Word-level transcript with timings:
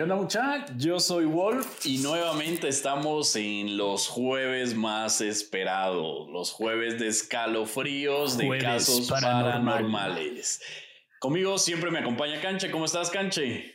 ¿Qué 0.00 0.04
onda 0.04 0.16
muchachos? 0.16 0.74
Yo 0.78 0.98
soy 0.98 1.26
Wolf 1.26 1.84
y 1.84 1.98
nuevamente 1.98 2.68
estamos 2.68 3.36
en 3.36 3.76
los 3.76 4.08
jueves 4.08 4.74
más 4.74 5.20
esperados, 5.20 6.26
los 6.30 6.52
jueves 6.52 6.98
de 6.98 7.08
escalofríos 7.08 8.38
de 8.38 8.48
casos 8.60 9.10
paranormales. 9.10 10.62
Conmigo 11.18 11.58
siempre 11.58 11.90
me 11.90 11.98
acompaña 11.98 12.40
Canche. 12.40 12.70
¿Cómo 12.70 12.86
estás, 12.86 13.10
Canche? 13.10 13.74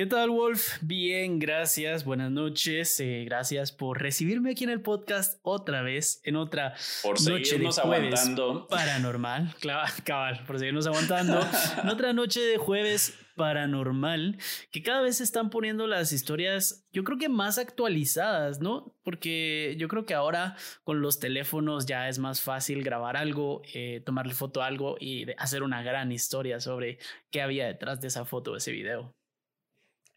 ¿Qué 0.00 0.06
tal, 0.06 0.30
Wolf? 0.30 0.78
Bien, 0.80 1.38
gracias. 1.38 2.04
Buenas 2.04 2.30
noches. 2.30 2.98
Eh, 2.98 3.22
gracias 3.26 3.70
por 3.70 4.00
recibirme 4.00 4.52
aquí 4.52 4.64
en 4.64 4.70
el 4.70 4.80
podcast 4.80 5.38
otra 5.42 5.82
vez, 5.82 6.22
en 6.24 6.36
otra 6.36 6.74
por 7.02 7.20
noche 7.20 7.58
de 7.58 7.68
aguantando. 7.68 8.66
paranormal. 8.66 9.54
cabal, 10.04 10.42
por 10.46 10.58
seguirnos 10.58 10.86
aguantando. 10.86 11.40
en 11.82 11.88
otra 11.88 12.14
noche 12.14 12.40
de 12.40 12.56
jueves 12.56 13.14
paranormal, 13.40 14.36
que 14.70 14.82
cada 14.82 15.00
vez 15.00 15.16
se 15.16 15.24
están 15.24 15.48
poniendo 15.48 15.86
las 15.86 16.12
historias, 16.12 16.86
yo 16.92 17.04
creo 17.04 17.16
que 17.16 17.30
más 17.30 17.56
actualizadas, 17.56 18.60
¿no? 18.60 18.94
Porque 19.02 19.76
yo 19.78 19.88
creo 19.88 20.04
que 20.04 20.12
ahora 20.12 20.56
con 20.84 21.00
los 21.00 21.20
teléfonos 21.20 21.86
ya 21.86 22.10
es 22.10 22.18
más 22.18 22.42
fácil 22.42 22.82
grabar 22.82 23.16
algo, 23.16 23.62
eh, 23.72 24.02
tomarle 24.04 24.34
foto 24.34 24.60
a 24.60 24.66
algo 24.66 24.98
y 25.00 25.24
hacer 25.38 25.62
una 25.62 25.82
gran 25.82 26.12
historia 26.12 26.60
sobre 26.60 26.98
qué 27.30 27.40
había 27.40 27.66
detrás 27.66 28.02
de 28.02 28.08
esa 28.08 28.26
foto, 28.26 28.56
ese 28.56 28.72
video. 28.72 29.16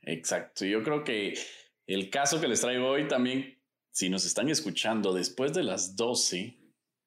Exacto. 0.02 0.66
Yo 0.66 0.84
creo 0.84 1.06
que 1.06 1.36
el 1.88 2.10
caso 2.10 2.42
que 2.42 2.50
les 2.50 2.60
traigo 2.60 2.90
hoy 2.90 3.08
también, 3.08 3.58
si 3.94 4.10
nos 4.10 4.26
están 4.26 4.50
escuchando 4.50 5.14
después 5.14 5.54
de 5.54 5.64
las 5.64 5.96
12 5.96 6.60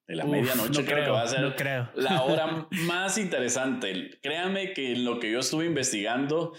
de 0.06 0.14
la 0.14 0.24
medianoche, 0.24 0.84
creo, 0.84 1.04
que 1.04 1.10
va 1.10 1.22
a 1.22 1.26
ser 1.26 1.54
la 1.94 2.22
hora 2.22 2.68
más 2.86 3.18
interesante. 3.18 4.10
Créanme 4.22 4.72
que 4.72 4.92
en 4.92 5.04
lo 5.04 5.18
que 5.18 5.32
yo 5.32 5.40
estuve 5.40 5.66
investigando, 5.66 6.52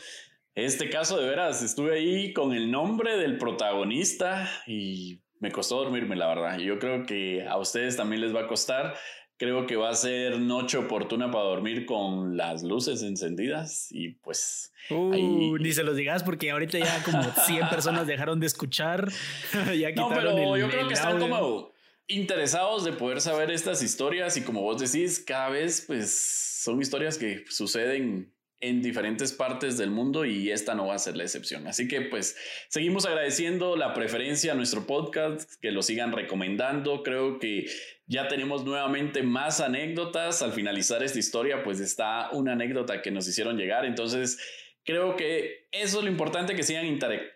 este 0.54 0.90
caso 0.90 1.18
de 1.18 1.30
veras, 1.30 1.62
estuve 1.62 1.96
ahí 1.96 2.34
con 2.34 2.54
el 2.54 2.70
nombre 2.70 3.16
del 3.16 3.38
protagonista 3.38 4.50
y 4.66 5.22
me 5.40 5.52
costó 5.52 5.78
dormirme, 5.78 6.16
la 6.16 6.28
verdad. 6.28 6.58
Yo 6.58 6.78
creo 6.78 7.06
que 7.06 7.48
a 7.48 7.58
ustedes 7.58 7.96
también 7.96 8.22
les 8.22 8.36
va 8.36 8.42
a 8.42 8.48
costar. 8.48 8.96
Creo 9.38 9.68
que 9.68 9.76
va 9.76 9.90
a 9.90 9.94
ser 9.94 10.40
noche 10.40 10.78
oportuna 10.78 11.30
para 11.30 11.46
dormir 11.46 11.86
con 11.86 12.36
las 12.36 12.64
luces 12.64 13.04
encendidas 13.04 13.88
y 13.92 14.16
pues... 14.16 14.74
Uh, 14.90 15.58
Ni 15.58 15.74
se 15.74 15.84
los 15.84 15.96
digas 15.96 16.24
porque 16.24 16.50
ahorita 16.50 16.80
ya 16.80 17.04
como 17.04 17.22
100 17.22 17.70
personas 17.70 18.08
dejaron 18.08 18.40
de 18.40 18.48
escuchar. 18.48 19.08
ya 19.78 19.92
no, 19.92 20.10
pero 20.10 20.58
yo 20.58 20.70
creo 20.70 20.88
que 20.88 20.96
están 20.96 21.20
como 21.20 21.77
interesados 22.08 22.86
de 22.86 22.94
poder 22.94 23.22
saber 23.22 23.52
estas 23.52 23.82
historias 23.82 24.38
y 24.38 24.42
como 24.42 24.62
vos 24.62 24.80
decís, 24.80 25.20
cada 25.20 25.50
vez 25.50 25.84
pues 25.86 26.62
son 26.64 26.82
historias 26.82 27.18
que 27.18 27.44
suceden 27.50 28.34
en 28.60 28.82
diferentes 28.82 29.34
partes 29.34 29.78
del 29.78 29.92
mundo 29.92 30.26
y 30.26 30.50
esta 30.50 30.74
no 30.74 30.88
va 30.88 30.96
a 30.96 31.00
ser 31.00 31.16
la 31.16 31.24
excepción. 31.24 31.68
Así 31.68 31.88
que 31.88 32.02
pues 32.02 32.36
seguimos 32.70 33.06
agradeciendo 33.06 33.76
la 33.76 33.94
preferencia 33.94 34.54
a 34.54 34.56
nuestro 34.56 34.88
podcast, 34.88 35.54
que 35.62 35.72
lo 35.72 35.84
sigan 35.84 36.12
recomendando. 36.12 37.04
Creo 37.04 37.38
que 37.40 37.68
ya 38.08 38.28
tenemos 38.28 38.66
nuevamente 38.66 39.22
más 39.22 39.60
anécdotas. 39.60 40.42
Al 40.42 40.54
finalizar 40.54 41.04
esta 41.04 41.20
historia 41.20 41.64
pues 41.64 41.80
está 41.80 42.32
una 42.32 42.54
anécdota 42.54 43.02
que 43.02 43.12
nos 43.12 43.28
hicieron 43.28 43.58
llegar. 43.58 43.86
Entonces 43.86 44.40
creo 44.88 45.18
que 45.18 45.68
eso 45.72 46.00
es 46.00 46.06
lo 46.06 46.10
importante, 46.10 46.56
que 46.56 46.64
sigan 46.64 46.86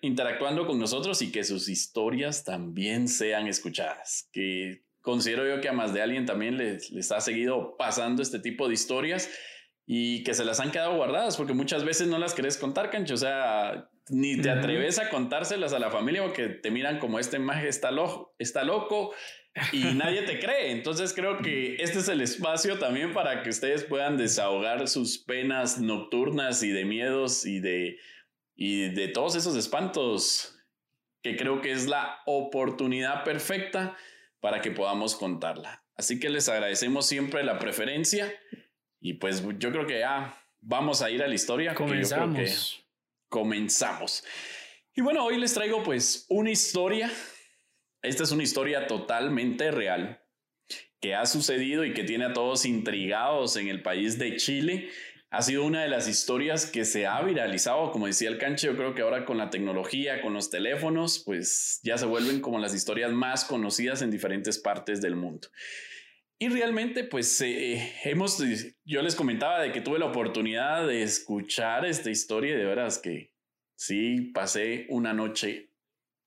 interactuando 0.02 0.66
con 0.66 0.80
nosotros 0.80 1.22
y 1.22 1.34
que 1.34 1.44
sus 1.44 1.68
historias 1.68 2.46
también 2.46 3.10
sean 3.10 3.46
escuchadas. 3.46 4.30
Que 4.32 4.86
considero 5.02 5.46
yo 5.46 5.60
que 5.60 5.68
a 5.68 5.74
más 5.74 5.94
de 5.94 6.02
alguien 6.02 6.26
también 6.26 6.58
les, 6.58 6.92
les 6.92 7.12
ha 7.12 7.20
seguido 7.20 7.76
pasando 7.78 8.22
este 8.22 8.40
tipo 8.40 8.70
de 8.70 8.74
historias 8.74 9.30
y 9.86 10.24
que 10.24 10.34
se 10.34 10.46
las 10.46 10.62
han 10.62 10.72
quedado 10.72 10.96
guardadas 10.96 11.36
porque 11.36 11.54
muchas 11.54 11.84
veces 11.84 12.08
no 12.08 12.18
las 12.18 12.34
querés 12.34 12.58
contar, 12.58 12.90
cancho. 12.90 13.16
O 13.16 13.18
sea, 13.18 13.90
ni 14.08 14.42
te 14.42 14.50
atreves 14.50 14.98
a 14.98 15.10
contárselas 15.10 15.74
a 15.74 15.80
la 15.80 15.92
familia 15.92 16.24
porque 16.24 16.48
te 16.48 16.72
miran 16.72 17.00
como 17.00 17.20
este 17.20 17.38
maje 17.38 17.68
está, 17.68 17.92
loco, 17.92 18.34
está 18.40 18.64
loco 18.64 19.14
y 19.72 19.84
nadie 19.94 20.22
te 20.24 20.40
cree. 20.40 20.72
Entonces 20.72 21.14
creo 21.14 21.40
que 21.40 21.76
este 21.76 22.00
es 22.00 22.08
el 22.08 22.22
espacio 22.22 22.80
también 22.80 23.14
para 23.14 23.44
que 23.44 23.50
ustedes 23.50 23.84
puedan 23.84 24.18
desahogar 24.18 24.88
sus 24.88 25.18
penas 25.18 25.80
nocturnas 25.80 26.64
y 26.64 26.70
de 26.70 26.86
miedos 26.86 27.46
y 27.46 27.60
de, 27.60 27.98
y 28.56 28.90
de 28.90 29.08
todos 29.10 29.36
esos 29.36 29.56
espantos 29.56 30.58
que 31.22 31.36
creo 31.36 31.62
que 31.62 31.72
es 31.72 31.88
la 31.88 32.20
oportunidad 32.26 33.24
perfecta 33.24 33.96
para 34.40 34.62
que 34.62 34.72
podamos 34.72 35.16
contarla. 35.16 35.84
Así 35.96 36.20
que 36.20 36.30
les 36.30 36.50
agradecemos 36.50 37.06
siempre 37.06 37.44
la 37.44 37.60
preferencia 37.60 38.34
y 39.00 39.14
pues 39.14 39.44
yo 39.60 39.72
creo 39.72 39.86
que 39.86 40.00
ya 40.00 40.36
vamos 40.62 41.02
a 41.02 41.12
ir 41.12 41.22
a 41.22 41.28
la 41.28 41.36
historia. 41.36 41.76
Comenzamos. 41.76 42.84
comenzamos. 43.30 44.24
Y 44.96 45.02
bueno, 45.02 45.26
hoy 45.26 45.38
les 45.38 45.54
traigo 45.54 45.84
pues 45.84 46.26
una 46.30 46.52
historia. 46.52 47.12
Esta 48.02 48.24
es 48.24 48.32
una 48.32 48.44
historia 48.44 48.88
totalmente 48.88 49.70
real 49.70 50.22
que 51.00 51.16
ha 51.16 51.26
sucedido 51.26 51.86
y 51.86 51.94
que 51.94 52.04
tiene 52.04 52.26
a 52.26 52.34
todos 52.34 52.66
intrigados 52.66 53.58
en 53.58 53.68
el 53.68 53.82
país 53.82 54.18
de 54.18 54.36
Chile. 54.38 54.90
Ha 55.30 55.42
sido 55.42 55.64
una 55.64 55.84
de 55.84 55.88
las 55.88 56.08
historias 56.08 56.66
que 56.66 56.84
se 56.84 57.08
ha 57.08 57.22
viralizado, 57.22 57.92
como 57.92 58.08
decía 58.08 58.30
el 58.30 58.38
canche, 58.38 58.68
yo 58.68 58.76
creo 58.76 58.94
que 58.94 59.02
ahora 59.02 59.26
con 59.26 59.38
la 59.38 59.50
tecnología, 59.50 60.22
con 60.22 60.34
los 60.34 60.50
teléfonos, 60.50 61.24
pues 61.26 61.80
ya 61.84 61.98
se 61.98 62.06
vuelven 62.06 62.42
como 62.42 62.60
las 62.60 62.74
historias 62.74 63.12
más 63.12 63.46
conocidas 63.46 64.02
en 64.02 64.12
diferentes 64.12 64.60
partes 64.60 65.02
del 65.02 65.16
mundo. 65.16 65.48
Y 66.38 66.50
realmente, 66.50 67.04
pues 67.04 67.40
eh, 67.42 67.94
hemos, 68.04 68.44
yo 68.84 69.02
les 69.04 69.16
comentaba 69.16 69.62
de 69.62 69.72
que 69.72 69.82
tuve 69.82 70.00
la 70.00 70.08
oportunidad 70.08 70.88
de 70.88 71.04
escuchar 71.04 71.86
esta 71.86 72.10
historia 72.10 72.56
y 72.56 72.58
de 72.58 72.66
veras 72.66 72.98
que 72.98 73.36
sí, 73.76 74.32
pasé 74.34 74.88
una 74.90 75.14
noche 75.14 75.72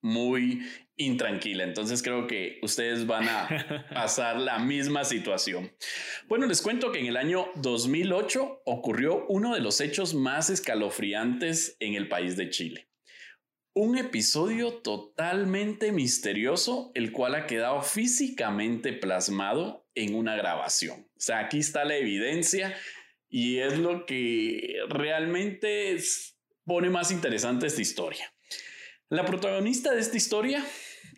muy 0.00 0.62
intranquila. 0.96 1.64
Entonces 1.64 2.02
creo 2.02 2.26
que 2.26 2.58
ustedes 2.62 3.06
van 3.06 3.28
a 3.28 3.86
pasar 3.94 4.38
la 4.38 4.58
misma 4.58 5.04
situación. 5.04 5.72
Bueno, 6.28 6.46
les 6.46 6.62
cuento 6.62 6.92
que 6.92 7.00
en 7.00 7.06
el 7.06 7.16
año 7.16 7.48
2008 7.56 8.62
ocurrió 8.64 9.26
uno 9.28 9.54
de 9.54 9.60
los 9.60 9.80
hechos 9.80 10.14
más 10.14 10.50
escalofriantes 10.50 11.76
en 11.80 11.94
el 11.94 12.08
país 12.08 12.36
de 12.36 12.50
Chile. 12.50 12.88
Un 13.76 13.98
episodio 13.98 14.74
totalmente 14.74 15.90
misterioso, 15.90 16.92
el 16.94 17.10
cual 17.10 17.34
ha 17.34 17.46
quedado 17.46 17.82
físicamente 17.82 18.92
plasmado 18.92 19.88
en 19.96 20.14
una 20.14 20.36
grabación. 20.36 21.08
O 21.16 21.20
sea, 21.20 21.40
aquí 21.40 21.58
está 21.58 21.84
la 21.84 21.96
evidencia 21.96 22.76
y 23.28 23.58
es 23.58 23.78
lo 23.78 24.06
que 24.06 24.76
realmente 24.88 25.96
pone 26.64 26.88
más 26.88 27.10
interesante 27.10 27.66
esta 27.66 27.82
historia. 27.82 28.33
La 29.10 29.26
protagonista 29.26 29.92
de 29.92 30.00
esta 30.00 30.16
historia 30.16 30.64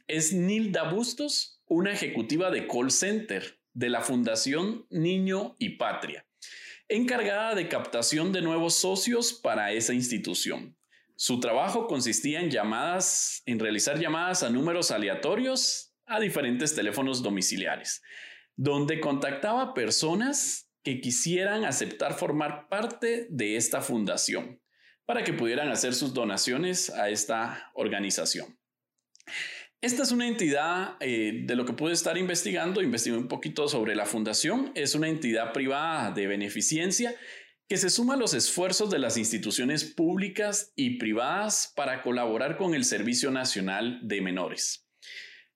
es 0.09 0.33
Nilda 0.33 0.91
Bustos, 0.91 1.63
una 1.67 1.93
ejecutiva 1.93 2.51
de 2.51 2.67
call 2.67 2.91
center 2.91 3.61
de 3.75 3.89
la 3.89 4.01
Fundación 4.01 4.87
Niño 4.91 5.55
y 5.61 5.77
Patria, 5.77 6.27
encargada 6.89 7.55
de 7.55 7.69
captación 7.69 8.33
de 8.33 8.43
nuevos 8.43 8.75
socios 8.75 9.33
para 9.33 9.71
esa 9.73 9.95
institución. 9.95 10.77
Su 11.15 11.39
trabajo 11.39 11.87
consistía 11.87 12.41
en 12.41 12.51
en 13.47 13.59
realizar 13.61 14.01
llamadas 14.01 14.43
a 14.43 14.51
números 14.51 14.91
aleatorios 14.91 15.95
a 16.07 16.19
diferentes 16.19 16.75
teléfonos 16.75 17.23
domiciliares 17.23 18.03
donde 18.57 19.01
contactaba 19.01 19.75
personas 19.75 20.71
que 20.83 21.01
quisieran 21.01 21.65
aceptar 21.65 22.15
formar 22.15 22.69
parte 22.69 23.27
de 23.31 23.57
esta 23.57 23.83
fundación 23.83 24.61
para 25.07 25.25
que 25.25 25.33
pudieran 25.33 25.69
hacer 25.69 25.95
sus 25.95 26.13
donaciones 26.13 26.91
a 26.91 27.09
esta 27.09 27.71
organización. 27.75 28.59
Esta 29.81 30.03
es 30.03 30.11
una 30.11 30.27
entidad 30.27 30.97
eh, 31.01 31.43
de 31.45 31.55
lo 31.55 31.65
que 31.65 31.73
pude 31.73 31.93
estar 31.93 32.19
investigando, 32.19 32.83
investigué 32.83 33.17
un 33.17 33.29
poquito 33.29 33.69
sobre 33.69 33.95
la 33.95 34.05
fundación, 34.05 34.73
es 34.75 34.95
una 34.95 35.09
entidad 35.09 35.53
privada 35.53 36.11
de 36.11 36.27
beneficencia 36.27 37.15
que 37.69 37.77
se 37.77 37.91
suma 37.91 38.15
a 38.15 38.17
los 38.17 38.33
esfuerzos 38.35 38.91
de 38.91 38.99
las 38.99 39.17
instituciones 39.17 39.85
públicas 39.85 40.73
y 40.77 40.99
privadas 40.99 41.73
para 41.75 42.03
colaborar 42.03 42.57
con 42.57 42.75
el 42.75 42.85
Servicio 42.85 43.31
Nacional 43.31 44.01
de 44.03 44.21
Menores. 44.21 44.87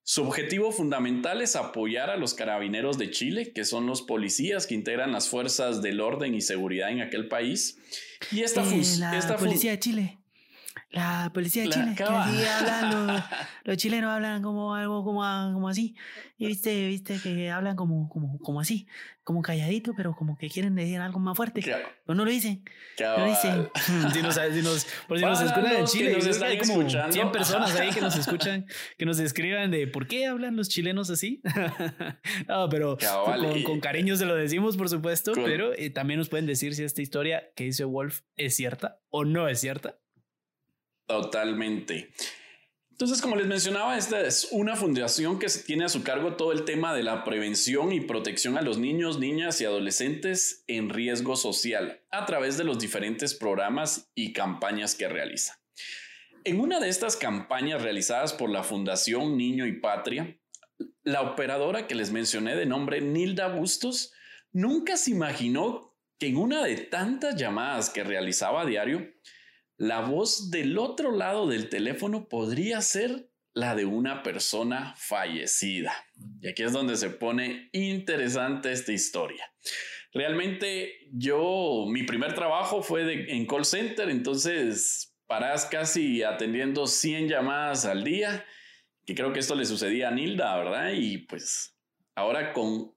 Su 0.03 0.23
objetivo 0.23 0.73
fundamental 0.73 1.41
es 1.41 1.55
apoyar 1.55 2.11
a 2.11 2.17
los 2.17 2.35
carabineros 2.35 2.99
de 2.99 3.11
Chile, 3.11 3.53
que 3.53 3.65
son 3.65 3.87
los 3.87 4.03
policías 4.03 4.67
que 4.67 4.75
integran 4.75 5.13
las 5.13 5.29
fuerzas 5.29 5.83
del 5.83 6.01
orden 6.01 6.35
y 6.35 6.41
seguridad 6.41 6.91
en 6.91 7.01
aquel 7.01 7.29
país. 7.29 7.79
Y 8.31 8.43
esta, 8.43 8.63
eh, 8.63 8.83
la 8.99 9.37
policía 9.37 9.73
de 9.73 9.79
Chile. 9.79 10.20
La 10.93 11.31
policía 11.33 11.63
de 11.63 11.69
Chile, 11.69 11.95
que 11.97 12.03
hablan 12.03 13.23
los, 13.65 13.77
chilenos 13.77 14.11
hablan 14.11 14.43
como 14.43 14.75
algo 14.75 15.05
como, 15.05 15.21
como 15.53 15.69
así. 15.69 15.95
Y 16.37 16.47
viste, 16.49 16.89
viste 16.89 17.21
que 17.23 17.49
hablan 17.49 17.77
como, 17.77 18.09
como, 18.09 18.39
como 18.41 18.61
así, 18.61 18.89
como 19.23 19.41
calladito, 19.41 19.93
pero 19.97 20.17
como 20.17 20.37
que 20.37 20.49
quieren 20.49 20.75
decir 20.75 20.99
algo 20.99 21.21
más 21.21 21.37
fuerte. 21.37 21.63
Pero 21.63 22.17
no 22.17 22.25
lo 22.25 22.31
dicen. 22.33 22.65
No 22.99 23.19
lo 23.19 23.27
dicen. 23.27 23.69
si 24.13 24.21
nos, 24.21 24.35
si 24.35 24.63
nos, 24.63 24.87
por 25.07 25.19
si 25.21 25.25
nos 25.25 25.41
escuchan 25.41 25.77
en 25.77 25.85
Chile, 25.85 26.19
nos 26.19 26.43
hay 26.43 26.59
como 26.59 26.91
100 26.91 27.31
personas 27.31 27.77
ahí 27.77 27.91
que 27.91 28.01
nos 28.01 28.17
escuchan, 28.19 28.67
que 28.99 29.07
nos 29.07 29.21
escriban 29.21 29.71
de 29.71 29.87
por 29.87 30.09
qué 30.09 30.27
hablan 30.27 30.57
los 30.57 30.69
chilenos 30.69 31.09
así. 31.09 31.41
no, 32.49 32.69
pero 32.69 32.99
con, 33.25 33.63
con, 33.63 33.81
cariño 33.81 34.17
se 34.17 34.27
lo 34.27 34.35
decimos, 34.35 34.77
por 34.77 34.89
supuesto, 34.89 35.35
pero 35.35 35.73
eh, 35.73 35.91
también 35.91 36.19
nos 36.19 36.29
pueden 36.29 36.47
decir 36.47 36.75
si 36.75 36.83
esta 36.83 37.01
historia 37.01 37.45
que 37.55 37.63
dice 37.63 37.85
Wolf 37.85 38.23
es 38.37 38.57
cierta 38.57 38.99
o 39.09 39.25
no 39.25 39.47
es 39.47 39.61
cierta. 39.61 40.01
Totalmente. 41.11 42.13
Entonces, 42.93 43.21
como 43.21 43.35
les 43.35 43.49
mencionaba, 43.49 43.99
esta 43.99 44.21
es 44.21 44.47
una 44.53 44.77
fundación 44.77 45.41
que 45.41 45.49
tiene 45.49 45.85
a 45.87 45.89
su 45.89 46.05
cargo 46.05 46.37
todo 46.37 46.53
el 46.53 46.65
tema 46.65 46.95
de 46.95 47.03
la 47.03 47.25
prevención 47.25 47.93
y 47.93 48.01
protección 48.01 48.57
a 48.57 48.63
los 48.63 48.79
niños, 48.79 49.19
niñas 49.19 49.61
y 49.61 49.65
adolescentes 49.65 50.63
en 50.69 50.89
riesgo 50.89 51.35
social 51.35 52.01
a 52.13 52.27
través 52.27 52.59
de 52.59 52.63
los 52.63 52.79
diferentes 52.79 53.35
programas 53.35 54.13
y 54.15 54.33
campañas 54.33 54.95
que 54.95 55.09
realiza. 55.09 55.61
En 56.45 56.61
una 56.61 56.79
de 56.79 56.89
estas 56.89 57.17
campañas 57.17 57.83
realizadas 57.83 58.33
por 58.33 58.49
la 58.51 58.63
Fundación 58.63 59.37
Niño 59.37 59.67
y 59.67 59.81
Patria, 59.81 60.39
la 61.03 61.23
operadora 61.23 61.89
que 61.89 61.97
les 61.97 62.13
mencioné 62.13 62.55
de 62.55 62.67
nombre 62.67 63.01
Nilda 63.01 63.49
Bustos 63.49 64.13
nunca 64.53 64.97
se 64.97 65.11
imaginó 65.11 65.97
que 66.21 66.29
en 66.29 66.37
una 66.37 66.63
de 66.63 66.77
tantas 66.77 67.35
llamadas 67.35 67.91
que 67.91 68.05
realizaba 68.05 68.63
a 68.63 68.67
diario, 68.67 69.11
la 69.81 70.03
voz 70.03 70.51
del 70.51 70.77
otro 70.77 71.11
lado 71.11 71.47
del 71.47 71.71
teléfono 71.71 72.29
podría 72.29 72.83
ser 72.83 73.31
la 73.55 73.75
de 73.75 73.87
una 73.87 74.23
persona 74.23 74.95
fallecida. 74.99 75.95
Y 76.43 76.49
aquí 76.49 76.65
es 76.65 76.75
donde 76.75 76.99
se 76.99 77.09
pone 77.09 77.71
interesante 77.73 78.73
esta 78.73 78.93
historia. 78.93 79.43
Realmente 80.13 81.09
yo, 81.13 81.87
mi 81.89 82.03
primer 82.03 82.35
trabajo 82.35 82.83
fue 82.83 83.33
en 83.35 83.47
call 83.47 83.65
center, 83.65 84.11
entonces 84.11 85.17
parás 85.27 85.65
casi 85.65 86.23
atendiendo 86.25 86.87
100 86.87 87.29
llamadas 87.29 87.87
al 87.87 88.05
día, 88.05 88.45
que 89.07 89.15
creo 89.15 89.33
que 89.33 89.41
esto 89.41 89.55
le 89.55 89.65
sucedía 89.65 90.09
a 90.09 90.11
Nilda, 90.11 90.59
¿verdad? 90.59 90.93
Y 90.93 91.19
pues 91.25 91.75
ahora 92.15 92.53
con 92.53 92.95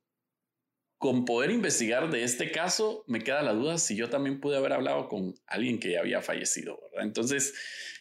con 1.04 1.26
poder 1.26 1.52
investigar 1.52 2.10
de 2.10 2.24
este 2.24 2.50
caso, 2.50 3.04
me 3.08 3.20
queda 3.20 3.42
la 3.42 3.52
duda 3.52 3.78
si 3.78 3.98
yo 3.98 4.10
también 4.10 4.40
pude 4.40 4.56
haber 4.56 4.72
hablado 4.72 5.10
con 5.10 5.36
alguien 5.48 5.78
que 5.78 5.98
había 5.98 6.22
fallecido, 6.22 6.80
¿verdad? 6.82 7.06
Entonces, 7.06 7.54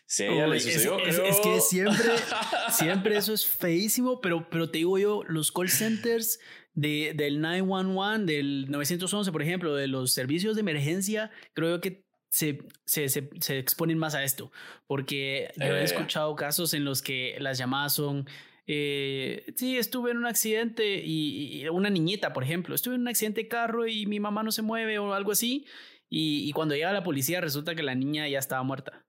si 0.07 0.23
a 0.23 0.27
ella 0.29 0.47
le 0.47 0.61
sucedió, 0.61 1.01
es, 1.01 1.19
es, 1.19 1.41
que 1.41 1.61
siempre, 1.61 2.13
siempre 2.71 3.17
eso 3.17 3.35
es 3.35 3.45
feísimo, 3.45 4.21
pero, 4.21 4.49
pero 4.49 4.71
te 4.71 4.79
digo 4.79 5.01
yo, 5.01 5.25
los 5.27 5.51
call 5.51 5.69
centers 5.69 6.39
de, 6.75 7.13
del 7.17 7.41
911, 7.41 8.33
del 8.33 8.71
911, 8.71 9.33
por 9.33 9.43
ejemplo, 9.43 9.75
de 9.75 9.89
los 9.89 10.13
servicios 10.13 10.55
de 10.55 10.61
emergencia, 10.61 11.33
creo 11.55 11.81
que 11.81 12.05
se, 12.31 12.61
se, 12.85 13.09
se, 13.09 13.59
exponen 13.59 13.99
más 13.99 14.15
a 14.15 14.23
esto, 14.23 14.53
porque 14.87 15.51
yo 15.57 15.75
he 15.75 15.81
eh. 15.81 15.83
escuchado 15.83 16.37
casos 16.37 16.73
en 16.73 16.85
los 16.85 17.03
que 17.03 17.35
las 17.41 17.59
llamadas 17.59 17.95
son 17.95 18.29
eh, 18.67 19.53
sí, 19.57 19.77
estuve 19.77 20.13
en 20.13 20.19
un 20.19 20.27
accidente 20.27 21.03
y, 21.05 21.67
una 21.69 21.91
niñita, 21.91 22.33
por 22.33 22.45
ejemplo, 22.45 22.75
estuve 22.75 22.95
en 22.95 23.03
un 23.03 23.09
accidente 23.09 23.43
de 23.43 23.49
carro 23.49 23.87
y 23.87 24.07
mi 24.07 24.21
mamá 24.21 24.43
no 24.43 24.53
se 24.53 24.63
mueve 24.63 24.99
o 24.99 25.15
algo 25.15 25.33
así. 25.33 25.67
Y, 26.09 26.53
cuando 26.53 26.75
llega 26.75 26.93
la 26.93 27.03
policía 27.03 27.41
resulta 27.41 27.75
que 27.75 27.83
la 27.83 27.95
niña 27.95 28.29
ya 28.29 28.39
estaba 28.39 28.63
muerta 28.63 29.07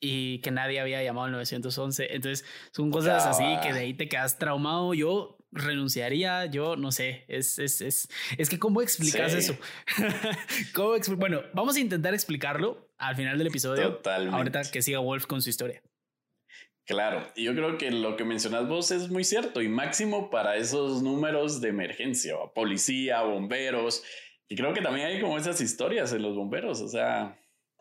y 0.00 0.40
que 0.40 0.50
nadie 0.50 0.78
había 0.78 1.02
llamado 1.02 1.26
al 1.26 1.32
911. 1.32 2.14
Entonces 2.14 2.46
son 2.70 2.90
cosas 2.90 3.26
así 3.26 3.44
que 3.62 3.72
de 3.72 3.80
ahí 3.80 3.94
te 3.94 4.08
quedas 4.08 4.38
traumado. 4.38 4.94
Yo 4.94 5.36
renunciaría, 5.50 6.46
yo 6.46 6.76
no 6.76 6.92
sé, 6.92 7.24
es, 7.28 7.58
es, 7.58 7.80
es, 7.80 8.08
es 8.38 8.48
que 8.48 8.58
cómo 8.60 8.82
explicas 8.82 9.34
eso. 9.34 9.56
¿Cómo 10.74 10.96
bueno, 11.16 11.42
vamos 11.54 11.76
a 11.76 11.80
intentar 11.80 12.14
explicarlo 12.14 12.92
al 12.98 13.16
final 13.16 13.36
del 13.36 13.48
episodio. 13.48 13.94
Totalmente. 13.96 14.36
Ahorita 14.36 14.62
que 14.70 14.82
siga 14.82 15.00
Wolf 15.00 15.26
con 15.26 15.42
su 15.42 15.50
historia. 15.50 15.82
Claro, 16.86 17.32
y 17.34 17.42
yo 17.42 17.54
creo 17.54 17.78
que 17.78 17.90
lo 17.90 18.16
que 18.16 18.24
mencionas 18.24 18.68
vos 18.68 18.92
es 18.92 19.08
muy 19.08 19.24
cierto 19.24 19.60
y 19.60 19.68
máximo 19.68 20.30
para 20.30 20.56
esos 20.56 21.02
números 21.02 21.60
de 21.60 21.70
emergencia, 21.70 22.36
policía, 22.54 23.22
bomberos, 23.22 24.04
y 24.48 24.54
creo 24.54 24.72
que 24.72 24.82
también 24.82 25.08
hay 25.08 25.20
como 25.20 25.36
esas 25.36 25.60
historias 25.60 26.12
en 26.12 26.22
los 26.22 26.36
bomberos, 26.36 26.80
o 26.80 26.86
sea, 26.86 27.36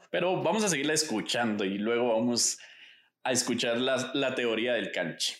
pero 0.09 0.41
vamos 0.41 0.63
a 0.63 0.69
seguirla 0.69 0.93
escuchando 0.93 1.63
y 1.63 1.77
luego 1.77 2.13
vamos 2.15 2.57
a 3.23 3.31
escuchar 3.31 3.77
la, 3.77 4.09
la 4.15 4.33
teoría 4.33 4.73
del 4.73 4.91
canche, 4.91 5.35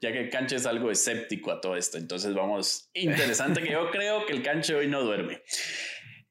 ya 0.00 0.10
que 0.10 0.20
el 0.20 0.30
canche 0.30 0.56
es 0.56 0.64
algo 0.64 0.90
escéptico 0.90 1.50
a 1.52 1.60
todo 1.60 1.76
esto, 1.76 1.98
entonces 1.98 2.32
vamos, 2.32 2.88
interesante 2.94 3.60
que 3.60 3.72
yo 3.72 3.90
creo 3.90 4.24
que 4.24 4.32
el 4.32 4.42
canche 4.42 4.74
hoy 4.74 4.88
no 4.88 5.02
duerme. 5.02 5.42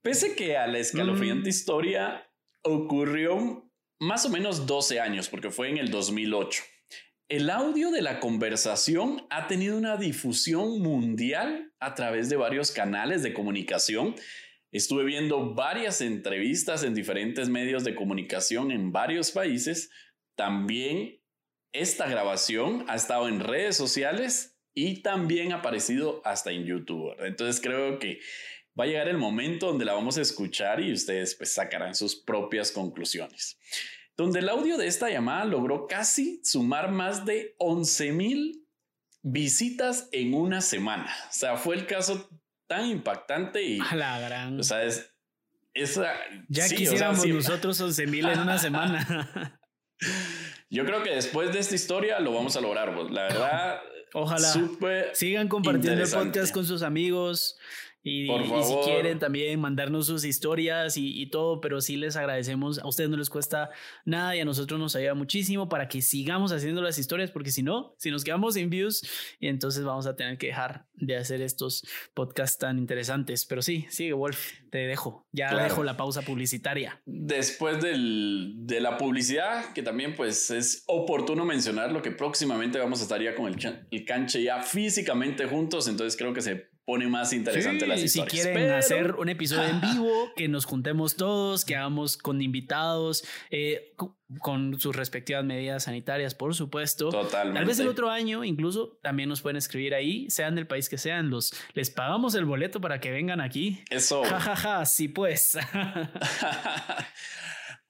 Pese 0.01 0.35
que 0.35 0.57
a 0.57 0.65
la 0.65 0.79
escalofriante 0.79 1.45
mm. 1.45 1.49
historia 1.49 2.27
ocurrió 2.63 3.70
más 4.01 4.25
o 4.25 4.29
menos 4.29 4.65
12 4.65 4.99
años, 4.99 5.29
porque 5.29 5.51
fue 5.51 5.69
en 5.69 5.77
el 5.77 5.91
2008. 5.91 6.63
El 7.29 7.51
audio 7.51 7.91
de 7.91 8.01
la 8.01 8.19
conversación 8.19 9.27
ha 9.29 9.47
tenido 9.47 9.77
una 9.77 9.95
difusión 9.95 10.81
mundial 10.81 11.71
a 11.79 11.93
través 11.93 12.27
de 12.27 12.35
varios 12.35 12.71
canales 12.71 13.21
de 13.21 13.31
comunicación. 13.31 14.15
Estuve 14.71 15.03
viendo 15.03 15.53
varias 15.53 16.01
entrevistas 16.01 16.83
en 16.83 16.95
diferentes 16.95 17.47
medios 17.47 17.83
de 17.83 17.93
comunicación 17.93 18.71
en 18.71 18.91
varios 18.91 19.29
países. 19.29 19.91
También 20.35 21.21
esta 21.71 22.07
grabación 22.07 22.85
ha 22.87 22.95
estado 22.95 23.29
en 23.29 23.39
redes 23.39 23.77
sociales 23.77 24.57
y 24.73 25.03
también 25.03 25.53
ha 25.53 25.57
aparecido 25.57 26.23
hasta 26.25 26.51
en 26.51 26.65
YouTube. 26.65 27.13
Entonces 27.19 27.61
creo 27.61 27.99
que 27.99 28.19
va 28.79 28.85
a 28.85 28.87
llegar 28.87 29.07
el 29.07 29.17
momento 29.17 29.67
donde 29.67 29.85
la 29.85 29.93
vamos 29.93 30.17
a 30.17 30.21
escuchar 30.21 30.79
y 30.79 30.91
ustedes 30.93 31.35
pues 31.35 31.53
sacarán 31.53 31.95
sus 31.95 32.15
propias 32.15 32.71
conclusiones 32.71 33.57
donde 34.21 34.39
el 34.39 34.49
audio 34.49 34.77
de 34.77 34.87
esta 34.87 35.09
llamada 35.09 35.45
logró 35.45 35.87
casi 35.87 36.41
sumar 36.43 36.91
más 36.91 37.25
de 37.25 37.55
11 37.57 38.11
mil 38.11 38.67
visitas 39.23 40.09
en 40.11 40.33
una 40.33 40.61
semana. 40.61 41.13
O 41.29 41.33
sea, 41.33 41.57
fue 41.57 41.75
el 41.75 41.85
caso 41.85 42.29
tan 42.67 42.85
impactante 42.85 43.63
y... 43.63 43.79
A 43.79 43.95
la 43.95 44.19
gran. 44.19 44.59
O 44.59 44.63
sea, 44.63 44.83
es... 44.83 45.07
Esa, 45.73 46.13
ya 46.49 46.67
quisiéramos 46.67 47.25
nosotros 47.25 47.79
11 47.79 48.07
mil 48.07 48.25
en 48.27 48.39
una 48.39 48.57
semana. 48.57 49.57
Yo 50.69 50.85
creo 50.85 51.01
que 51.01 51.11
después 51.11 51.53
de 51.53 51.59
esta 51.59 51.75
historia 51.75 52.19
lo 52.19 52.33
vamos 52.33 52.57
a 52.57 52.61
lograr. 52.61 52.89
La 53.09 53.23
verdad, 53.23 53.81
ojalá 54.13 54.53
sigan 55.13 55.47
compartiendo 55.47 56.03
el 56.03 56.09
podcast 56.09 56.53
con 56.53 56.65
sus 56.65 56.81
amigos. 56.81 57.57
Y, 58.03 58.27
si 58.27 58.75
quieren 58.83 59.19
también 59.19 59.59
mandarnos 59.59 60.07
sus 60.07 60.25
historias 60.25 60.95
y, 60.97 61.25
todo, 61.27 61.61
pero 61.61 61.81
sí 61.81 61.97
les 61.97 62.15
agradecemos. 62.15 62.79
A 62.79 62.87
ustedes 62.87 63.09
no 63.09 63.17
les 63.17 63.29
cuesta 63.29 63.69
nada 64.05 64.35
y 64.35 64.39
a 64.39 64.45
nosotros 64.45 64.79
nos 64.79 64.95
ayuda 64.95 65.13
muchísimo 65.13 65.69
para 65.69 65.87
que 65.87 66.01
sigamos 66.01 66.51
haciendo 66.51 66.81
las 66.81 66.97
historias, 66.97 67.29
porque 67.29 67.51
si 67.51 67.61
no, 67.61 67.93
si 67.97 68.09
nos 68.09 68.23
quedamos 68.23 68.55
sin 68.55 68.69
views, 68.69 69.03
entonces 69.39 69.83
vamos 69.83 70.07
a 70.07 70.15
tener 70.15 70.37
que 70.37 70.47
dejar 70.47 70.85
de 70.95 71.15
hacer 71.15 71.41
estos 71.41 71.85
podcasts 72.13 72.57
tan 72.57 72.79
interesantes. 72.79 73.45
Pero 73.45 73.61
sí, 73.61 73.85
sigue 73.89 74.13
Wolf, 74.13 74.51
te 74.71 74.79
dejo. 74.79 75.27
Ya 75.31 75.55
dejo 75.63 75.83
la 75.83 75.95
pausa 75.95 76.23
publicitaria. 76.23 77.01
Después 77.05 77.81
del, 77.81 78.53
de 78.57 78.81
la 78.81 78.97
publicidad, 78.97 79.73
que 79.73 79.83
también 79.83 80.15
pues 80.15 80.49
es 80.49 80.83
oportuno 80.87 81.45
mencionar 81.45 81.91
lo 81.91 82.01
que 82.01 82.11
próximamente 82.11 82.79
vamos 82.79 82.99
a 82.99 83.03
estar 83.03 83.21
ya 83.21 83.35
con 83.35 83.47
el, 83.47 83.85
el 83.91 84.05
canche 84.05 84.41
ya 84.41 84.63
físicamente 84.63 85.45
juntos, 85.45 85.87
entonces 85.87 86.17
creo 86.17 86.33
que 86.33 86.41
se 86.41 86.70
pone 86.91 87.07
más 87.07 87.31
interesante 87.31 87.87
las 87.87 88.01
historias. 88.01 88.33
Si 88.33 88.41
quieren 88.41 88.69
hacer 88.71 89.15
un 89.15 89.29
episodio 89.29 89.69
en 89.69 89.79
vivo, 89.93 90.33
que 90.35 90.49
nos 90.49 90.65
juntemos 90.65 91.15
todos, 91.15 91.63
que 91.63 91.77
hagamos 91.77 92.17
con 92.17 92.41
invitados, 92.41 93.23
eh, 93.49 93.93
con 94.41 94.77
sus 94.77 94.93
respectivas 94.93 95.45
medidas 95.45 95.85
sanitarias, 95.85 96.35
por 96.35 96.53
supuesto. 96.53 97.07
Totalmente. 97.07 97.59
Tal 97.59 97.65
vez 97.65 97.79
el 97.79 97.87
otro 97.87 98.09
año, 98.09 98.43
incluso, 98.43 98.99
también 99.01 99.29
nos 99.29 99.41
pueden 99.41 99.55
escribir 99.55 99.95
ahí, 99.95 100.29
sean 100.29 100.53
del 100.53 100.67
país 100.67 100.89
que 100.89 100.97
sean, 100.97 101.29
los 101.29 101.53
les 101.75 101.89
pagamos 101.91 102.35
el 102.35 102.43
boleto 102.43 102.81
para 102.81 102.99
que 102.99 103.09
vengan 103.09 103.39
aquí. 103.39 103.81
Eso. 103.89 104.25
Jajaja, 104.25 104.55
ja, 104.57 104.77
ja, 104.79 104.85
sí 104.85 105.07
pues. 105.07 105.57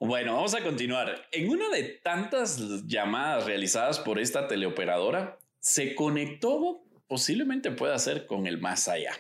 Bueno, 0.04 0.34
vamos 0.34 0.56
a 0.56 0.64
continuar. 0.64 1.28
En 1.32 1.52
una 1.52 1.70
de 1.70 1.84
tantas 1.84 2.88
llamadas 2.88 3.46
realizadas 3.46 4.00
por 4.00 4.18
esta 4.18 4.48
teleoperadora, 4.48 5.38
se 5.60 5.94
conectó 5.94 6.82
posiblemente 7.12 7.72
pueda 7.72 8.00
ser 8.00 8.26
con 8.26 8.48
el 8.48 8.58
más 8.58 8.88
allá. 8.88 9.12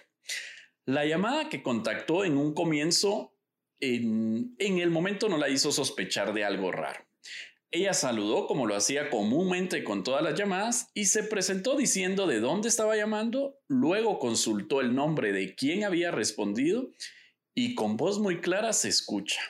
La 0.86 1.06
llamada 1.06 1.50
que 1.50 1.62
contactó 1.62 2.24
en 2.24 2.38
un 2.38 2.54
comienzo, 2.54 3.36
en, 3.82 4.56
en 4.60 4.80
el 4.80 4.90
momento 4.90 5.28
no 5.28 5.38
la 5.38 5.50
hizo 5.50 5.74
sospechar 5.74 6.34
de 6.34 6.46
algo 6.46 6.72
raro. 6.72 7.06
Ella 7.70 7.94
saludó 7.94 8.48
como 8.48 8.66
lo 8.66 8.78
hacía 8.78 9.10
comúnmente 9.10 9.84
con 9.84 10.06
todas 10.06 10.24
las 10.24 10.40
llamadas 10.40 10.88
y 10.94 11.08
se 11.08 11.24
presentó 11.24 11.76
diciendo 11.76 12.28
de 12.28 12.40
dónde 12.40 12.70
estaba 12.70 12.96
llamando, 12.96 13.60
luego 13.68 14.20
consultó 14.20 14.80
el 14.80 14.96
nombre 14.96 15.34
de 15.34 15.54
quien 15.54 15.84
había 15.84 16.12
respondido 16.12 16.92
y 17.54 17.76
con 17.76 17.98
voz 17.98 18.20
muy 18.20 18.40
clara 18.40 18.72
se 18.72 18.88
escucha. 18.88 19.42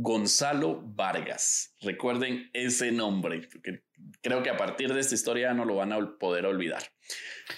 Gonzalo 0.00 0.80
Vargas. 0.82 1.74
Recuerden 1.80 2.50
ese 2.52 2.92
nombre, 2.92 3.48
porque 3.52 3.82
creo 4.22 4.44
que 4.44 4.50
a 4.50 4.56
partir 4.56 4.94
de 4.94 5.00
esta 5.00 5.16
historia 5.16 5.52
no 5.54 5.64
lo 5.64 5.74
van 5.74 5.92
a 5.92 6.18
poder 6.18 6.46
olvidar. 6.46 6.82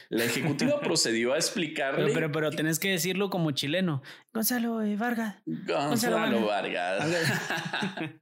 La 0.09 0.25
ejecutiva 0.25 0.81
procedió 0.81 1.35
a 1.35 1.37
explicarle. 1.37 2.13
Pero, 2.15 2.33
pero, 2.33 2.51
tenés 2.51 2.79
que 2.79 2.91
decirlo 2.91 3.29
como 3.29 3.51
chileno. 3.51 4.03
Gonzalo 4.33 4.83
eh, 4.83 4.97
Vargas. 4.97 5.37
Gonzalo, 5.45 6.47
Vargas. 6.47 7.05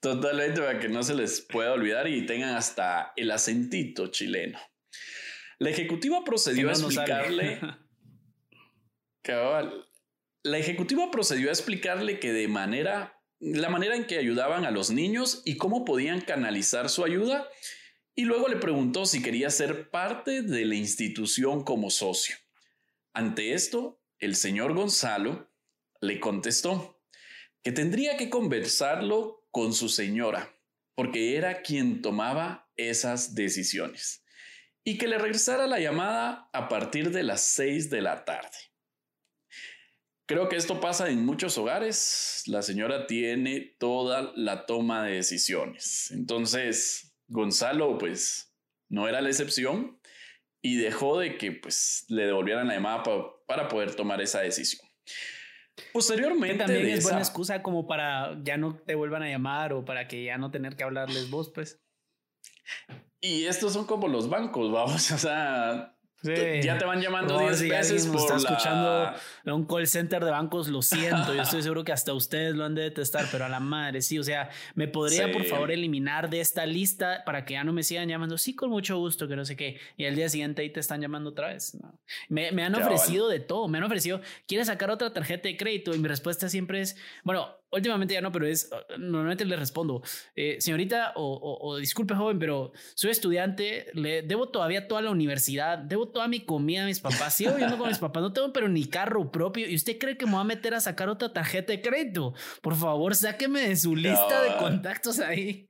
Totalmente 0.00 0.60
para 0.60 0.78
que 0.78 0.88
no 0.88 1.02
se 1.02 1.14
les 1.14 1.40
pueda 1.40 1.72
olvidar 1.72 2.06
y 2.06 2.24
tengan 2.24 2.54
hasta 2.54 3.12
el 3.16 3.32
acentito 3.32 4.06
chileno. 4.08 4.60
La 5.58 5.70
ejecutiva 5.70 6.22
procedió 6.24 6.68
a 6.68 6.72
explicarle. 6.72 7.58
Cabal, 9.22 9.87
la 10.42 10.58
ejecutiva 10.58 11.10
procedió 11.10 11.48
a 11.48 11.52
explicarle 11.52 12.20
que 12.20 12.32
de 12.32 12.48
manera 12.48 13.18
la 13.40 13.68
manera 13.68 13.94
en 13.94 14.06
que 14.06 14.18
ayudaban 14.18 14.64
a 14.64 14.70
los 14.70 14.90
niños 14.90 15.42
y 15.44 15.56
cómo 15.56 15.84
podían 15.84 16.20
canalizar 16.20 16.88
su 16.88 17.04
ayuda. 17.04 17.48
Y 18.14 18.24
luego 18.24 18.48
le 18.48 18.56
preguntó 18.56 19.06
si 19.06 19.22
quería 19.22 19.48
ser 19.50 19.90
parte 19.90 20.42
de 20.42 20.64
la 20.64 20.74
institución 20.74 21.62
como 21.62 21.90
socio. 21.90 22.36
Ante 23.12 23.54
esto, 23.54 24.02
el 24.18 24.34
señor 24.34 24.74
Gonzalo 24.74 25.52
le 26.00 26.18
contestó 26.18 27.00
que 27.62 27.70
tendría 27.70 28.16
que 28.16 28.28
conversarlo 28.28 29.46
con 29.50 29.72
su 29.72 29.88
señora, 29.88 30.52
porque 30.94 31.36
era 31.36 31.62
quien 31.62 32.02
tomaba 32.02 32.68
esas 32.76 33.34
decisiones, 33.34 34.24
y 34.84 34.98
que 34.98 35.08
le 35.08 35.18
regresara 35.18 35.66
la 35.66 35.78
llamada 35.78 36.48
a 36.52 36.68
partir 36.68 37.10
de 37.10 37.22
las 37.22 37.42
seis 37.42 37.88
de 37.90 38.00
la 38.00 38.24
tarde. 38.24 38.56
Creo 40.28 40.50
que 40.50 40.56
esto 40.56 40.78
pasa 40.78 41.08
en 41.08 41.24
muchos 41.24 41.56
hogares. 41.56 42.42
La 42.44 42.60
señora 42.60 43.06
tiene 43.06 43.60
toda 43.78 44.30
la 44.36 44.66
toma 44.66 45.04
de 45.04 45.14
decisiones. 45.14 46.10
Entonces, 46.10 47.16
Gonzalo, 47.28 47.96
pues, 47.96 48.54
no 48.90 49.08
era 49.08 49.22
la 49.22 49.30
excepción 49.30 49.98
y 50.60 50.76
dejó 50.76 51.18
de 51.18 51.38
que, 51.38 51.52
pues, 51.52 52.04
le 52.08 52.26
devolvieran 52.26 52.68
la 52.68 52.74
llamada 52.74 53.02
para 53.46 53.68
poder 53.68 53.94
tomar 53.94 54.20
esa 54.20 54.40
decisión. 54.40 54.86
Posteriormente. 55.94 56.58
también 56.58 56.88
es 56.88 57.04
buena 57.04 57.20
excusa 57.20 57.62
como 57.62 57.86
para 57.86 58.38
ya 58.42 58.58
no 58.58 58.76
te 58.76 58.96
vuelvan 58.96 59.22
a 59.22 59.30
llamar 59.30 59.72
o 59.72 59.86
para 59.86 60.08
que 60.08 60.24
ya 60.24 60.36
no 60.36 60.50
tener 60.50 60.76
que 60.76 60.84
hablarles 60.84 61.30
vos, 61.30 61.50
pues. 61.54 61.80
Y 63.18 63.46
estos 63.46 63.72
son 63.72 63.86
como 63.86 64.08
los 64.08 64.28
bancos, 64.28 64.70
vamos. 64.72 65.10
O 65.10 65.16
sea, 65.16 65.97
ya 66.22 66.78
te 66.78 66.84
van 66.84 67.00
llamando 67.00 67.38
10 67.38 67.68
veces 67.68 68.06
por 68.06 68.16
está 68.16 68.36
escuchando 68.36 69.12
un 69.44 69.64
call 69.66 69.86
center 69.86 70.24
de 70.24 70.30
bancos, 70.30 70.68
lo 70.68 70.82
siento, 70.82 71.34
yo 71.34 71.42
estoy 71.42 71.62
seguro 71.62 71.84
que 71.84 71.92
hasta 71.92 72.12
ustedes 72.12 72.54
lo 72.54 72.64
han 72.64 72.74
de 72.74 72.82
detestar, 72.82 73.26
pero 73.30 73.44
a 73.44 73.48
la 73.48 73.60
madre, 73.60 74.02
sí, 74.02 74.18
o 74.18 74.24
sea, 74.24 74.50
¿me 74.74 74.88
podría 74.88 75.30
por 75.30 75.44
favor 75.44 75.70
eliminar 75.70 76.28
de 76.28 76.40
esta 76.40 76.66
lista 76.66 77.22
para 77.24 77.44
que 77.44 77.54
ya 77.54 77.64
no 77.64 77.72
me 77.72 77.82
sigan 77.82 78.08
llamando? 78.08 78.36
Sí, 78.38 78.54
con 78.54 78.70
mucho 78.70 78.98
gusto, 78.98 79.28
que 79.28 79.36
no 79.36 79.44
sé 79.44 79.56
qué. 79.56 79.78
Y 79.96 80.06
al 80.06 80.14
día 80.14 80.28
siguiente 80.28 80.62
ahí 80.62 80.70
te 80.70 80.80
están 80.80 81.00
llamando 81.00 81.30
otra 81.30 81.48
vez. 81.48 81.76
Me, 82.28 82.52
me, 82.52 82.64
han 82.64 82.74
ofrecido 82.74 83.28
de 83.28 83.40
todo, 83.40 83.68
me 83.68 83.78
han 83.78 83.84
ofrecido, 83.84 84.20
¿quieres 84.46 84.66
sacar 84.66 84.90
otra 84.90 85.12
tarjeta 85.12 85.48
de 85.48 85.56
crédito? 85.56 85.94
Y 85.94 85.98
mi 85.98 86.08
respuesta 86.08 86.48
siempre 86.48 86.80
es, 86.80 86.96
bueno, 87.24 87.57
últimamente 87.70 88.14
ya 88.14 88.20
no, 88.20 88.32
pero 88.32 88.46
es, 88.46 88.70
normalmente 88.98 89.44
le 89.44 89.56
respondo, 89.56 90.02
eh, 90.34 90.56
señorita 90.60 91.12
o, 91.16 91.76
disculpe 91.78 92.14
joven, 92.14 92.38
pero 92.38 92.72
soy 92.94 93.10
estudiante, 93.10 93.86
le 93.94 94.22
debo 94.22 94.48
todavía 94.48 94.88
toda 94.88 95.02
la 95.02 95.10
universidad, 95.10 95.78
debo 95.78 96.08
toda 96.08 96.28
mi 96.28 96.40
comida 96.40 96.84
a 96.84 96.86
mis 96.86 97.00
papás, 97.00 97.34
sigo 97.34 97.52
viviendo 97.52 97.78
con 97.78 97.88
mis 97.88 97.98
papás, 97.98 98.22
no 98.22 98.32
tengo 98.32 98.52
pero 98.52 98.68
ni 98.68 98.86
carro 98.86 99.30
propio 99.30 99.68
y 99.68 99.74
usted 99.74 99.98
cree 99.98 100.16
que 100.16 100.26
me 100.26 100.32
va 100.32 100.40
a 100.40 100.44
meter 100.44 100.74
a 100.74 100.80
sacar 100.80 101.08
otra 101.08 101.32
tarjeta 101.32 101.72
de 101.72 101.82
crédito. 101.82 102.34
Por 102.62 102.74
favor, 102.76 103.14
sáqueme 103.14 103.68
de 103.68 103.76
su 103.76 103.94
lista 103.94 104.42
de 104.42 104.56
contactos 104.56 105.20
ahí. 105.20 105.68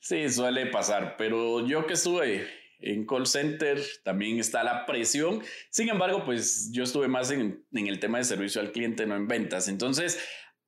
Sí, 0.00 0.28
suele 0.30 0.66
pasar, 0.66 1.16
pero 1.18 1.66
yo 1.66 1.86
que 1.86 1.94
estuve 1.94 2.48
en 2.80 3.06
call 3.06 3.26
center 3.26 3.80
también 4.04 4.38
está 4.38 4.62
la 4.62 4.86
presión. 4.86 5.42
Sin 5.70 5.88
embargo, 5.88 6.24
pues 6.24 6.70
yo 6.72 6.84
estuve 6.84 7.08
más 7.08 7.30
en, 7.30 7.64
en, 7.72 7.86
el 7.88 7.98
tema 7.98 8.18
de 8.18 8.24
servicio 8.24 8.60
al 8.60 8.72
cliente, 8.72 9.06
no 9.06 9.16
en 9.16 9.26
ventas. 9.26 9.68
Entonces, 9.68 10.18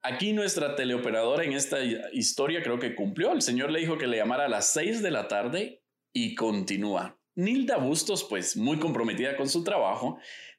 Aquí 0.03 0.33
nuestra 0.33 0.77
teleoperadora 0.77 1.45
en 1.45 1.53
esta 1.53 1.79
historia 2.13 2.63
creo 2.63 2.79
que 2.79 2.95
cumplió. 2.95 3.33
El 3.33 3.43
señor 3.43 3.71
le 3.71 3.81
dijo 3.81 3.99
que 3.99 4.07
le 4.07 4.17
llamara 4.17 4.47
a 4.47 4.49
las 4.49 4.73
6 4.73 5.03
de 5.03 5.11
la 5.11 5.29
tarde 5.29 5.83
y 6.15 6.35
continúa. 6.35 7.21
Nilda 7.35 7.77
Bustos, 7.77 8.25
pues 8.25 8.57
muy 8.57 8.79
comprometida 8.79 9.37
con 9.37 9.49
su 9.49 9.63
trabajo, 9.63 10.19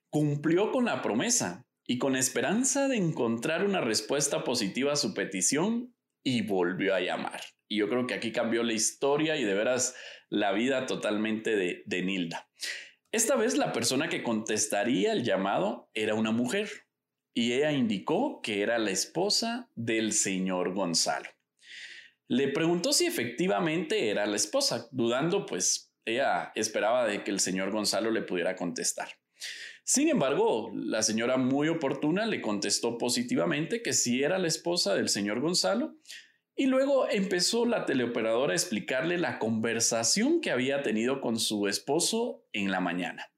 cumplió 0.09 0.71
con 0.71 0.85
la 0.85 1.01
promesa 1.01 1.65
y 1.87 1.97
con 1.97 2.15
esperanza 2.15 2.87
de 2.87 2.97
encontrar 2.97 3.65
una 3.65 3.81
respuesta 3.81 4.43
positiva 4.43 4.93
a 4.93 4.95
su 4.95 5.13
petición 5.15 5.95
y 6.23 6.43
volvió 6.43 6.93
a 6.93 7.01
llamar. 7.01 7.41
Y 7.67 7.77
yo 7.77 7.89
creo 7.89 8.05
que 8.05 8.13
aquí 8.13 8.31
cambió 8.31 8.61
la 8.61 8.73
historia 8.73 9.37
y 9.37 9.43
de 9.43 9.55
veras 9.55 9.95
la 10.29 10.51
vida 10.51 10.85
totalmente 10.85 11.55
de, 11.55 11.81
de 11.87 12.01
Nilda. 12.03 12.47
Esta 13.11 13.35
vez 13.35 13.57
la 13.57 13.73
persona 13.73 14.07
que 14.07 14.21
contestaría 14.21 15.11
el 15.11 15.23
llamado 15.23 15.89
era 15.93 16.13
una 16.13 16.31
mujer 16.31 16.69
y 17.33 17.53
ella 17.53 17.71
indicó 17.71 18.41
que 18.41 18.61
era 18.61 18.77
la 18.77 18.91
esposa 18.91 19.69
del 19.75 20.13
señor 20.13 20.73
Gonzalo. 20.73 21.29
Le 22.27 22.47
preguntó 22.47 22.93
si 22.93 23.05
efectivamente 23.05 24.09
era 24.09 24.25
la 24.25 24.35
esposa, 24.35 24.87
dudando 24.91 25.45
pues 25.45 25.93
ella 26.05 26.51
esperaba 26.55 27.05
de 27.05 27.23
que 27.23 27.31
el 27.31 27.39
señor 27.39 27.71
Gonzalo 27.71 28.11
le 28.11 28.21
pudiera 28.21 28.55
contestar. 28.55 29.09
Sin 29.83 30.07
embargo, 30.07 30.71
la 30.73 31.03
señora 31.03 31.37
muy 31.37 31.67
oportuna 31.67 32.25
le 32.25 32.41
contestó 32.41 32.97
positivamente 32.97 33.81
que 33.81 33.93
sí 33.93 34.23
era 34.23 34.37
la 34.37 34.47
esposa 34.47 34.95
del 34.95 35.09
señor 35.09 35.41
Gonzalo 35.41 35.95
y 36.55 36.67
luego 36.67 37.09
empezó 37.09 37.65
la 37.65 37.85
teleoperadora 37.85 38.53
a 38.53 38.55
explicarle 38.55 39.17
la 39.17 39.39
conversación 39.39 40.41
que 40.41 40.51
había 40.51 40.83
tenido 40.83 41.19
con 41.19 41.39
su 41.39 41.67
esposo 41.67 42.45
en 42.53 42.71
la 42.71 42.79
mañana. 42.79 43.30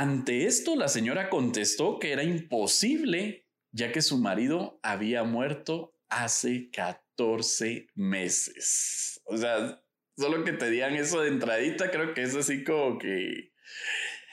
Ante 0.00 0.46
esto, 0.46 0.76
la 0.76 0.88
señora 0.88 1.28
contestó 1.28 1.98
que 1.98 2.12
era 2.12 2.22
imposible, 2.22 3.46
ya 3.70 3.92
que 3.92 4.00
su 4.00 4.16
marido 4.16 4.80
había 4.82 5.24
muerto 5.24 5.94
hace 6.08 6.70
14 6.70 7.86
meses. 7.96 9.20
O 9.26 9.36
sea, 9.36 9.82
solo 10.16 10.42
que 10.42 10.54
te 10.54 10.70
digan 10.70 10.94
eso 10.94 11.20
de 11.20 11.28
entradita, 11.28 11.90
creo 11.90 12.14
que 12.14 12.22
es 12.22 12.34
así 12.34 12.64
como 12.64 12.96
que... 12.96 13.52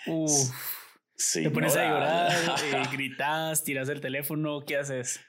Uf. 0.05 0.31
Te 1.33 1.51
pones 1.51 1.75
a 1.75 1.83
llorar, 1.83 2.31
eh, 2.63 2.83
gritas, 2.89 3.65
tiras 3.65 3.89
el 3.89 3.99
teléfono, 3.99 4.63
¿qué 4.65 4.77
haces? 4.77 5.19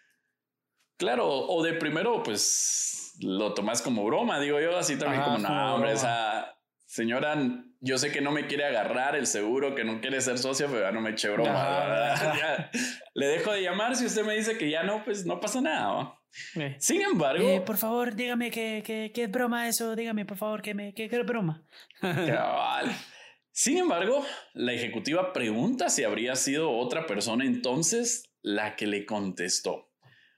Claro, 0.99 1.26
o 1.28 1.64
de 1.64 1.73
primero, 1.75 2.23
pues 2.23 3.16
lo 3.23 3.54
tomas 3.54 3.83
como 3.83 4.04
broma, 4.04 4.38
digo 4.38 4.61
yo, 4.61 4.78
así 4.78 4.97
también 4.97 5.21
como, 5.21 5.38
no, 5.38 5.75
hombre, 5.75 5.95
esa 5.95 6.57
señora, 6.87 7.35
yo 7.80 7.99
sé 7.99 8.11
que 8.11 8.20
no 8.20 8.32
me 8.32 8.47
quiere 8.47 8.64
agarrar 8.64 9.14
el 9.14 9.26
seguro, 9.26 9.75
que 9.75 9.85
no 9.85 10.00
quiere 10.00 10.20
ser 10.20 10.38
socio, 10.38 10.66
pero 10.68 10.82
ya 10.82 10.92
no 10.92 11.00
me 11.00 11.11
eche 11.11 11.28
broma. 11.28 12.70
le 13.14 13.26
dejo 13.26 13.52
de 13.52 13.62
llamar. 13.62 13.94
Si 13.94 14.06
usted 14.06 14.25
me 14.25 14.35
dice 14.35 14.58
que 14.58 14.70
ya 14.70 14.82
no, 14.82 15.04
pues 15.04 15.25
no 15.25 15.40
pasa 15.40 15.61
nada. 15.61 16.18
Eh. 16.56 16.76
Sin 16.78 17.00
embargo, 17.00 17.49
eh, 17.49 17.61
por 17.61 17.76
favor, 17.76 18.14
dígame 18.14 18.50
que, 18.50 18.82
que, 19.14 19.23
es 19.23 19.30
broma 19.30 19.68
eso. 19.68 19.94
Dígame, 19.94 20.25
por 20.25 20.37
favor, 20.37 20.62
que, 20.62 20.75
me, 20.75 20.92
que, 20.92 21.04
es 21.06 21.26
broma. 21.26 21.64
Sin 23.52 23.76
embargo, 23.76 24.25
la 24.54 24.73
ejecutiva 24.73 25.32
pregunta 25.32 25.88
si 25.88 26.04
habría 26.04 26.37
sido 26.37 26.70
otra 26.70 27.06
persona 27.06 27.44
entonces 27.44 28.30
la 28.40 28.76
que 28.76 28.87
le 28.87 29.04
contestó, 29.04 29.90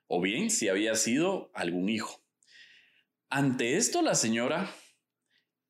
o 0.07 0.23
bien 0.23 0.49
si 0.49 0.71
había 0.71 0.95
sido 0.95 1.51
algún 1.55 1.91
hijo. 1.91 2.23
Ante 3.29 3.77
esto, 3.77 4.01
la 4.01 4.15
señora 4.15 4.71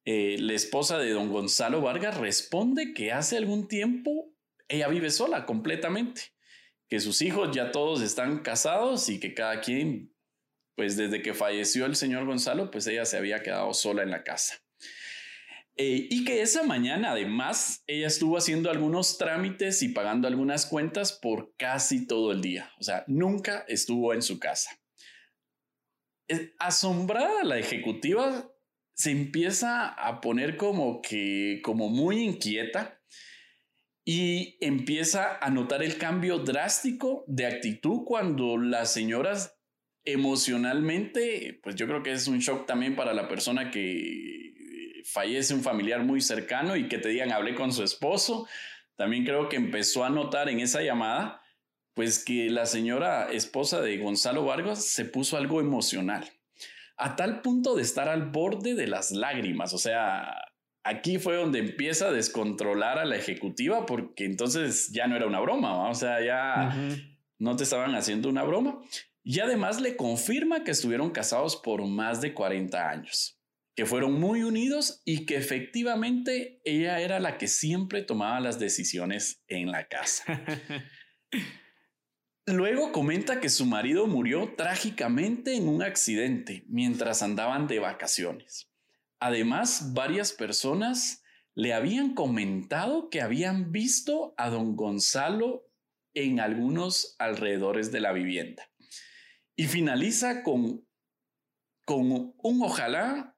eh, 0.04 0.37
la 0.38 0.54
esposa 0.54 0.99
de 0.99 1.11
don 1.11 1.30
Gonzalo 1.30 1.80
Vargas 1.80 2.16
responde 2.16 2.95
que 2.95 3.12
hace 3.12 3.37
algún 3.37 3.69
tiempo 3.69 4.35
ella 4.69 4.88
vive 4.88 5.11
sola 5.11 5.47
completamente, 5.47 6.33
que 6.88 7.00
sus 7.00 7.23
hijos 7.23 7.54
ya 7.54 7.71
todos 7.71 8.00
están 8.02 8.38
casados 8.40 9.09
y 9.09 9.21
que 9.21 9.35
cada 9.35 9.61
quien, 9.61 10.14
pues 10.76 10.97
desde 10.97 11.23
que 11.23 11.35
falleció 11.35 11.87
el 11.87 11.97
señor 11.97 12.25
Gonzalo, 12.25 12.71
pues 12.71 12.87
ella 12.87 13.04
se 13.04 13.19
había 13.19 13.42
quedado 13.42 13.75
sola 13.75 14.02
en 14.02 14.11
la 14.11 14.23
casa. 14.23 14.62
Eh, 15.76 16.09
y 16.11 16.25
que 16.25 16.42
esa 16.42 16.62
mañana 16.62 17.12
además 17.12 17.83
ella 17.87 18.07
estuvo 18.07 18.37
haciendo 18.37 18.71
algunos 18.71 19.19
trámites 19.19 19.83
y 19.83 19.88
pagando 19.88 20.28
algunas 20.28 20.66
cuentas 20.66 21.12
por 21.12 21.54
casi 21.57 22.07
todo 22.07 22.33
el 22.33 22.42
día. 22.42 22.71
O 22.78 22.83
sea, 22.83 23.04
nunca 23.07 23.64
estuvo 23.66 24.12
en 24.12 24.23
su 24.23 24.38
casa. 24.38 24.78
Asombrada 26.59 27.45
la 27.45 27.59
ejecutiva 27.59 28.50
se 29.00 29.12
empieza 29.12 29.88
a 29.88 30.21
poner 30.21 30.59
como 30.59 31.00
que, 31.00 31.62
como 31.64 31.88
muy 31.88 32.19
inquieta 32.19 33.00
y 34.04 34.59
empieza 34.61 35.38
a 35.40 35.49
notar 35.49 35.83
el 35.83 35.97
cambio 35.97 36.40
drástico 36.40 37.25
de 37.26 37.47
actitud 37.47 38.00
cuando 38.04 38.59
las 38.59 38.92
señoras 38.92 39.59
emocionalmente, 40.04 41.61
pues 41.62 41.76
yo 41.76 41.87
creo 41.87 42.02
que 42.02 42.12
es 42.12 42.28
un 42.28 42.40
shock 42.40 42.66
también 42.66 42.95
para 42.95 43.14
la 43.14 43.26
persona 43.26 43.71
que 43.71 44.52
fallece 45.04 45.54
un 45.54 45.62
familiar 45.62 46.04
muy 46.04 46.21
cercano 46.21 46.76
y 46.76 46.87
que 46.87 46.99
te 46.99 47.09
digan 47.09 47.33
hablé 47.33 47.54
con 47.54 47.73
su 47.73 47.83
esposo. 47.83 48.47
También 48.97 49.25
creo 49.25 49.49
que 49.49 49.57
empezó 49.57 50.04
a 50.04 50.11
notar 50.11 50.50
en 50.50 50.61
esa 50.61 50.83
llamada, 50.83 51.40
pues 51.95 52.23
que 52.23 52.50
la 52.50 52.66
señora 52.66 53.33
esposa 53.33 53.80
de 53.80 53.97
Gonzalo 53.97 54.45
Vargas 54.45 54.85
se 54.85 55.07
puso 55.07 55.38
algo 55.38 55.62
emocional 55.62 56.30
a 57.00 57.16
tal 57.16 57.40
punto 57.40 57.75
de 57.75 57.83
estar 57.83 58.09
al 58.09 58.30
borde 58.30 58.75
de 58.75 58.87
las 58.87 59.11
lágrimas. 59.11 59.73
O 59.73 59.78
sea, 59.78 60.37
aquí 60.85 61.19
fue 61.19 61.37
donde 61.37 61.59
empieza 61.59 62.09
a 62.09 62.12
descontrolar 62.12 62.99
a 62.99 63.04
la 63.04 63.16
ejecutiva 63.16 63.87
porque 63.87 64.25
entonces 64.25 64.90
ya 64.92 65.07
no 65.07 65.16
era 65.16 65.26
una 65.26 65.40
broma, 65.40 65.88
o 65.88 65.95
sea, 65.95 66.25
ya 66.25 66.76
no 67.38 67.57
te 67.57 67.64
estaban 67.64 67.95
haciendo 67.95 68.28
una 68.28 68.42
broma. 68.42 68.80
Y 69.23 69.40
además 69.40 69.80
le 69.80 69.97
confirma 69.97 70.64
que 70.64 70.71
estuvieron 70.71 71.11
casados 71.11 71.57
por 71.57 71.87
más 71.87 72.21
de 72.21 72.33
40 72.33 72.88
años, 72.88 73.38
que 73.75 73.87
fueron 73.87 74.19
muy 74.19 74.42
unidos 74.42 75.02
y 75.04 75.26
que 75.26 75.37
efectivamente 75.37 76.61
ella 76.64 77.00
era 77.00 77.21
la 77.21 77.38
que 77.38 77.49
siempre 77.49 78.02
tomaba 78.02 78.40
las 78.40 78.59
decisiones 78.59 79.42
en 79.49 79.71
la 79.71 79.88
casa. 79.88 80.25
Luego 82.52 82.90
comenta 82.90 83.40
que 83.40 83.49
su 83.49 83.64
marido 83.64 84.07
murió 84.07 84.54
trágicamente 84.57 85.54
en 85.54 85.69
un 85.69 85.83
accidente 85.83 86.64
mientras 86.69 87.23
andaban 87.23 87.69
de 87.69 87.78
vacaciones. 87.78 88.69
Además, 89.21 89.92
varias 89.95 90.33
personas 90.33 91.23
le 91.54 91.75
habían 91.75 92.14
comentado 92.14 93.09
que 93.09 93.21
habían 93.21 93.71
visto 93.71 94.35
a 94.37 94.50
don 94.50 94.75
Gonzalo 94.75 95.71
en 96.14 96.40
algunos 96.40 97.14
alrededores 97.19 97.92
de 97.92 98.00
la 98.00 98.12
vivienda. 98.12 98.69
Y 99.54 99.66
finaliza 99.66 100.42
con, 100.42 100.87
con 101.85 102.35
un 102.37 102.62
ojalá, 102.62 103.37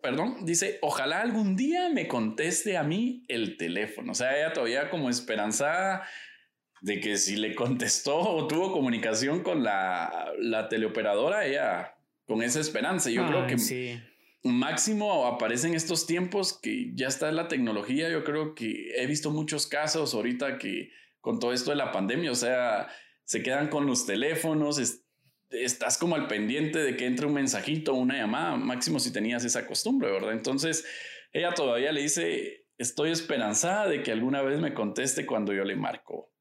perdón, 0.00 0.46
dice, 0.46 0.78
ojalá 0.80 1.20
algún 1.20 1.56
día 1.56 1.90
me 1.90 2.08
conteste 2.08 2.76
a 2.76 2.82
mí 2.82 3.24
el 3.28 3.56
teléfono. 3.56 4.12
O 4.12 4.14
sea, 4.14 4.38
ella 4.38 4.52
todavía 4.52 4.88
como 4.88 5.10
esperanzada 5.10 6.06
de 6.84 7.00
que 7.00 7.16
si 7.16 7.36
le 7.36 7.54
contestó 7.54 8.18
o 8.18 8.46
tuvo 8.46 8.70
comunicación 8.70 9.42
con 9.42 9.64
la, 9.64 10.30
la 10.38 10.68
teleoperadora, 10.68 11.46
ella 11.46 11.94
con 12.26 12.42
esa 12.42 12.60
esperanza. 12.60 13.08
Yo 13.08 13.26
creo 13.26 13.46
que 13.46 13.56
sí. 13.56 13.98
máximo 14.42 15.26
aparece 15.26 15.66
en 15.66 15.74
estos 15.74 16.06
tiempos 16.06 16.58
que 16.60 16.90
ya 16.94 17.08
está 17.08 17.32
la 17.32 17.48
tecnología. 17.48 18.10
Yo 18.10 18.22
creo 18.22 18.54
que 18.54 18.90
he 18.96 19.06
visto 19.06 19.30
muchos 19.30 19.66
casos 19.66 20.12
ahorita 20.12 20.58
que 20.58 20.90
con 21.22 21.38
todo 21.38 21.54
esto 21.54 21.70
de 21.70 21.76
la 21.76 21.90
pandemia, 21.90 22.30
o 22.30 22.34
sea, 22.34 22.88
se 23.24 23.42
quedan 23.42 23.68
con 23.68 23.86
los 23.86 24.04
teléfonos, 24.04 24.78
estás 25.52 25.96
como 25.96 26.16
al 26.16 26.26
pendiente 26.26 26.80
de 26.80 26.98
que 26.98 27.06
entre 27.06 27.24
un 27.24 27.32
mensajito, 27.32 27.94
una 27.94 28.18
llamada, 28.18 28.56
máximo 28.56 29.00
si 29.00 29.10
tenías 29.10 29.42
esa 29.46 29.66
costumbre, 29.66 30.12
¿verdad? 30.12 30.32
Entonces, 30.32 30.84
ella 31.32 31.54
todavía 31.54 31.92
le 31.92 32.02
dice, 32.02 32.66
estoy 32.76 33.10
esperanzada 33.10 33.88
de 33.88 34.02
que 34.02 34.12
alguna 34.12 34.42
vez 34.42 34.60
me 34.60 34.74
conteste 34.74 35.24
cuando 35.24 35.54
yo 35.54 35.64
le 35.64 35.76
marco. 35.76 36.33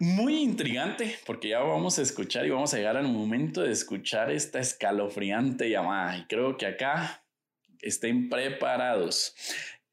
Muy 0.00 0.40
intrigante, 0.42 1.16
porque 1.24 1.48
ya 1.50 1.60
vamos 1.60 1.98
a 1.98 2.02
escuchar 2.02 2.44
y 2.46 2.50
vamos 2.50 2.74
a 2.74 2.78
llegar 2.78 2.96
al 2.96 3.06
momento 3.06 3.62
de 3.62 3.72
escuchar 3.72 4.30
esta 4.30 4.58
escalofriante 4.58 5.70
llamada. 5.70 6.18
Y 6.18 6.24
creo 6.24 6.56
que 6.56 6.66
acá 6.66 7.24
estén 7.80 8.28
preparados. 8.28 9.34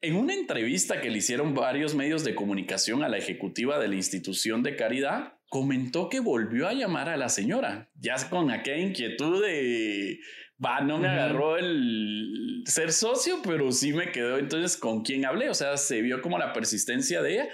En 0.00 0.16
una 0.16 0.34
entrevista 0.34 1.00
que 1.00 1.10
le 1.10 1.18
hicieron 1.18 1.54
varios 1.54 1.94
medios 1.94 2.24
de 2.24 2.34
comunicación 2.34 3.04
a 3.04 3.08
la 3.08 3.18
ejecutiva 3.18 3.78
de 3.78 3.86
la 3.86 3.94
institución 3.94 4.64
de 4.64 4.74
caridad, 4.74 5.34
comentó 5.48 6.08
que 6.08 6.18
volvió 6.18 6.66
a 6.66 6.72
llamar 6.72 7.08
a 7.08 7.16
la 7.16 7.28
señora, 7.28 7.90
ya 7.94 8.16
con 8.28 8.50
aquella 8.50 8.82
inquietud 8.82 9.40
de, 9.44 10.18
va, 10.64 10.80
no 10.80 10.98
me 10.98 11.08
agarró 11.08 11.58
el 11.58 12.64
ser 12.66 12.90
socio, 12.90 13.40
pero 13.44 13.70
sí 13.70 13.92
me 13.92 14.10
quedó 14.10 14.38
entonces 14.38 14.76
con 14.76 15.02
quién 15.02 15.24
hablé, 15.26 15.50
o 15.50 15.54
sea, 15.54 15.76
se 15.76 16.00
vio 16.00 16.22
como 16.22 16.38
la 16.38 16.52
persistencia 16.52 17.22
de 17.22 17.34
ella. 17.34 17.48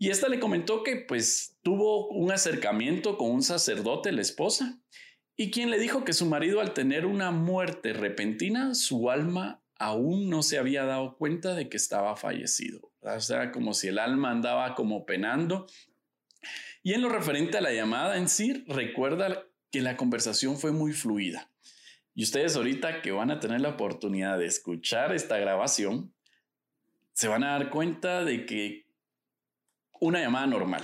Y 0.00 0.08
esta 0.08 0.30
le 0.30 0.40
comentó 0.40 0.82
que 0.82 0.96
pues 0.96 1.58
tuvo 1.62 2.08
un 2.08 2.32
acercamiento 2.32 3.18
con 3.18 3.30
un 3.32 3.42
sacerdote, 3.42 4.12
la 4.12 4.22
esposa, 4.22 4.80
y 5.36 5.50
quien 5.50 5.68
le 5.68 5.78
dijo 5.78 6.06
que 6.06 6.14
su 6.14 6.24
marido 6.24 6.62
al 6.62 6.72
tener 6.72 7.04
una 7.04 7.32
muerte 7.32 7.92
repentina, 7.92 8.74
su 8.74 9.10
alma 9.10 9.62
aún 9.78 10.30
no 10.30 10.42
se 10.42 10.56
había 10.56 10.84
dado 10.84 11.18
cuenta 11.18 11.54
de 11.54 11.68
que 11.68 11.76
estaba 11.76 12.16
fallecido. 12.16 12.90
O 13.02 13.20
sea, 13.20 13.52
como 13.52 13.74
si 13.74 13.88
el 13.88 13.98
alma 13.98 14.30
andaba 14.30 14.74
como 14.74 15.04
penando. 15.04 15.66
Y 16.82 16.94
en 16.94 17.02
lo 17.02 17.10
referente 17.10 17.58
a 17.58 17.60
la 17.60 17.72
llamada 17.74 18.16
en 18.16 18.30
sí, 18.30 18.64
recuerda 18.68 19.44
que 19.70 19.82
la 19.82 19.98
conversación 19.98 20.56
fue 20.56 20.72
muy 20.72 20.94
fluida. 20.94 21.50
Y 22.14 22.22
ustedes 22.22 22.56
ahorita 22.56 23.02
que 23.02 23.12
van 23.12 23.30
a 23.30 23.38
tener 23.38 23.60
la 23.60 23.68
oportunidad 23.68 24.38
de 24.38 24.46
escuchar 24.46 25.14
esta 25.14 25.36
grabación, 25.36 26.14
se 27.12 27.28
van 27.28 27.44
a 27.44 27.50
dar 27.50 27.68
cuenta 27.68 28.24
de 28.24 28.46
que 28.46 28.89
una 30.00 30.20
llamada 30.20 30.46
normal. 30.46 30.82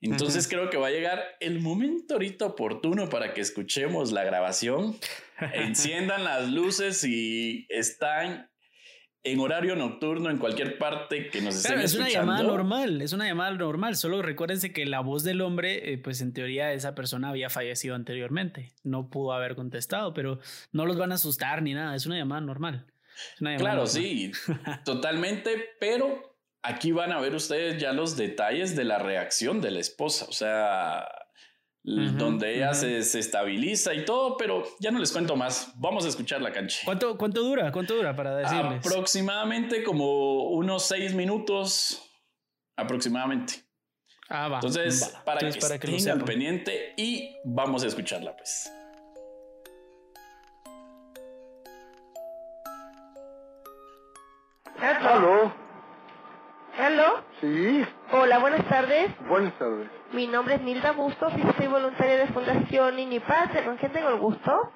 Entonces 0.00 0.46
creo 0.46 0.70
que 0.70 0.76
va 0.76 0.88
a 0.88 0.90
llegar 0.90 1.24
el 1.40 1.60
momento 1.60 2.14
ahorita 2.14 2.46
oportuno 2.46 3.08
para 3.08 3.34
que 3.34 3.40
escuchemos 3.40 4.12
la 4.12 4.22
grabación, 4.22 4.96
enciendan 5.54 6.24
las 6.24 6.48
luces 6.50 7.02
y 7.04 7.66
están 7.68 8.48
en 9.24 9.40
horario 9.40 9.74
nocturno 9.74 10.30
en 10.30 10.38
cualquier 10.38 10.78
parte 10.78 11.28
que 11.28 11.40
nos 11.40 11.56
estén 11.56 11.80
es 11.80 11.94
una 11.94 12.08
llamada 12.08 12.44
normal, 12.44 13.02
es 13.02 13.12
una 13.12 13.26
llamada 13.26 13.50
normal. 13.50 13.96
Solo 13.96 14.22
recuérdense 14.22 14.72
que 14.72 14.86
la 14.86 15.00
voz 15.00 15.24
del 15.24 15.40
hombre, 15.40 15.92
eh, 15.92 15.98
pues 15.98 16.20
en 16.20 16.32
teoría 16.32 16.72
esa 16.72 16.94
persona 16.94 17.30
había 17.30 17.50
fallecido 17.50 17.96
anteriormente, 17.96 18.72
no 18.84 19.10
pudo 19.10 19.32
haber 19.32 19.56
contestado, 19.56 20.14
pero 20.14 20.38
no 20.72 20.86
los 20.86 20.96
van 20.96 21.10
a 21.10 21.16
asustar 21.16 21.62
ni 21.62 21.74
nada. 21.74 21.96
Es 21.96 22.06
una 22.06 22.16
llamada 22.16 22.40
normal. 22.40 22.86
claro, 23.38 23.86
sí, 23.86 24.30
totalmente, 24.84 25.70
pero 25.80 26.27
aquí 26.68 26.92
van 26.92 27.12
a 27.12 27.20
ver 27.20 27.34
ustedes 27.34 27.80
ya 27.80 27.92
los 27.92 28.16
detalles 28.16 28.76
de 28.76 28.84
la 28.84 28.98
reacción 28.98 29.60
de 29.60 29.70
la 29.70 29.80
esposa, 29.80 30.26
o 30.28 30.32
sea, 30.32 31.08
donde 31.82 32.56
ella 32.56 32.74
se, 32.74 32.98
estabiliza 32.98 33.94
y 33.94 34.04
todo, 34.04 34.36
pero 34.36 34.64
ya 34.78 34.90
no 34.90 34.98
les 34.98 35.10
cuento 35.10 35.36
más. 35.36 35.72
Vamos 35.76 36.04
a 36.04 36.08
escuchar 36.08 36.42
la 36.42 36.52
cancha. 36.52 36.80
¿Cuánto, 36.84 37.16
cuánto 37.16 37.42
dura? 37.42 37.72
¿Cuánto 37.72 37.94
dura 37.94 38.14
para 38.14 38.36
decirles? 38.36 38.86
Aproximadamente 38.86 39.82
como 39.82 40.50
unos 40.50 40.86
seis 40.86 41.14
minutos, 41.14 42.02
aproximadamente. 42.76 43.54
Ah, 44.28 44.48
va. 44.48 44.56
Entonces, 44.56 45.16
para, 45.24 45.40
que 45.40 45.58
para 45.58 45.78
que 45.78 45.96
estén 45.96 46.12
al 46.12 46.24
pendiente 46.24 46.92
y 46.98 47.34
vamos 47.44 47.82
a 47.82 47.86
escucharla, 47.86 48.36
pues. 48.36 48.70
¿Aló? 54.80 55.52
Sí. 57.40 57.84
Hola, 58.12 58.38
buenas 58.38 58.57
tardes. 58.68 59.10
Buenas 59.28 59.52
tardes. 59.54 59.88
Mi 60.12 60.26
nombre 60.26 60.56
es 60.56 60.60
Nilda 60.60 60.92
Bustos 60.92 61.32
y 61.36 61.42
soy 61.56 61.66
voluntaria 61.66 62.16
de 62.18 62.26
Fundación 62.28 62.94
Patria. 63.26 63.64
¿Con 63.64 63.76
quién 63.76 63.92
tengo 63.92 64.08
el 64.10 64.18
gusto? 64.18 64.72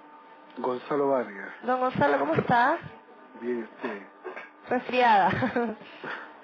Gonzalo 0.59 1.09
Vargas. 1.09 1.51
Don 1.63 1.81
Gonzalo, 1.81 2.19
¿cómo 2.19 2.35
está? 2.35 2.79
Bien, 3.41 3.63
usted. 3.63 4.03
Resfriada. 4.69 5.31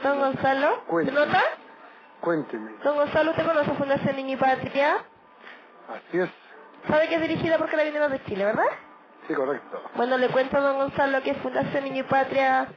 Don 0.03 0.19
Gonzalo, 0.19 0.83
¿se 1.05 1.13
nota? 1.13 1.43
Cuénteme. 2.21 2.73
Don 2.85 2.97
Gonzalo, 2.97 3.31
¿usted 3.31 3.47
conoce 3.47 3.71
Fundación 3.73 4.17
Niño 4.17 4.35
y 4.35 4.37
Patria? 4.37 4.97
Así 5.89 6.19
es. 6.19 6.31
¿Sabe 6.87 7.09
que 7.09 7.17
es 7.17 7.21
dirigida 7.21 7.59
por 7.59 7.71
Carabineros 7.71 8.11
de 8.11 8.23
Chile, 8.25 8.45
verdad? 8.45 8.67
Sí, 9.27 9.35
correcto. 9.35 9.83
Bueno, 9.97 10.17
le 10.19 10.29
cuento 10.29 10.57
a 10.57 10.61
don 10.61 10.77
Gonzalo 10.77 11.23
que 11.23 11.35
Fundación 11.35 11.85
Niño 11.85 12.01
y 12.01 12.09
Patria 12.09 12.69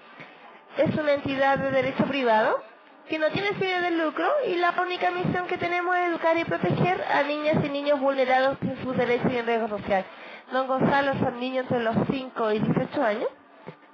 es 0.78 0.96
una 0.96 1.14
entidad 1.14 1.58
de 1.58 1.72
derecho 1.72 2.06
privado 2.06 2.71
que 3.08 3.20
no 3.20 3.30
tiene 3.32 3.54
fines 3.54 3.82
de 3.82 3.92
lucro 3.92 4.26
y 4.48 4.56
la 4.56 4.74
única 4.82 5.12
misión 5.12 5.48
que 5.48 5.58
tenemos 5.58 5.96
es 5.98 6.10
educar 6.10 6.38
y 6.38 6.46
proteger 6.46 7.04
a 7.04 7.24
niñas 7.24 7.64
y 7.64 7.70
niños 7.70 8.00
vulnerados 8.00 8.58
en 8.62 8.82
sus 8.84 8.96
derechos 8.96 9.32
y 9.32 9.38
en 9.38 9.46
riesgo 9.46 9.68
social. 9.68 10.06
Don 10.52 10.68
Gonzalo 10.68 11.14
son 11.20 11.40
niños 11.40 11.64
entre 11.64 11.82
los 11.82 11.96
5 12.10 12.52
y 12.52 12.60
18 12.60 13.04
años 13.04 13.30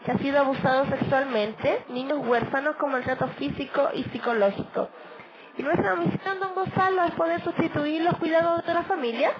que 0.03 0.11
han 0.11 0.19
sido 0.19 0.39
abusados 0.39 0.87
sexualmente, 0.89 1.83
niños 1.89 2.25
huérfanos 2.25 2.75
con 2.77 2.91
maltrato 2.91 3.27
físico 3.39 3.89
y 3.93 4.03
psicológico. 4.05 4.89
Y 5.57 5.63
nuestra 5.63 5.95
misión, 5.95 6.39
don 6.39 6.53
Gonzalo, 6.53 7.03
es 7.03 7.11
poder 7.11 7.41
sustituir 7.43 8.03
los 8.03 8.15
cuidados 8.17 8.65
de 8.65 8.73
la 8.73 8.83
familia 8.83 9.31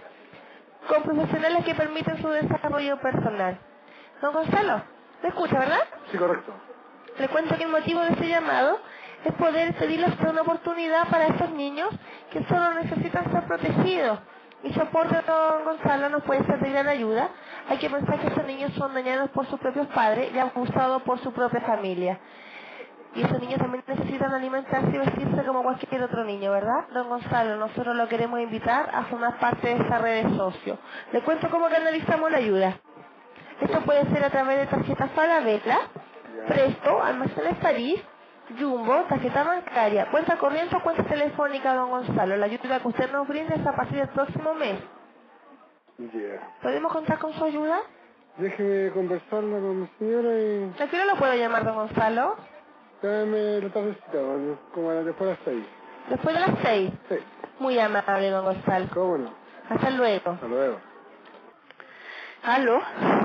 con 0.88 1.04
profesionales 1.04 1.64
que 1.64 1.76
permiten 1.76 2.22
su 2.22 2.28
desarrollo 2.30 3.00
personal. 3.00 3.60
Don 4.22 4.34
Gonzalo, 4.34 4.82
¿me 5.22 5.30
escucha, 5.30 5.60
verdad? 5.60 5.84
Sí, 6.12 6.18
correcto. 6.18 6.52
Le 7.20 7.28
cuento 7.30 7.56
que 7.56 7.64
el 7.64 7.70
motivo 7.70 8.02
de 8.02 8.10
este 8.10 8.28
llamado 8.28 8.80
es 9.26 9.34
poder 9.34 9.76
pedirles 9.76 10.14
una 10.20 10.42
oportunidad 10.42 11.08
para 11.10 11.28
estos 11.28 11.52
niños 11.52 11.90
que 12.32 12.44
solo 12.46 12.74
necesitan 12.76 13.32
ser 13.32 13.46
protegidos. 13.46 14.20
Mi 14.64 14.74
soporte, 14.74 15.16
don 15.28 15.66
Gonzalo, 15.66 16.10
nos 16.10 16.24
puede 16.24 16.44
ser 16.46 16.60
de 16.60 16.72
gran 16.72 16.88
ayuda. 16.88 17.30
Hay 17.70 17.78
que 17.78 17.90
pensar 17.90 18.20
que 18.20 18.28
estos 18.28 18.46
niños 18.46 18.72
son 18.74 18.94
dañados 18.94 19.30
por 19.30 19.46
sus 19.48 19.60
propios 19.60 19.88
padres 19.88 20.32
y 20.34 20.40
abusados 20.40 21.02
por 21.04 21.20
su 21.20 21.32
propia 21.32 21.62
familia. 21.62 22.20
Y 23.16 23.24
esos 23.24 23.40
niños 23.40 23.60
también 23.60 23.84
necesitan 23.88 24.34
alimentarse 24.34 24.90
y 24.90 24.98
vestirse 24.98 25.44
como 25.46 25.64
cualquier 25.64 26.04
otro 26.04 26.24
niño, 26.24 26.52
¿verdad? 26.52 26.88
Don 26.94 27.08
Gonzalo, 27.08 27.56
nosotros 27.56 27.96
lo 27.96 28.08
queremos 28.08 28.40
invitar 28.40 28.90
a 28.94 29.04
formar 29.06 29.40
parte 29.40 29.68
de 29.68 29.82
esta 29.82 30.00
red 30.00 30.26
de 30.26 30.38
socios. 30.38 30.78
Le 31.12 31.22
cuento 31.22 31.50
cómo 31.50 31.68
canalizamos 31.70 32.30
la 32.32 32.38
ayuda. 32.38 32.80
Esto 33.62 33.82
puede 33.82 34.06
ser 34.12 34.24
a 34.24 34.30
través 34.30 34.58
de 34.58 34.66
tarjetas 34.68 35.10
para 35.12 35.40
vela, 35.40 35.80
Presto, 36.48 37.02
Almacenes 37.02 37.58
París, 37.58 38.00
Jumbo, 38.60 39.04
tarjeta 39.10 39.44
bancaria, 39.44 40.10
cuenta 40.10 40.38
corriente 40.38 40.76
o 40.76 40.82
cuenta 40.82 41.04
telefónica, 41.04 41.74
don 41.74 41.90
Gonzalo. 41.90 42.38
La 42.38 42.46
ayuda 42.46 42.80
que 42.80 42.88
usted 42.88 43.12
nos 43.12 43.28
brinde 43.28 43.56
es 43.56 43.66
a 43.68 43.76
partir 43.76 43.98
del 43.98 44.10
próximo 44.10 44.54
mes. 44.54 44.78
¿Podemos 46.62 46.94
contar 46.94 47.20
con 47.20 47.34
su 47.34 47.44
ayuda? 47.44 47.80
Déjeme 48.38 48.92
conversarla 48.92 49.60
con 49.60 49.82
mi 49.82 49.88
señora 49.98 50.40
y... 50.40 50.74
¿A 50.82 50.88
qué 50.88 50.96
hora 50.96 51.06
lo 51.06 51.16
puedo 51.16 51.34
llamar, 51.34 51.66
don 51.66 51.76
Gonzalo? 51.76 52.36
Dame 53.02 53.62
la 53.62 53.70
tardecita, 53.70 54.18
como 54.74 54.92
después 54.92 55.28
de 55.30 55.36
las 55.36 55.40
seis. 55.44 55.66
¿Después 56.10 56.36
de 56.36 56.42
las 56.42 56.60
seis? 56.64 56.92
Sí. 57.10 57.16
Muy 57.60 57.80
amable, 57.80 58.30
don 58.30 58.46
Gonzalo. 58.46 58.88
¿Cómo 58.94 59.18
no? 59.18 59.34
Hasta 59.70 59.90
luego. 59.90 60.32
Hasta 60.32 60.48
luego. 60.48 60.78
¿Aló? 62.44 62.80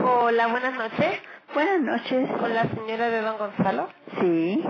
Hola, 0.04 0.46
buenas 0.48 0.74
noches. 0.74 1.20
Buenas 1.54 1.80
noches. 1.80 2.30
¿Con 2.38 2.54
la 2.54 2.64
señora 2.64 3.08
de 3.08 3.20
don 3.20 3.38
Gonzalo? 3.38 3.88
Sí. 4.18 4.64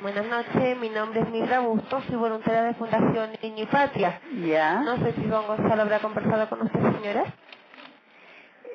Buenas 0.00 0.26
noches, 0.26 0.78
mi 0.78 0.88
nombre 0.90 1.20
es 1.22 1.28
Mildra 1.30 1.58
Bustos, 1.58 2.04
soy 2.04 2.14
voluntaria 2.14 2.62
de 2.62 2.74
Fundación 2.74 3.30
Niño 3.42 3.64
y 3.64 3.66
Patria. 3.66 4.20
Ya. 4.44 4.80
No 4.80 4.96
sé 4.98 5.12
si 5.14 5.22
don 5.24 5.44
Gonzalo 5.46 5.82
habrá 5.82 5.98
conversado 5.98 6.48
con 6.48 6.62
usted, 6.62 6.80
señora. 6.80 7.24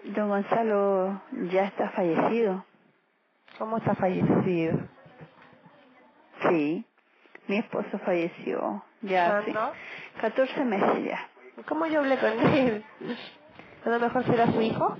Don 0.03 0.27
Gonzalo 0.27 1.21
ya 1.49 1.63
está 1.63 1.91
fallecido. 1.91 2.65
¿Cómo 3.57 3.77
está 3.77 3.95
fallecido? 3.95 4.79
Sí, 6.49 6.85
mi 7.47 7.57
esposo 7.57 7.99
falleció 7.99 8.83
ya 9.01 9.37
hace 9.39 9.53
14 10.19 10.65
meses 10.65 11.05
ya. 11.05 11.29
¿Cómo 11.69 11.85
yo 11.85 11.99
hablé 11.99 12.17
con 12.17 12.31
él? 12.53 12.83
¿A 13.85 13.89
lo 13.89 13.99
mejor 13.99 14.25
será 14.25 14.51
su 14.51 14.61
hijo? 14.61 14.97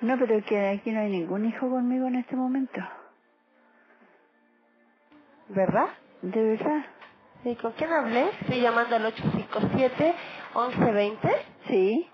No, 0.00 0.16
pero 0.16 0.44
que 0.44 0.68
aquí 0.68 0.92
no 0.92 1.00
hay 1.00 1.10
ningún 1.10 1.44
hijo 1.44 1.68
conmigo 1.68 2.06
en 2.06 2.16
este 2.16 2.36
momento. 2.36 2.80
¿Verdad? 5.48 5.86
¿De 6.22 6.42
verdad? 6.42 6.84
¿Y 7.44 7.54
con 7.56 7.72
quién 7.72 7.92
hablé? 7.92 8.30
Estoy 8.40 8.60
llamando 8.60 8.96
al 8.96 9.12
857-1120. 9.14 11.16
Sí. 11.68 12.08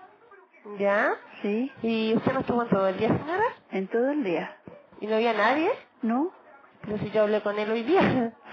¿Ya? 0.77 1.15
Sí. 1.41 1.71
¿Y 1.81 2.13
usted 2.15 2.33
no 2.33 2.41
estuvo 2.41 2.61
en 2.63 2.69
todo 2.69 2.87
el 2.87 2.97
día, 2.97 3.07
señora? 3.09 3.43
En 3.71 3.87
todo 3.87 4.09
el 4.11 4.23
día. 4.23 4.55
¿Y 5.01 5.07
no 5.07 5.15
había 5.15 5.33
nadie? 5.33 5.69
No. 6.01 6.31
Pero 6.81 6.97
si 6.99 7.09
yo 7.11 7.23
hablé 7.23 7.41
con 7.41 7.57
él 7.57 7.71
hoy 7.71 7.83
día. 7.83 8.33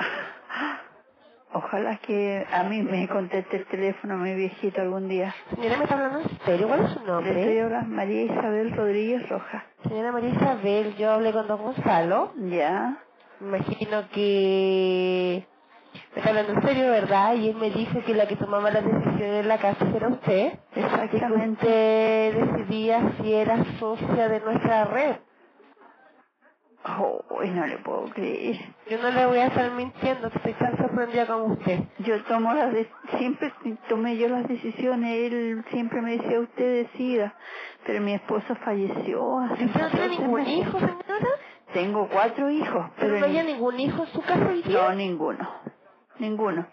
Ojalá 1.53 1.97
que 1.99 2.47
a 2.53 2.63
mí 2.65 2.81
me 2.83 3.09
conteste 3.09 3.57
el 3.57 3.67
teléfono 3.67 4.17
mi 4.17 4.35
viejito 4.37 4.81
algún 4.81 5.09
día. 5.09 5.35
Señora, 5.55 5.77
¿me 5.79 5.83
está 5.83 5.97
hablando 5.97 6.21
en 6.21 6.39
serio? 6.45 6.69
¿Cuál 6.69 6.85
es 6.85 6.91
su 6.93 7.05
nombre? 7.05 7.35
Le 7.35 7.41
estoy 7.41 7.59
hablando 7.59 7.97
María 7.97 8.23
Isabel 8.23 8.71
Rodríguez 8.77 9.29
Roja. 9.29 9.65
Señora 9.83 10.13
María 10.13 10.31
Isabel, 10.31 10.95
yo 10.97 11.11
hablé 11.11 11.33
con 11.33 11.49
don 11.49 11.61
Gonzalo. 11.61 12.33
Ya. 12.49 12.99
Me 13.41 13.49
imagino 13.49 14.09
que... 14.11 15.47
Me 16.13 16.19
está 16.19 16.31
hablando 16.31 16.53
en 16.53 16.63
serio, 16.63 16.91
¿verdad? 16.91 17.35
Y 17.35 17.49
él 17.49 17.57
me 17.57 17.71
dijo 17.71 18.01
que 18.05 18.15
la 18.15 18.27
que 18.27 18.37
tomaba 18.37 18.71
las 18.71 18.85
decisiones 18.85 19.43
en 19.43 19.49
la 19.49 19.59
casa 19.59 19.87
era 19.95 20.09
usted. 20.09 20.59
Exactamente. 20.75 21.67
Que 21.67 22.33
usted 22.33 22.47
decidía 22.47 23.13
si 23.21 23.33
era 23.33 23.65
socia 23.79 24.29
de 24.29 24.41
nuestra 24.41 24.85
red. 24.85 25.17
Oh, 26.85 27.23
no 27.45 27.67
le 27.67 27.77
puedo 27.79 28.05
creer. 28.07 28.57
Yo 28.89 28.99
no 29.03 29.11
le 29.11 29.27
voy 29.27 29.39
a 29.39 29.47
estar 29.47 29.71
mintiendo, 29.73 30.29
estoy 30.29 30.55
tan 30.55 30.77
sorprendida 30.79 31.27
como 31.27 31.53
usted. 31.53 31.81
Yo 31.99 32.23
tomo 32.25 32.55
las 32.55 32.73
de 32.73 32.89
siempre 33.19 33.53
tomé 33.89 34.17
yo 34.17 34.29
las 34.29 34.49
decisiones, 34.49 35.33
él 35.33 35.65
siempre 35.71 36.01
me 36.01 36.17
decía 36.17 36.41
usted 36.41 36.87
decida, 36.87 37.35
pero 37.87 38.01
mi 38.01 38.15
esposo 38.15 38.55
falleció 38.65 39.41
hace 39.41 39.67
¿Usted 39.67 39.81
no 39.81 39.91
tiene 39.91 40.09
ningún 40.09 40.47
hijo, 40.47 40.79
señora? 40.79 41.29
Tengo 41.73 42.09
cuatro 42.09 42.51
hijos, 42.51 42.91
pero, 42.99 43.19
no 43.19 43.27
había 43.27 43.45
ningún 43.45 43.79
hijo 43.79 44.03
en 44.05 44.09
su 44.11 44.21
casa 44.23 44.47
hoy 44.49 44.63
día. 44.63 44.83
No, 44.83 44.95
ninguno, 44.95 45.49
ninguno. 46.19 46.67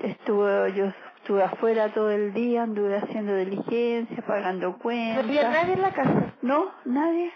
Estuve, 0.00 0.72
yo 0.72 0.86
estuve 1.18 1.42
afuera 1.44 1.92
todo 1.92 2.10
el 2.10 2.32
día, 2.32 2.64
anduve 2.64 2.96
haciendo 2.96 3.36
diligencia, 3.36 4.24
pagando 4.26 4.78
cuentas. 4.78 5.24
¿No 5.24 5.30
había 5.30 5.50
nadie 5.50 5.74
en 5.74 5.82
la 5.82 5.92
casa? 5.92 6.34
No, 6.42 6.72
nadie 6.84 7.30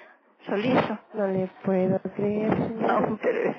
solito. 0.47 0.99
No 1.15 1.27
le 1.29 1.49
puedo 1.65 2.01
creer, 2.15 2.73
No, 2.73 3.19
pero 3.23 3.55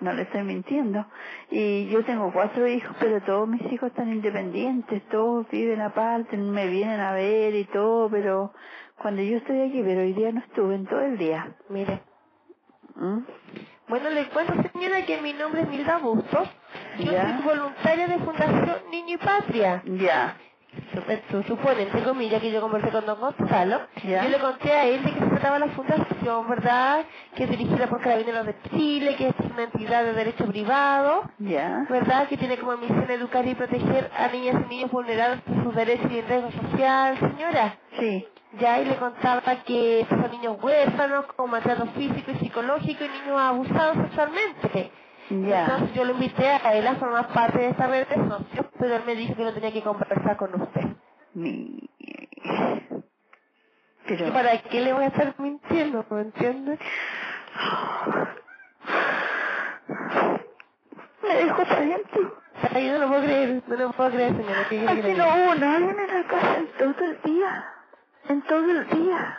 no 0.00 0.12
le 0.12 0.22
estoy 0.22 0.42
mintiendo. 0.42 1.06
Y 1.50 1.88
yo 1.88 2.04
tengo 2.04 2.32
cuatro 2.32 2.66
hijos, 2.66 2.96
pero 3.00 3.20
todos 3.22 3.48
mis 3.48 3.62
hijos 3.72 3.90
están 3.90 4.12
independientes, 4.12 5.02
todos 5.08 5.48
viven 5.50 5.80
aparte, 5.80 6.36
me 6.36 6.66
vienen 6.68 7.00
a 7.00 7.12
ver 7.12 7.54
y 7.54 7.64
todo, 7.64 8.10
pero 8.10 8.52
cuando 8.96 9.22
yo 9.22 9.38
estoy 9.38 9.60
aquí, 9.60 9.82
pero 9.82 10.00
hoy 10.00 10.12
día 10.12 10.32
no 10.32 10.40
estuve 10.40 10.74
en 10.74 10.86
todo 10.86 11.00
el 11.00 11.18
día. 11.18 11.54
Mire. 11.68 12.00
¿Mm? 12.96 13.18
Bueno, 13.88 14.10
le 14.10 14.28
cuento, 14.28 14.54
señora, 14.72 15.04
que 15.04 15.20
mi 15.20 15.32
nombre 15.32 15.62
es 15.62 15.68
Milda 15.68 15.98
Bustos. 15.98 16.48
Yo 16.98 17.12
¿Ya? 17.12 17.36
soy 17.38 17.44
voluntaria 17.44 18.06
de 18.06 18.18
Fundación 18.18 18.76
Niño 18.90 19.14
y 19.14 19.18
Patria. 19.18 19.82
Ya. 19.84 20.36
Su, 21.30 21.42
supone, 21.42 21.82
entre 21.82 22.02
comillas, 22.04 22.40
que 22.40 22.52
yo 22.52 22.60
conversé 22.60 22.90
con 22.90 23.04
don 23.04 23.18
Gonzalo. 23.18 23.80
¿Ya? 24.04 24.22
Yo 24.24 24.28
le 24.30 24.38
conté 24.38 24.72
a 24.72 24.84
él 24.86 25.02
de 25.02 25.12
que 25.12 25.18
se 25.18 25.26
trataba 25.26 25.58
la 25.58 25.68
fundación, 25.68 26.48
¿verdad? 26.48 27.04
Que 27.34 27.44
es 27.44 27.50
dirigida 27.50 27.88
por 27.88 28.00
Carabineros 28.00 28.46
de 28.46 28.54
Chile, 28.70 29.16
que 29.16 29.28
es 29.28 29.34
una 29.52 29.64
entidad 29.64 30.04
de 30.04 30.12
derecho 30.12 30.46
privado, 30.46 31.24
Ya. 31.38 31.86
¿verdad? 31.88 32.28
Que 32.28 32.36
tiene 32.36 32.56
como 32.58 32.76
misión 32.76 33.10
educar 33.10 33.46
y 33.46 33.54
proteger 33.54 34.10
a 34.16 34.28
niñas 34.28 34.62
y 34.66 34.68
niños 34.68 34.90
vulnerados 34.92 35.40
por 35.42 35.62
sus 35.64 35.74
derechos 35.74 36.10
y 36.10 36.18
en 36.18 36.28
riesgo 36.28 36.50
social, 36.52 37.18
señora. 37.18 37.78
Sí. 37.98 38.28
Ya, 38.60 38.80
y 38.80 38.84
le 38.84 38.96
contaba 38.96 39.42
que 39.64 40.06
son 40.08 40.30
niños 40.32 40.56
huérfanos, 40.62 41.26
con 41.36 41.50
maltrato 41.50 41.86
físico 41.96 42.30
y 42.32 42.34
psicológico 42.36 43.04
y 43.04 43.08
niños 43.08 43.40
abusados 43.40 43.96
sexualmente. 43.96 44.90
Ya. 45.30 45.64
Entonces 45.64 45.94
yo 45.94 46.04
lo 46.04 46.12
invité 46.12 46.48
a 46.48 46.74
él 46.74 46.86
a 46.86 46.96
formar 46.96 47.28
parte 47.28 47.58
de 47.58 47.68
esta 47.68 47.86
red 47.86 48.06
de 48.08 48.16
socios, 48.16 48.66
pero 48.78 48.96
él 48.96 49.02
me 49.06 49.14
dijo 49.14 49.36
que 49.36 49.44
no 49.44 49.54
tenía 49.54 49.72
que 49.72 49.82
conversar 49.82 50.36
con 50.36 50.60
usted. 50.60 50.86
Mi... 51.34 51.88
¿Y 54.10 54.16
Pero... 54.16 54.32
para 54.32 54.58
qué 54.62 54.80
le 54.80 54.92
voy 54.92 55.04
a 55.04 55.06
estar 55.06 55.34
mintiendo, 55.38 56.04
¿me 56.10 56.22
entiendes? 56.22 56.80
Me 61.22 61.34
dejó 61.36 61.62
adentro. 61.62 62.40
Ay, 62.74 62.90
no 62.90 62.98
lo 62.98 63.08
puedo 63.08 63.22
creer, 63.22 63.62
no 63.68 63.76
lo 63.76 63.92
puedo 63.92 64.10
creer, 64.10 64.36
señora. 64.36 64.66
¿Qué 64.68 64.88
Aquí 64.88 65.02
le 65.02 65.14
no 65.14 65.24
hubo 65.24 65.54
nadie 65.54 65.90
en 65.90 65.96
la 65.96 66.28
casa 66.28 66.56
en 66.58 66.66
todo 66.76 67.04
el 67.04 67.22
día. 67.22 67.64
En 68.28 68.42
todo 68.42 68.70
el 68.70 68.88
día. 68.88 69.38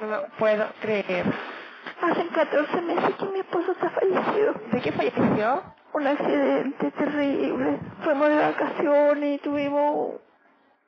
No 0.00 0.06
lo 0.08 0.26
puedo 0.38 0.68
creer. 0.82 1.24
Hace 2.02 2.26
14 2.28 2.80
meses 2.82 3.14
que 3.16 3.24
mi 3.26 3.40
esposo 3.40 3.72
está 3.72 3.90
fallecido. 3.90 4.54
¿De 4.72 4.80
qué 4.80 4.92
falleció? 4.92 5.62
Un 5.92 6.06
accidente 6.06 6.90
terrible. 6.92 7.78
Fuimos 8.02 8.28
de 8.28 8.36
vacaciones 8.36 9.34
y 9.34 9.38
tuvimos 9.38 10.14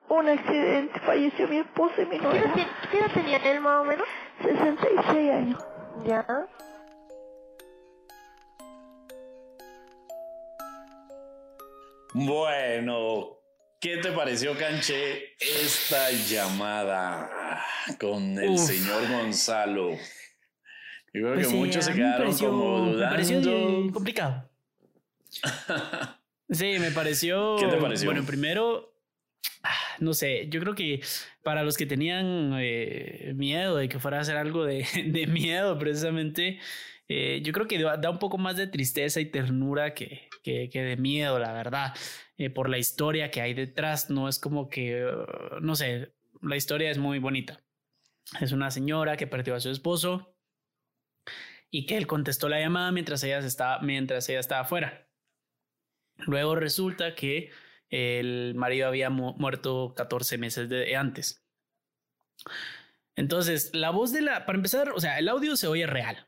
un 0.08 0.28
accidente. 0.28 1.00
Falleció 1.00 1.48
mi 1.48 1.58
esposo 1.58 2.00
y 2.00 2.06
mi 2.06 2.18
¿Qué 2.18 2.26
edad, 2.26 2.46
novia. 2.48 2.68
qué 2.90 2.98
edad 2.98 3.10
tenía 3.12 3.36
él 3.38 3.60
más 3.60 3.80
o 3.80 3.84
menos? 3.84 4.06
66 4.42 5.30
años. 5.30 5.64
Ya. 6.06 6.26
Bueno, 12.14 13.38
¿qué 13.80 13.96
te 13.98 14.12
pareció, 14.12 14.56
Canche, 14.58 15.34
esta 15.38 16.10
llamada 16.10 17.64
con 17.98 18.38
el 18.38 18.50
Uf. 18.50 18.60
señor 18.60 19.08
Gonzalo? 19.08 19.90
Yo 21.14 21.20
creo 21.20 21.34
Pues 21.34 21.46
que 21.46 21.52
sí, 21.52 21.58
muchos 21.58 21.84
se 21.84 21.92
quedaron 21.94 22.18
pareció- 22.26 22.48
como 22.50 22.86
Me 22.94 23.02
pareció 23.02 23.40
dudando. 23.40 23.92
complicado. 23.92 24.50
Sí, 26.50 26.74
me 26.78 26.90
pareció. 26.90 27.56
¿Qué 27.56 27.66
te 27.66 27.78
pareció? 27.78 28.10
Bueno, 28.10 28.26
primero, 28.26 28.94
no 30.00 30.12
sé, 30.12 30.48
yo 30.50 30.60
creo 30.60 30.74
que 30.74 31.00
para 31.42 31.62
los 31.62 31.78
que 31.78 31.86
tenían 31.86 32.52
eh, 32.60 33.32
miedo 33.34 33.76
de 33.76 33.88
que 33.88 33.98
fuera 33.98 34.18
a 34.18 34.20
hacer 34.20 34.36
algo 34.36 34.66
de, 34.66 34.84
de 35.06 35.26
miedo, 35.26 35.78
precisamente, 35.78 36.58
eh, 37.08 37.40
yo 37.42 37.54
creo 37.54 37.66
que 37.66 37.80
da, 37.82 38.10
un 38.10 38.18
poco 38.18 38.36
más 38.36 38.56
de 38.58 38.66
tristeza 38.66 39.18
y 39.20 39.26
ternura 39.26 39.94
que, 39.94 40.28
que, 40.42 40.68
que 40.68 40.82
de 40.82 40.96
miedo, 40.98 41.38
la 41.38 41.52
verdad, 41.54 41.94
eh, 42.36 42.50
por 42.50 42.68
la 42.68 42.76
historia 42.76 43.30
que 43.30 43.40
hay 43.40 43.54
detrás. 43.54 44.10
No 44.10 44.28
es 44.28 44.38
como 44.38 44.68
que, 44.68 45.06
no 45.62 45.74
sé, 45.74 46.12
la 46.42 46.56
historia 46.56 46.90
es 46.90 46.98
muy 46.98 47.18
bonita. 47.18 47.62
Es 48.42 48.52
una 48.52 48.70
señora 48.70 49.16
que 49.16 49.26
perdió 49.26 49.54
a 49.54 49.60
su 49.60 49.70
esposo 49.70 50.31
y 51.72 51.86
que 51.86 51.96
él 51.96 52.06
contestó 52.06 52.48
la 52.48 52.60
llamada 52.60 52.92
mientras 52.92 53.24
ella, 53.24 53.38
estaba, 53.38 53.80
mientras 53.80 54.28
ella 54.28 54.40
estaba 54.40 54.60
afuera. 54.60 55.08
Luego 56.18 56.54
resulta 56.54 57.14
que 57.14 57.50
el 57.88 58.54
marido 58.54 58.86
había 58.86 59.10
mu- 59.10 59.34
muerto 59.38 59.94
14 59.96 60.36
meses 60.38 60.68
de 60.68 60.94
antes. 60.94 61.42
Entonces, 63.16 63.74
la 63.74 63.90
voz 63.90 64.12
de 64.12 64.20
la, 64.22 64.46
para 64.46 64.56
empezar, 64.56 64.90
o 64.92 65.00
sea, 65.00 65.18
el 65.18 65.28
audio 65.28 65.56
se 65.56 65.66
oye 65.66 65.86
real. 65.86 66.26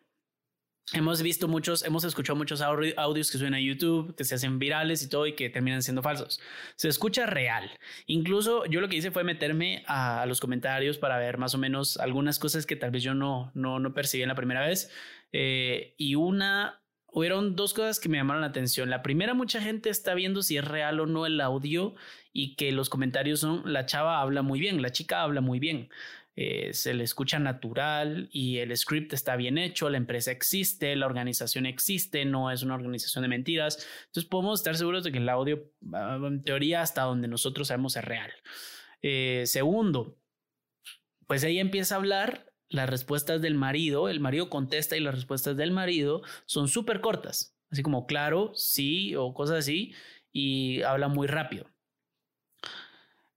Hemos 0.92 1.22
visto 1.22 1.48
muchos, 1.48 1.82
hemos 1.82 2.04
escuchado 2.04 2.36
muchos 2.36 2.60
audi- 2.60 2.92
audios 2.98 3.30
que 3.30 3.38
suenan 3.38 3.54
a 3.54 3.60
YouTube, 3.60 4.14
que 4.14 4.24
se 4.24 4.34
hacen 4.34 4.58
virales 4.58 5.02
y 5.02 5.08
todo 5.08 5.26
y 5.26 5.34
que 5.34 5.48
terminan 5.48 5.82
siendo 5.82 6.02
falsos. 6.02 6.40
Se 6.76 6.88
escucha 6.88 7.24
real. 7.24 7.70
Incluso 8.06 8.66
yo 8.66 8.80
lo 8.82 8.88
que 8.88 8.96
hice 8.96 9.10
fue 9.10 9.24
meterme 9.24 9.82
a, 9.86 10.20
a 10.22 10.26
los 10.26 10.40
comentarios 10.40 10.98
para 10.98 11.18
ver 11.18 11.38
más 11.38 11.54
o 11.54 11.58
menos 11.58 11.96
algunas 11.96 12.38
cosas 12.38 12.66
que 12.66 12.76
tal 12.76 12.90
vez 12.90 13.02
yo 13.02 13.14
no, 13.14 13.50
no, 13.54 13.78
no 13.80 13.94
percibí 13.94 14.22
en 14.22 14.28
la 14.28 14.34
primera 14.34 14.66
vez. 14.66 14.90
Eh, 15.32 15.94
y 15.96 16.16
una, 16.16 16.82
hubieron 17.06 17.56
dos 17.56 17.72
cosas 17.72 17.98
que 17.98 18.10
me 18.10 18.18
llamaron 18.18 18.42
la 18.42 18.48
atención. 18.48 18.90
La 18.90 19.02
primera, 19.02 19.32
mucha 19.32 19.62
gente 19.62 19.88
está 19.88 20.12
viendo 20.14 20.42
si 20.42 20.58
es 20.58 20.64
real 20.66 21.00
o 21.00 21.06
no 21.06 21.24
el 21.24 21.40
audio 21.40 21.94
y 22.30 22.56
que 22.56 22.72
los 22.72 22.90
comentarios 22.90 23.40
son, 23.40 23.62
la 23.72 23.86
chava 23.86 24.20
habla 24.20 24.42
muy 24.42 24.60
bien, 24.60 24.82
la 24.82 24.92
chica 24.92 25.22
habla 25.22 25.40
muy 25.40 25.60
bien. 25.60 25.88
Eh, 26.36 26.72
se 26.72 26.94
le 26.94 27.04
escucha 27.04 27.38
natural 27.38 28.28
y 28.32 28.58
el 28.58 28.76
script 28.76 29.12
está 29.12 29.36
bien 29.36 29.56
hecho, 29.56 29.88
la 29.88 29.98
empresa 29.98 30.32
existe, 30.32 30.96
la 30.96 31.06
organización 31.06 31.64
existe, 31.64 32.24
no 32.24 32.50
es 32.50 32.62
una 32.62 32.74
organización 32.74 33.22
de 33.22 33.28
mentiras. 33.28 33.86
Entonces 34.06 34.28
podemos 34.28 34.60
estar 34.60 34.76
seguros 34.76 35.04
de 35.04 35.12
que 35.12 35.18
el 35.18 35.28
audio, 35.28 35.70
ah, 35.92 36.18
en 36.22 36.42
teoría, 36.42 36.82
hasta 36.82 37.02
donde 37.02 37.28
nosotros 37.28 37.68
sabemos 37.68 37.96
es 37.96 38.04
real. 38.04 38.32
Eh, 39.02 39.44
segundo, 39.46 40.18
pues 41.26 41.44
ella 41.44 41.60
empieza 41.60 41.94
a 41.94 41.98
hablar 41.98 42.52
las 42.68 42.90
respuestas 42.90 43.40
del 43.40 43.54
marido, 43.54 44.08
el 44.08 44.20
marido 44.20 44.50
contesta 44.50 44.96
y 44.96 45.00
las 45.00 45.14
respuestas 45.14 45.56
del 45.56 45.70
marido 45.70 46.22
son 46.46 46.68
súper 46.68 47.00
cortas, 47.00 47.56
así 47.70 47.82
como 47.82 48.06
claro, 48.06 48.52
sí 48.54 49.14
o 49.14 49.34
cosas 49.34 49.58
así, 49.58 49.94
y 50.32 50.82
habla 50.82 51.08
muy 51.08 51.28
rápido. 51.28 51.70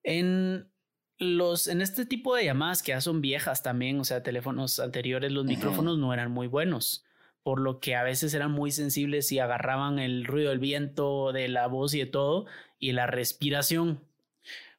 En 0.03 0.71
los, 1.19 1.67
en 1.67 1.81
este 1.81 2.05
tipo 2.05 2.35
de 2.35 2.45
llamadas 2.45 2.83
que 2.83 2.91
ya 2.91 3.01
son 3.01 3.21
viejas 3.21 3.63
también, 3.63 3.99
o 3.99 4.03
sea, 4.03 4.23
teléfonos 4.23 4.79
anteriores, 4.79 5.31
los 5.31 5.45
micrófonos 5.45 5.97
no 5.97 6.13
eran 6.13 6.31
muy 6.31 6.47
buenos, 6.47 7.05
por 7.43 7.59
lo 7.59 7.79
que 7.79 7.95
a 7.95 8.03
veces 8.03 8.33
eran 8.33 8.51
muy 8.51 8.71
sensibles 8.71 9.31
y 9.31 9.39
agarraban 9.39 9.99
el 9.99 10.25
ruido 10.25 10.49
del 10.49 10.59
viento, 10.59 11.31
de 11.31 11.47
la 11.47 11.67
voz 11.67 11.93
y 11.93 11.99
de 11.99 12.05
todo, 12.05 12.45
y 12.79 12.91
la 12.91 13.07
respiración. 13.07 14.01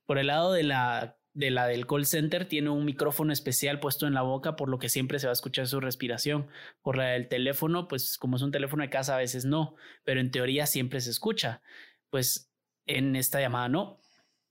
Por 0.06 0.18
el 0.18 0.28
lado 0.28 0.52
de 0.52 0.62
la 0.62 1.18
de 1.38 1.52
la 1.52 1.68
del 1.68 1.86
call 1.86 2.04
center 2.04 2.46
tiene 2.48 2.70
un 2.70 2.84
micrófono 2.84 3.32
especial 3.32 3.78
puesto 3.78 4.08
en 4.08 4.14
la 4.14 4.22
boca, 4.22 4.56
por 4.56 4.68
lo 4.68 4.80
que 4.80 4.88
siempre 4.88 5.20
se 5.20 5.28
va 5.28 5.30
a 5.30 5.34
escuchar 5.34 5.68
su 5.68 5.78
respiración. 5.78 6.48
Por 6.82 6.96
la 6.96 7.10
del 7.10 7.28
teléfono, 7.28 7.86
pues 7.86 8.18
como 8.18 8.34
es 8.36 8.42
un 8.42 8.50
teléfono 8.50 8.82
de 8.82 8.90
casa, 8.90 9.14
a 9.14 9.18
veces 9.18 9.44
no, 9.44 9.76
pero 10.02 10.18
en 10.18 10.32
teoría 10.32 10.66
siempre 10.66 11.00
se 11.00 11.10
escucha. 11.10 11.62
Pues 12.10 12.50
en 12.86 13.14
esta 13.14 13.40
llamada 13.40 13.68
no. 13.68 14.00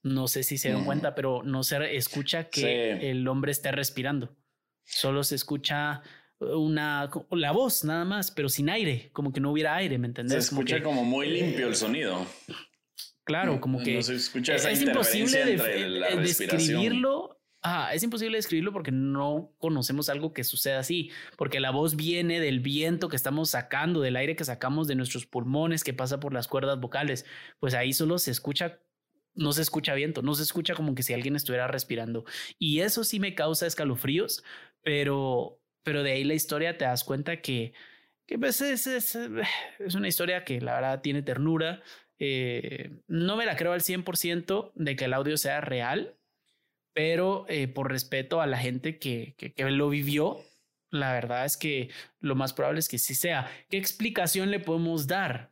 No 0.07 0.27
sé 0.27 0.43
si 0.43 0.57
se 0.57 0.71
dan 0.71 0.85
cuenta, 0.85 1.15
pero 1.15 1.43
no 1.43 1.63
se 1.63 1.95
escucha 1.95 2.49
que 2.49 3.09
el 3.09 3.27
hombre 3.27 3.51
esté 3.51 3.71
respirando. 3.71 4.35
Solo 4.83 5.23
se 5.23 5.35
escucha 5.35 6.01
una 6.39 7.09
la 7.31 7.51
voz 7.51 7.83
nada 7.83 8.05
más, 8.05 8.31
pero 8.31 8.49
sin 8.49 8.69
aire, 8.69 9.09
como 9.11 9.33
que 9.33 9.39
no 9.39 9.51
hubiera 9.51 9.75
aire, 9.75 9.97
¿me 9.97 10.07
entendés? 10.07 10.45
Se 10.45 10.53
escucha 10.53 10.81
como, 10.83 11.03
muy 11.03 11.27
limpio 11.27 11.67
el 11.67 11.75
sonido. 11.75 12.25
Claro, 13.23 13.59
como 13.59 13.83
que 13.83 14.01
se 14.01 14.15
escucha 14.15 14.55
esa 14.55 14.71
es 14.71 14.81
imposible 14.81 15.45
de, 15.45 16.17
describirlo. 16.21 17.33
Ah, 17.63 17.89
es 17.93 18.03
imposible 18.03 18.37
describirlo 18.37 18.71
porque 18.71 18.91
no 18.91 19.51
conocemos 19.57 20.07
algo 20.09 20.31
que 20.31 20.45
suceda 20.45 20.79
así, 20.79 21.11
porque 21.37 21.59
la 21.59 21.71
voz 21.71 21.95
viene 21.95 22.39
del 22.39 22.61
viento 22.61 23.09
que 23.09 23.17
estamos 23.17 23.49
sacando, 23.49 23.99
del 23.99 24.15
aire 24.15 24.35
que 24.35 24.45
sacamos 24.45 24.87
de 24.87 24.95
nuestros 24.95 25.25
pulmones 25.25 25.83
que 25.83 25.93
pasa 25.93 26.19
por 26.19 26.33
las 26.33 26.47
cuerdas 26.47 26.79
vocales. 26.79 27.25
Pues 27.59 27.73
ahí 27.73 27.91
solo 27.91 28.19
se 28.19 28.31
escucha 28.31 28.79
no 29.37 29.53
se 29.53 29.61
escucha 29.61 29.93
viento, 29.93 30.21
no 30.21 30.35
se 30.35 30.43
escucha 30.43 30.73
como 30.75 30.95
que 30.95 31.03
si 31.03 31.13
alguien 31.13 31.35
estuviera 31.35 31.67
respirando. 31.67 32.25
Y 32.59 32.81
eso 32.81 33.03
sí 33.03 33.19
me 33.19 33.35
causa 33.35 33.67
escalofríos, 33.67 34.43
pero, 34.83 35.61
pero 35.83 36.03
de 36.03 36.11
ahí 36.11 36.23
la 36.23 36.33
historia 36.33 36.77
te 36.77 36.85
das 36.85 37.03
cuenta 37.03 37.41
que, 37.41 37.73
que 38.25 38.37
pues 38.37 38.61
es, 38.61 39.15
una 39.95 40.07
historia 40.07 40.43
que 40.43 40.59
la 40.59 40.75
verdad 40.75 41.01
tiene 41.01 41.21
ternura. 41.21 41.81
Eh, 42.19 42.91
no 43.07 43.37
me 43.37 43.45
la 43.45 43.55
creo 43.55 43.73
al 43.73 43.81
100% 43.81 44.71
de 44.75 44.95
que 44.95 45.05
el 45.05 45.13
audio 45.13 45.37
sea 45.37 45.61
real, 45.61 46.17
pero 46.93 47.45
eh, 47.47 47.67
por 47.67 47.91
respeto 47.91 48.41
a 48.41 48.47
la 48.47 48.57
gente 48.57 48.97
que, 48.97 49.35
que, 49.37 49.53
que 49.53 49.69
lo 49.69 49.89
vivió, 49.89 50.39
la 50.89 51.13
verdad 51.13 51.45
es 51.45 51.57
que 51.57 51.89
lo 52.19 52.35
más 52.35 52.53
probable 52.53 52.79
es 52.79 52.89
que 52.89 52.97
sí 52.97 53.13
sea. 53.13 53.51
¿Qué 53.69 53.77
explicación 53.77 54.49
le 54.51 54.59
podemos 54.59 55.05
dar? 55.05 55.51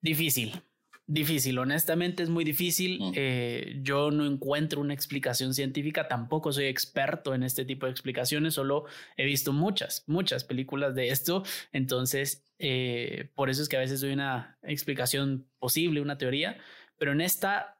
Difícil, 0.00 0.62
Difícil, 1.10 1.58
honestamente 1.58 2.22
es 2.22 2.28
muy 2.28 2.44
difícil. 2.44 3.00
Mm. 3.00 3.12
Eh, 3.14 3.78
yo 3.80 4.10
no 4.10 4.26
encuentro 4.26 4.82
una 4.82 4.92
explicación 4.92 5.54
científica, 5.54 6.06
tampoco 6.06 6.52
soy 6.52 6.66
experto 6.66 7.34
en 7.34 7.42
este 7.42 7.64
tipo 7.64 7.86
de 7.86 7.92
explicaciones, 7.92 8.52
solo 8.52 8.84
he 9.16 9.24
visto 9.24 9.54
muchas, 9.54 10.04
muchas 10.06 10.44
películas 10.44 10.94
de 10.94 11.08
esto. 11.08 11.44
Entonces, 11.72 12.44
eh, 12.58 13.30
por 13.34 13.48
eso 13.48 13.62
es 13.62 13.70
que 13.70 13.78
a 13.78 13.80
veces 13.80 14.02
doy 14.02 14.12
una 14.12 14.58
explicación 14.62 15.48
posible, 15.58 16.02
una 16.02 16.18
teoría, 16.18 16.58
pero 16.98 17.12
en 17.12 17.22
esta 17.22 17.78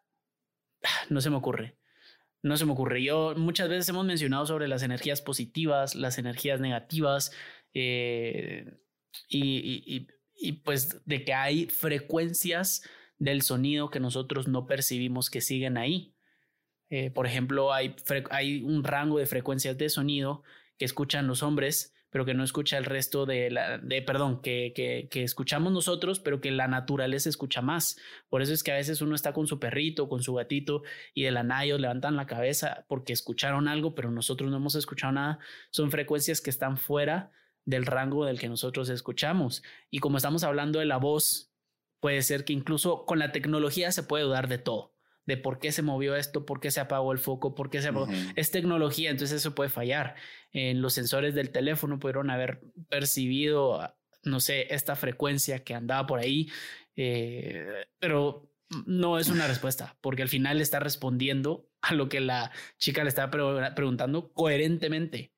no 1.11 1.21
se 1.21 1.29
me 1.29 1.37
ocurre. 1.37 1.77
No 2.41 2.57
se 2.57 2.64
me 2.64 2.73
ocurre. 2.73 3.03
Yo 3.03 3.35
muchas 3.37 3.69
veces 3.69 3.91
hemos 3.91 4.07
mencionado 4.07 4.47
sobre 4.47 4.69
las 4.69 4.83
energías 4.83 5.21
positivas, 5.21 5.95
las 5.95 6.17
energías 6.17 6.61
negativas 6.61 7.31
eh, 7.75 8.79
y, 9.29 10.09
y 10.41 10.53
pues 10.53 11.05
de 11.05 11.25
que 11.25 11.35
hay 11.35 11.67
frecuencias 11.67 12.83
del 13.19 13.43
sonido 13.43 13.91
que 13.91 14.01
nosotros 14.01 14.49
no 14.49 14.67
percibimos 14.67 15.31
que 15.31 15.41
siguen 15.41 15.77
ahí. 15.77 16.15
Eh, 16.91 17.11
por 17.11 17.27
ejemplo, 17.27 17.73
hay, 17.73 17.97
hay 18.31 18.63
un 18.63 18.85
rango 18.85 19.19
de 19.19 19.27
frecuencias 19.27 19.77
de 19.77 19.89
sonido 19.89 20.43
que 20.79 20.85
escuchan 20.85 21.27
los 21.27 21.43
hombres, 21.43 21.95
pero 22.11 22.25
que 22.25 22.33
no 22.33 22.43
escucha 22.43 22.79
el 22.79 22.87
resto 22.87 23.27
de 23.27 23.51
la, 23.51 23.77
de, 23.79 24.01
perdón, 24.01 24.41
que, 24.41 24.73
que, 24.75 25.09
que, 25.11 25.23
escuchamos 25.23 25.73
nosotros, 25.73 26.21
pero 26.21 26.41
que 26.41 26.51
la 26.51 26.67
naturaleza 26.67 27.29
escucha 27.29 27.61
más. 27.61 27.99
Por 28.31 28.41
eso 28.41 28.55
es 28.55 28.63
que 28.63 28.73
a 28.73 28.77
veces 28.77 29.03
uno 29.03 29.15
está 29.15 29.35
con 29.35 29.47
su 29.47 29.59
perrito, 29.59 30.09
con 30.09 30.23
su 30.23 30.35
gatito, 30.35 30.83
y 31.13 31.25
de 31.25 31.31
la 31.31 31.43
nada 31.43 31.65
levantan 31.65 32.17
la 32.17 32.27
cabeza 32.27 32.87
porque 32.89 33.13
escucharon 33.13 33.69
algo, 33.69 33.95
pero 33.95 34.11
nosotros 34.11 34.51
no 34.51 34.57
hemos 34.57 34.75
escuchado 34.75 35.13
nada. 35.13 35.39
Son 35.71 35.91
frecuencias 35.91 36.41
que 36.41 36.51
están 36.51 36.79
fuera 36.79 37.31
del 37.67 37.85
rango 37.85 38.25
del 38.25 38.39
que 38.41 38.49
nosotros 38.49 38.89
escuchamos. 38.89 39.63
Y 39.91 39.99
como 39.99 40.17
estamos 40.17 40.45
hablando 40.45 40.79
de 40.79 40.87
la 40.87 40.97
voz 40.97 41.53
Puede 42.01 42.23
ser 42.23 42.45
que 42.45 42.53
incluso 42.53 43.05
con 43.05 43.19
la 43.19 43.33
tecnología 43.33 43.93
se 43.93 44.03
puede 44.03 44.25
dudar 44.25 44.49
de 44.49 44.59
todo, 44.59 44.95
de 45.27 45.37
por 45.37 45.59
qué 45.59 45.73
se 45.73 45.83
movió 45.83 46.15
esto, 46.17 46.47
por 46.47 46.61
qué 46.61 46.71
se 46.71 46.81
apagó 46.81 47.13
el 47.13 47.19
foco, 47.19 47.55
por 47.55 47.71
qué 47.71 47.83
se 47.83 47.89
apagó. 47.89 48.09
Es 48.37 48.51
tecnología, 48.51 49.11
entonces 49.11 49.39
eso 49.39 49.55
puede 49.55 49.71
fallar. 49.71 50.15
En 50.53 50.81
los 50.81 50.95
sensores 50.95 51.35
del 51.35 51.51
teléfono 51.51 51.99
pudieron 51.99 52.31
haber 52.31 52.61
percibido, 52.89 53.95
no 54.23 54.41
sé, 54.41 54.73
esta 54.73 54.97
frecuencia 54.97 55.65
que 55.65 55.75
andaba 55.75 56.07
por 56.07 56.21
ahí, 56.21 56.49
eh, 56.97 57.67
pero 57.99 58.51
no 58.87 59.19
es 59.19 59.29
una 59.29 59.47
respuesta, 59.47 59.97
porque 60.01 60.23
al 60.23 60.29
final 60.29 60.61
está 60.61 60.79
respondiendo 60.79 61.69
a 61.81 61.95
lo 61.95 62.09
que 62.09 62.21
la 62.21 62.53
chica 62.79 63.03
le 63.03 63.09
estaba 63.09 63.31
preguntando 63.75 64.33
coherentemente 64.33 65.33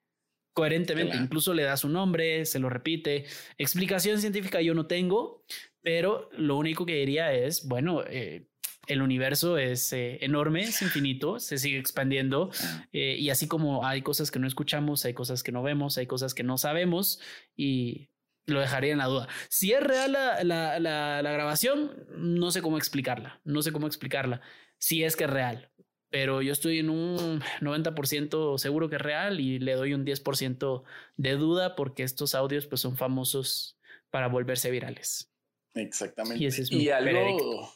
coherentemente. 0.53 1.17
Incluso 1.17 1.55
le 1.55 1.63
da 1.63 1.77
su 1.77 1.89
nombre, 1.89 2.45
se 2.45 2.59
lo 2.59 2.69
repite. 2.69 3.25
Explicación 3.57 4.21
científica 4.21 4.61
yo 4.61 4.75
no 4.75 4.87
tengo, 4.87 5.45
pero 5.83 6.29
lo 6.37 6.57
único 6.57 6.87
que 6.87 6.95
diría 6.95 7.33
es, 7.33 7.67
bueno, 7.67 8.03
eh, 8.07 8.47
el 8.87 9.03
universo 9.03 9.57
es 9.57 9.93
eh, 9.93 10.19
enorme, 10.23 10.63
es 10.63 10.83
infinito, 10.83 11.39
se 11.39 11.59
sigue 11.59 11.79
expandiendo 11.79 12.51
eh, 12.93 13.17
y 13.19 13.31
así 13.31 13.47
como 13.47 13.87
hay 13.87 14.03
cosas 14.03 14.31
que 14.31 14.39
no 14.39 14.47
escuchamos, 14.47 15.05
hay 15.05 15.15
cosas 15.15 15.43
que 15.43 15.53
no 15.53 15.63
vemos, 15.63 15.97
hay 15.99 16.07
cosas 16.07 16.35
que 16.35 16.43
no 16.43 16.59
sabemos 16.59 17.21
y 17.57 18.09
lo 18.47 18.61
dejaría 18.61 18.93
en 18.93 18.99
la 18.99 19.07
duda. 19.07 19.29
Si 19.49 19.73
es 19.73 19.83
real 19.83 20.13
la, 20.13 20.43
la, 20.43 20.81
la, 20.81 21.23
la 21.23 21.33
grabación, 21.33 21.93
no 22.17 22.51
sé 22.51 22.63
cómo 22.63 22.79
explicarla, 22.79 23.41
no 23.45 23.63
sé 23.63 23.71
cómo 23.71 23.87
explicarla, 23.87 24.41
si 24.79 25.05
es 25.05 25.15
que 25.15 25.25
es 25.25 25.31
real, 25.31 25.71
pero 26.11 26.43
yo 26.43 26.53
estoy 26.53 26.81
en 26.81 26.91
un 26.91 27.41
90% 27.61 28.59
seguro 28.59 28.89
que 28.91 28.97
es 28.97 29.03
real 29.03 29.39
y 29.39 29.61
le 29.61 29.75
doy 29.75 29.95
un 29.95 30.05
10% 30.05 30.83
de 31.17 31.33
duda 31.37 31.77
porque 31.77 32.03
estos 32.03 32.35
audios 32.35 32.67
pues 32.67 32.81
son 32.81 32.97
famosos 32.97 33.79
para 34.11 34.27
volverse 34.27 34.71
virales. 34.71 35.31
Exactamente. 35.75 36.49
Y, 36.71 36.89
algo... 36.89 37.73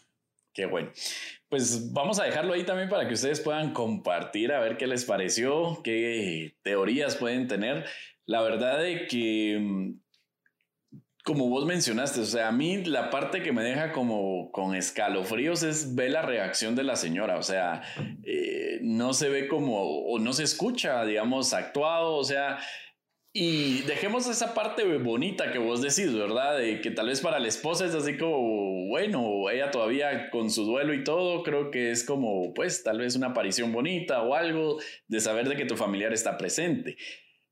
Qué 0.54 0.66
bueno. 0.66 0.92
Pues 1.48 1.92
vamos 1.92 2.20
a 2.20 2.24
dejarlo 2.24 2.52
ahí 2.52 2.64
también 2.64 2.88
para 2.88 3.08
que 3.08 3.14
ustedes 3.14 3.40
puedan 3.40 3.72
compartir 3.72 4.52
a 4.52 4.60
ver 4.60 4.76
qué 4.76 4.86
les 4.86 5.04
pareció, 5.04 5.80
qué 5.82 6.54
teorías 6.62 7.16
pueden 7.16 7.48
tener. 7.48 7.84
La 8.24 8.40
verdad 8.40 8.78
de 8.80 9.08
que, 9.08 9.58
mm, 9.60 10.00
como 11.24 11.48
vos 11.48 11.66
mencionaste, 11.66 12.20
o 12.20 12.24
sea, 12.24 12.48
a 12.48 12.52
mí 12.52 12.84
la 12.84 13.10
parte 13.10 13.42
que 13.42 13.52
me 13.52 13.64
deja 13.64 13.90
como 13.90 14.52
con 14.52 14.76
escalofríos 14.76 15.64
es 15.64 15.96
ver 15.96 16.12
la 16.12 16.22
reacción 16.22 16.76
de 16.76 16.84
la 16.84 16.94
señora. 16.94 17.36
O 17.36 17.42
sea, 17.42 17.82
eh, 18.22 18.78
no 18.82 19.12
se 19.12 19.28
ve 19.28 19.48
como, 19.48 20.04
o 20.06 20.20
no 20.20 20.32
se 20.32 20.44
escucha, 20.44 21.04
digamos, 21.04 21.52
actuado. 21.52 22.14
O 22.14 22.24
sea, 22.24 22.58
y 23.36 23.82
dejemos 23.82 24.28
esa 24.28 24.54
parte 24.54 24.84
bonita 24.98 25.50
que 25.50 25.58
vos 25.58 25.82
decís, 25.82 26.14
¿verdad? 26.14 26.56
De 26.56 26.80
que 26.80 26.92
tal 26.92 27.08
vez 27.08 27.20
para 27.20 27.40
la 27.40 27.48
esposa 27.48 27.84
es 27.84 27.92
así 27.92 28.16
como, 28.16 28.86
bueno, 28.86 29.50
ella 29.50 29.72
todavía 29.72 30.30
con 30.30 30.50
su 30.50 30.64
duelo 30.64 30.94
y 30.94 31.02
todo, 31.02 31.42
creo 31.42 31.72
que 31.72 31.90
es 31.90 32.04
como, 32.04 32.54
pues, 32.54 32.84
tal 32.84 33.00
vez 33.00 33.16
una 33.16 33.28
aparición 33.28 33.72
bonita 33.72 34.22
o 34.22 34.36
algo 34.36 34.78
de 35.08 35.20
saber 35.20 35.48
de 35.48 35.56
que 35.56 35.64
tu 35.64 35.76
familiar 35.76 36.12
está 36.12 36.38
presente. 36.38 36.96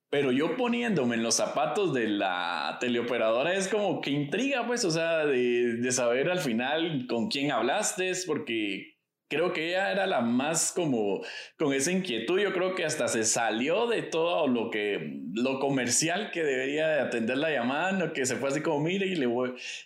Pero 0.08 0.30
yo 0.30 0.56
poniéndome 0.56 1.16
en 1.16 1.24
los 1.24 1.34
zapatos 1.34 1.92
de 1.92 2.06
la 2.06 2.76
teleoperadora 2.78 3.54
es 3.56 3.66
como 3.66 4.00
que 4.00 4.10
intriga, 4.10 4.64
pues, 4.68 4.84
o 4.84 4.90
sea, 4.92 5.26
de, 5.26 5.78
de 5.78 5.90
saber 5.90 6.30
al 6.30 6.38
final 6.38 7.08
con 7.08 7.28
quién 7.28 7.50
hablaste, 7.50 8.12
porque 8.24 8.91
creo 9.32 9.52
que 9.54 9.70
ella 9.70 9.90
era 9.90 10.06
la 10.06 10.20
más 10.20 10.72
como 10.72 11.22
con 11.58 11.72
esa 11.72 11.90
inquietud. 11.90 12.38
Yo 12.38 12.52
creo 12.52 12.74
que 12.74 12.84
hasta 12.84 13.08
se 13.08 13.24
salió 13.24 13.86
de 13.86 14.02
todo 14.02 14.46
lo 14.46 14.70
que 14.70 15.20
lo 15.32 15.58
comercial 15.58 16.30
que 16.30 16.44
debería 16.44 16.86
de 16.88 17.00
atender 17.00 17.38
la 17.38 17.50
llamada, 17.50 17.92
¿no? 17.92 18.12
que 18.12 18.26
se 18.26 18.36
fue 18.36 18.50
así 18.50 18.60
como, 18.60 18.80
mire, 18.80 19.06
y 19.06 19.14
le, 19.14 19.26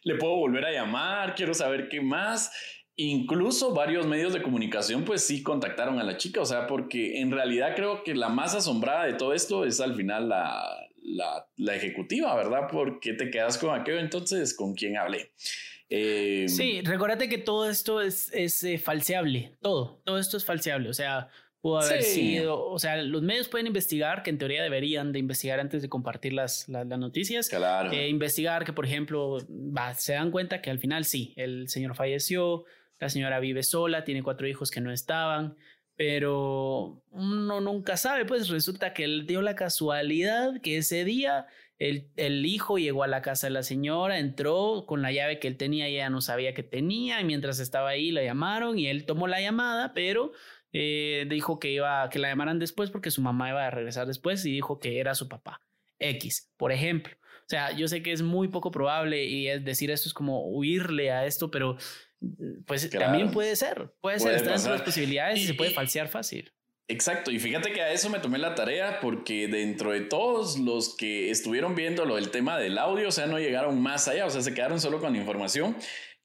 le 0.02 0.14
puedo 0.16 0.34
volver 0.34 0.64
a 0.64 0.72
llamar, 0.72 1.36
quiero 1.36 1.54
saber 1.54 1.88
qué 1.88 2.00
más. 2.00 2.52
Incluso 2.96 3.72
varios 3.72 4.06
medios 4.06 4.32
de 4.32 4.42
comunicación 4.42 5.04
pues 5.04 5.24
sí 5.24 5.42
contactaron 5.42 6.00
a 6.00 6.02
la 6.02 6.16
chica, 6.16 6.40
o 6.40 6.46
sea, 6.46 6.66
porque 6.66 7.20
en 7.20 7.30
realidad 7.30 7.74
creo 7.76 8.02
que 8.02 8.14
la 8.14 8.30
más 8.30 8.54
asombrada 8.54 9.04
de 9.04 9.12
todo 9.12 9.32
esto 9.32 9.64
es 9.64 9.80
al 9.80 9.94
final 9.94 10.30
la, 10.30 10.85
la, 11.06 11.46
la 11.56 11.76
ejecutiva, 11.76 12.34
¿verdad? 12.34 12.68
Porque 12.70 13.14
te 13.14 13.30
quedas 13.30 13.58
con 13.58 13.78
aquello 13.78 13.98
entonces, 13.98 14.54
¿con 14.54 14.74
quién 14.74 14.96
hablé? 14.96 15.30
sí, 15.88 16.78
em, 16.78 16.84
recuérdate 16.84 17.28
que 17.28 17.38
todo 17.38 17.70
esto 17.70 18.00
es, 18.00 18.32
es 18.32 18.64
eh, 18.64 18.76
falseable, 18.76 19.52
todo, 19.60 20.00
todo 20.04 20.18
esto 20.18 20.36
es 20.36 20.44
falseable, 20.44 20.88
o 20.88 20.94
sea, 20.94 21.28
pudo 21.60 21.78
haber 21.78 22.02
sido, 22.02 22.60
o 22.60 22.78
sea, 22.78 23.00
los 23.02 23.22
medios 23.22 23.48
pueden 23.48 23.68
investigar, 23.68 24.22
que 24.22 24.30
en 24.30 24.38
teoría 24.38 24.62
deberían 24.62 25.12
de 25.12 25.20
investigar 25.20 25.60
antes 25.60 25.82
de 25.82 25.88
compartir 25.88 26.32
las, 26.32 26.68
las, 26.68 26.86
noticias. 26.86 27.48
Claro. 27.48 27.92
Eh, 27.92 28.08
investigar 28.08 28.64
que, 28.64 28.72
por 28.72 28.84
ejemplo, 28.84 29.38
se 29.96 30.12
dan 30.12 30.30
cuenta 30.30 30.60
que 30.60 30.70
al 30.70 30.78
final 30.78 31.04
sí, 31.04 31.34
el 31.36 31.68
señor 31.68 31.94
falleció, 31.94 32.64
la 32.98 33.08
señora 33.08 33.40
vive 33.40 33.62
sola, 33.62 34.04
tiene 34.04 34.22
cuatro 34.22 34.46
hijos 34.46 34.70
que 34.70 34.80
no 34.80 34.92
estaban, 34.92 35.56
pero 35.96 37.02
uno 37.10 37.60
nunca 37.60 37.96
sabe, 37.96 38.24
pues 38.24 38.48
resulta 38.48 38.92
que 38.92 39.04
él 39.04 39.26
dio 39.26 39.42
la 39.42 39.56
casualidad 39.56 40.60
que 40.60 40.78
ese 40.78 41.04
día 41.04 41.46
el, 41.78 42.10
el, 42.16 42.46
hijo 42.46 42.78
llegó 42.78 43.02
a 43.02 43.06
la 43.06 43.22
casa 43.22 43.46
de 43.48 43.52
la 43.52 43.62
señora, 43.62 44.18
entró 44.18 44.84
con 44.86 45.02
la 45.02 45.12
llave 45.12 45.38
que 45.38 45.48
él 45.48 45.56
tenía 45.56 45.88
y 45.88 45.96
ella 45.96 46.10
no 46.10 46.20
sabía 46.20 46.54
que 46.54 46.62
tenía, 46.62 47.20
y 47.20 47.24
mientras 47.24 47.58
estaba 47.58 47.90
ahí 47.90 48.12
la 48.12 48.22
llamaron 48.22 48.78
y 48.78 48.88
él 48.88 49.04
tomó 49.04 49.26
la 49.26 49.40
llamada, 49.40 49.92
pero 49.94 50.32
eh, 50.72 51.26
dijo 51.28 51.58
que 51.58 51.72
iba, 51.72 52.08
que 52.10 52.18
la 52.18 52.28
llamaran 52.28 52.58
después 52.58 52.90
porque 52.90 53.10
su 53.10 53.22
mamá 53.22 53.50
iba 53.50 53.66
a 53.66 53.70
regresar 53.70 54.06
después 54.06 54.44
y 54.44 54.52
dijo 54.52 54.78
que 54.78 55.00
era 55.00 55.14
su 55.14 55.28
papá. 55.28 55.62
X, 55.98 56.52
por 56.56 56.72
ejemplo. 56.72 57.16
O 57.46 57.48
sea, 57.48 57.72
yo 57.72 57.88
sé 57.88 58.02
que 58.02 58.12
es 58.12 58.22
muy 58.22 58.48
poco 58.48 58.70
probable 58.70 59.24
y 59.24 59.48
es 59.48 59.64
decir 59.64 59.90
esto 59.90 60.08
es 60.08 60.14
como 60.14 60.48
huirle 60.48 61.12
a 61.12 61.26
esto, 61.26 61.50
pero 61.50 61.76
pues 62.66 62.88
también 62.90 63.30
puede 63.30 63.56
ser, 63.56 63.92
puede, 64.00 64.18
ser, 64.18 64.34
está 64.34 64.54
entre 64.54 64.72
las 64.72 64.82
posibilidades 64.82 65.40
y, 65.40 65.46
se 65.46 65.54
puede 65.54 65.70
falsear 65.70 66.08
fácil. 66.08 66.52
Exacto, 66.88 67.32
y 67.32 67.40
fíjate 67.40 67.72
que 67.72 67.82
a 67.82 67.92
eso 67.92 68.08
me 68.10 68.20
tomé 68.20 68.38
la 68.38 68.54
tarea 68.54 69.00
porque 69.00 69.48
dentro 69.48 69.90
de 69.90 70.02
todos 70.02 70.56
los 70.58 70.96
que 70.96 71.30
estuvieron 71.30 71.74
viendo 71.74 72.04
lo 72.04 72.14
del 72.14 72.30
tema 72.30 72.58
del 72.58 72.78
audio, 72.78 73.08
o 73.08 73.12
sea, 73.12 73.26
no 73.26 73.40
llegaron 73.40 73.82
más 73.82 74.06
allá, 74.06 74.24
o 74.24 74.30
sea, 74.30 74.40
se 74.40 74.54
quedaron 74.54 74.80
solo 74.80 75.00
con 75.00 75.12
la 75.12 75.18
información. 75.18 75.76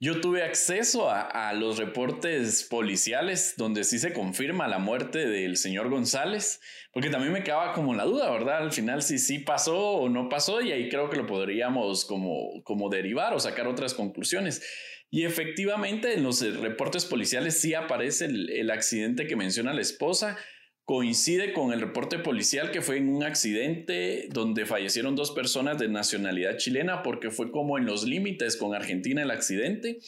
Yo 0.04 0.20
tuve 0.20 0.42
acceso 0.42 1.12
a, 1.12 1.54
los 1.54 1.78
reportes 1.78 2.64
policiales 2.64 3.54
donde 3.56 3.84
sí 3.84 4.00
se 4.00 4.14
confirma 4.14 4.68
la 4.68 4.80
muerte 4.80 5.28
del 5.28 5.58
señor 5.58 5.90
González, 5.90 6.60
porque 6.92 7.12
también 7.12 7.34
me 7.34 7.44
quedaba 7.44 7.72
como 7.74 7.94
la 7.94 8.06
duda, 8.06 8.32
¿verdad? 8.32 8.64
Al 8.64 8.72
final 8.72 9.04
si 9.04 9.20
sí 9.20 9.38
pasó 9.38 9.78
o 9.78 10.10
no 10.10 10.28
pasó 10.28 10.60
y 10.60 10.72
ahí 10.72 10.90
creo 10.90 11.12
que 11.12 11.18
lo 11.18 11.28
podríamos 11.28 12.06
como, 12.06 12.64
como 12.64 12.90
derivar 12.90 13.36
o 13.36 13.40
sacar 13.40 13.68
otras 13.68 13.94
conclusiones. 13.94 14.64
Y 15.12 15.26
efectivamente 15.26 16.14
en 16.14 16.24
los 16.24 16.42
reportes 16.60 17.06
policiales 17.06 17.60
sí 17.60 17.74
aparece 17.74 18.26
el, 18.26 18.50
el 18.50 18.72
accidente 18.72 19.28
que 19.28 19.36
menciona 19.36 19.74
la 19.74 19.82
esposa, 19.82 20.38
coincide 20.86 21.54
con 21.54 21.74
el 21.74 21.82
reporte 21.82 22.18
policial 22.20 22.72
que 22.72 22.82
fue 22.82 22.98
en 22.98 23.10
un 23.10 23.24
accidente 23.24 24.28
donde 24.32 24.66
fallecieron 24.66 25.16
dos 25.16 25.32
personas 25.32 25.78
de 25.78 25.90
nacionalidad 25.90 26.58
chilena 26.58 27.04
porque 27.04 27.30
fue 27.30 27.52
como 27.52 27.78
en 27.78 27.86
los 27.86 28.06
límites 28.06 28.58
con 28.58 28.74
Argentina 28.74 29.22
el 29.22 29.32
accidente. 29.32 30.00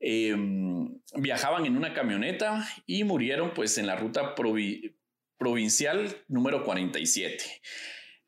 Em, 0.00 1.00
viajaban 1.16 1.66
en 1.66 1.76
una 1.76 1.94
camioneta 1.94 2.66
y 2.86 3.04
murieron 3.04 3.54
pues 3.54 3.78
en 3.78 3.86
la 3.86 3.96
ruta 3.96 4.34
provincial 5.38 6.16
número 6.28 6.64
47 6.64 7.44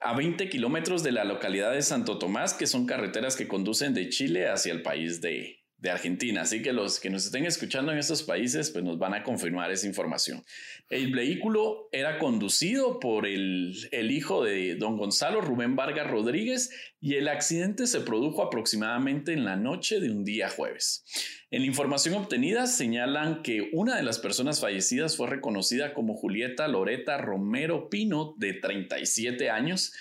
a 0.00 0.14
20 0.14 0.48
kilómetros 0.48 1.02
de 1.02 1.12
la 1.12 1.24
localidad 1.24 1.72
de 1.72 1.82
Santo 1.82 2.18
Tomás, 2.18 2.54
que 2.54 2.66
son 2.66 2.86
carreteras 2.86 3.36
que 3.36 3.48
conducen 3.48 3.94
de 3.94 4.08
Chile 4.08 4.48
hacia 4.48 4.72
el 4.72 4.82
país 4.82 5.20
de, 5.20 5.65
de 5.87 5.92
Argentina. 5.92 6.42
Así 6.42 6.62
que 6.62 6.72
los 6.72 7.01
que 7.01 7.11
nos 7.11 7.25
estén 7.25 7.46
escuchando 7.46 7.92
en 7.92 7.99
estos 7.99 8.22
países, 8.22 8.70
pues 8.70 8.85
nos 8.85 8.99
van 8.99 9.14
a 9.14 9.22
confirmar 9.22 9.70
esa 9.70 9.87
información. 9.87 10.44
El 10.90 11.12
vehículo 11.12 11.88
era 11.92 12.18
conducido 12.18 13.01
por 13.01 13.27
el, 13.27 13.75
el 13.90 14.11
hijo 14.11 14.44
de 14.44 14.75
don 14.75 14.99
Gonzalo, 14.99 15.40
Rubén 15.40 15.77
Vargas 15.77 16.09
Rodríguez, 16.09 16.70
y 17.01 17.14
el 17.14 17.29
accidente 17.29 17.87
se 17.87 18.01
produjo 18.01 18.42
aproximadamente 18.42 19.33
en 19.33 19.44
la 19.44 19.57
noche 19.57 20.01
de 20.01 20.11
un 20.11 20.25
día 20.25 20.51
jueves. 20.51 21.05
En 21.51 21.61
la 21.61 21.66
información 21.66 22.14
obtenida 22.14 22.66
señalan 22.66 23.42
que 23.42 23.70
una 23.72 23.96
de 23.96 24.03
las 24.03 24.18
personas 24.18 24.61
fallecidas 24.61 25.16
fue 25.16 25.29
reconocida 25.29 25.94
como 25.94 26.16
Julieta 26.16 26.66
Loreta 26.68 27.16
Romero 27.18 27.88
Pino, 27.88 28.35
de 28.37 28.55
37 28.55 29.51
años, 29.51 29.92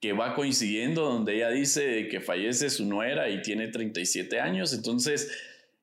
que 0.00 0.12
va 0.12 0.34
coincidiendo 0.34 1.02
donde 1.02 1.36
ella 1.36 1.50
dice 1.50 2.08
que 2.08 2.20
fallece 2.20 2.70
su 2.70 2.86
nuera 2.86 3.28
y 3.28 3.42
tiene 3.42 3.68
37 3.68 4.40
años. 4.40 4.72
Entonces, 4.72 5.30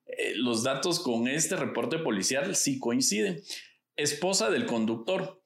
eh, 0.06 0.34
los 0.36 0.64
datos 0.64 1.00
con 1.00 1.28
este 1.28 1.56
reporte 1.56 1.98
policial 2.00 2.56
sí 2.56 2.80
coinciden. 2.80 3.42
Esposa 3.98 4.50
del 4.50 4.66
conductor. 4.66 5.42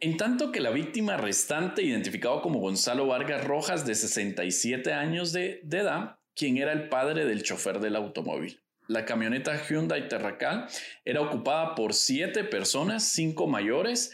En 0.00 0.16
tanto 0.16 0.50
que 0.50 0.60
la 0.60 0.70
víctima 0.70 1.16
restante, 1.16 1.82
identificado 1.82 2.40
como 2.40 2.60
Gonzalo 2.60 3.06
Vargas 3.06 3.44
Rojas, 3.44 3.86
de 3.86 3.94
67 3.94 4.92
años 4.92 5.32
de, 5.32 5.60
de 5.62 5.78
edad, 5.78 6.16
quien 6.34 6.56
era 6.56 6.72
el 6.72 6.88
padre 6.88 7.26
del 7.26 7.42
chofer 7.42 7.80
del 7.80 7.96
automóvil. 7.96 8.60
La 8.88 9.04
camioneta 9.04 9.62
Hyundai 9.62 10.08
Terracal 10.08 10.66
era 11.04 11.20
ocupada 11.20 11.76
por 11.76 11.94
siete 11.94 12.42
personas, 12.42 13.04
cinco 13.04 13.46
mayores 13.46 14.12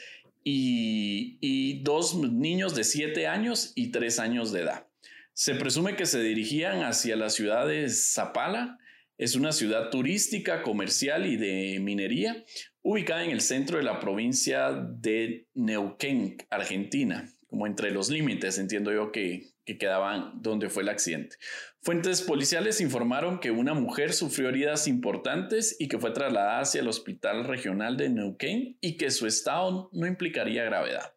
y, 0.48 1.38
dos 1.82 2.14
niños 2.14 2.74
de 2.74 2.84
siete 2.84 3.26
años 3.26 3.72
y 3.74 3.90
tres 3.90 4.18
años 4.18 4.52
de 4.52 4.62
edad. 4.62 4.86
Se 5.32 5.54
presume 5.54 5.96
que 5.96 6.06
se 6.06 6.22
dirigían 6.22 6.82
hacia 6.82 7.14
la 7.16 7.28
ciudad 7.28 7.66
de 7.68 7.90
Zapala. 7.90 8.78
Es 9.18 9.34
una 9.34 9.52
ciudad 9.52 9.90
turística, 9.90 10.62
comercial 10.62 11.26
y 11.26 11.36
de 11.36 11.78
minería, 11.80 12.44
ubicada 12.82 13.24
en 13.24 13.30
el 13.30 13.40
centro 13.40 13.78
de 13.78 13.84
la 13.84 14.00
provincia 14.00 14.72
de 14.72 15.46
Neuquén, 15.54 16.38
Argentina, 16.50 17.28
como 17.48 17.66
entre 17.66 17.90
los 17.90 18.08
límites, 18.08 18.58
entiendo 18.58 18.92
yo 18.92 19.12
que, 19.12 19.50
que 19.66 19.76
quedaban 19.76 20.40
donde 20.40 20.70
fue 20.70 20.84
el 20.84 20.88
accidente. 20.88 21.36
Fuentes 21.82 22.22
policiales 22.22 22.80
informaron 22.80 23.40
que 23.40 23.50
una 23.50 23.74
mujer 23.74 24.12
sufrió 24.12 24.48
heridas 24.48 24.88
importantes 24.88 25.76
y 25.78 25.88
que 25.88 25.98
fue 25.98 26.12
trasladada 26.12 26.60
hacia 26.60 26.80
el 26.80 26.88
Hospital 26.88 27.44
Regional 27.44 27.96
de 27.96 28.08
Neuquén 28.08 28.78
y 28.80 28.96
que 28.96 29.10
su 29.10 29.26
estado 29.26 29.90
no 29.92 30.06
implicaría 30.06 30.64
gravedad. 30.64 31.15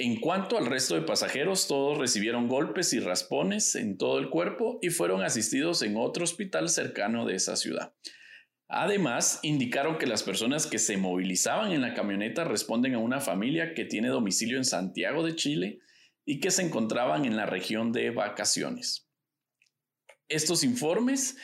En 0.00 0.20
cuanto 0.20 0.56
al 0.56 0.66
resto 0.66 0.94
de 0.94 1.02
pasajeros, 1.02 1.66
todos 1.66 1.98
recibieron 1.98 2.46
golpes 2.46 2.92
y 2.92 3.00
raspones 3.00 3.74
en 3.74 3.98
todo 3.98 4.20
el 4.20 4.30
cuerpo 4.30 4.78
y 4.80 4.90
fueron 4.90 5.24
asistidos 5.24 5.82
en 5.82 5.96
otro 5.96 6.22
hospital 6.22 6.68
cercano 6.68 7.26
de 7.26 7.34
esa 7.34 7.56
ciudad. 7.56 7.92
Además, 8.68 9.40
indicaron 9.42 9.98
que 9.98 10.06
las 10.06 10.22
personas 10.22 10.68
que 10.68 10.78
se 10.78 10.98
movilizaban 10.98 11.72
en 11.72 11.80
la 11.80 11.94
camioneta 11.94 12.44
responden 12.44 12.94
a 12.94 13.00
una 13.00 13.18
familia 13.18 13.74
que 13.74 13.86
tiene 13.86 14.06
domicilio 14.06 14.56
en 14.56 14.64
Santiago 14.64 15.24
de 15.24 15.34
Chile 15.34 15.80
y 16.24 16.38
que 16.38 16.52
se 16.52 16.62
encontraban 16.62 17.24
en 17.24 17.36
la 17.36 17.46
región 17.46 17.90
de 17.90 18.10
vacaciones. 18.10 19.08
Estos 20.28 20.62
informes 20.62 21.38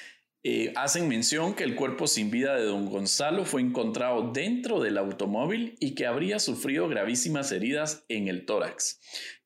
eh, 0.47 0.75
hacen 0.77 1.09
mención 1.09 1.55
que 1.55 1.65
el 1.65 1.75
cuerpo 1.75 2.07
sin 2.07 2.31
vida 2.31 2.55
de 2.55 2.65
don 2.65 2.85
Gonzalo 2.85 3.47
fue 3.47 3.63
encontrado 3.63 4.31
dentro 4.31 4.79
del 4.79 4.99
automóvil 4.99 5.75
y 5.81 5.95
que 5.95 6.07
habría 6.07 6.39
sufrido 6.39 6.87
gravísimas 6.87 7.51
heridas 7.51 8.05
en 8.09 8.29
el 8.29 8.45
tórax 8.45 9.01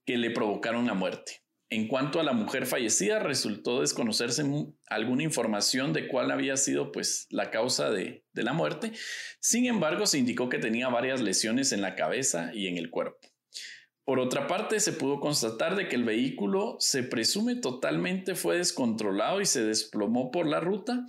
que 0.05 0.19
le 0.19 0.33
provocaron 0.33 0.87
la 0.87 0.95
muerte. 0.95 1.45
En 1.71 1.87
cuanto 1.87 2.19
a 2.19 2.25
la 2.25 2.33
mujer 2.33 2.67
fallecida, 2.67 3.21
resultó 3.21 3.83
desconocerse 3.83 4.43
alguna 4.89 5.23
información 5.23 5.93
de 5.93 6.09
cuál 6.09 6.33
había 6.33 6.57
sido 6.57 6.91
pues, 6.91 7.29
la 7.31 7.53
causa 7.53 7.91
de 7.91 8.25
la 8.33 8.53
muerte. 8.53 8.91
Sin 9.39 9.67
embargo, 9.67 10.05
se 10.07 10.19
indicó 10.19 10.49
que 10.49 10.59
tenía 10.59 10.89
varias 10.89 11.21
lesiones 11.21 11.71
en 11.71 11.81
la 11.81 11.95
cabeza 11.95 12.51
y 12.55 12.67
en 12.67 12.77
el 12.77 12.91
cuerpo. 12.91 13.28
Por 14.09 14.21
otra 14.21 14.47
parte, 14.47 14.81
se 14.81 14.95
pudo 14.95 15.21
constatar 15.21 15.77
de 15.77 15.87
que 15.87 15.95
el 15.95 16.03
vehículo 16.03 16.79
se 16.81 17.03
presume 17.03 17.57
totalmente 17.57 18.35
fue 18.35 18.57
descontrolado 18.57 19.43
y 19.43 19.45
se 19.45 19.63
desplomó 19.63 20.31
por 20.31 20.47
la 20.47 20.61
ruta, 20.61 21.05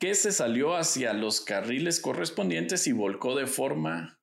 que 0.00 0.16
se 0.16 0.32
salió 0.32 0.74
hacia 0.74 1.12
los 1.12 1.40
carriles 1.40 2.00
correspondientes 2.00 2.88
y 2.88 2.92
volcó 2.92 3.36
de 3.36 3.46
forma 3.46 4.18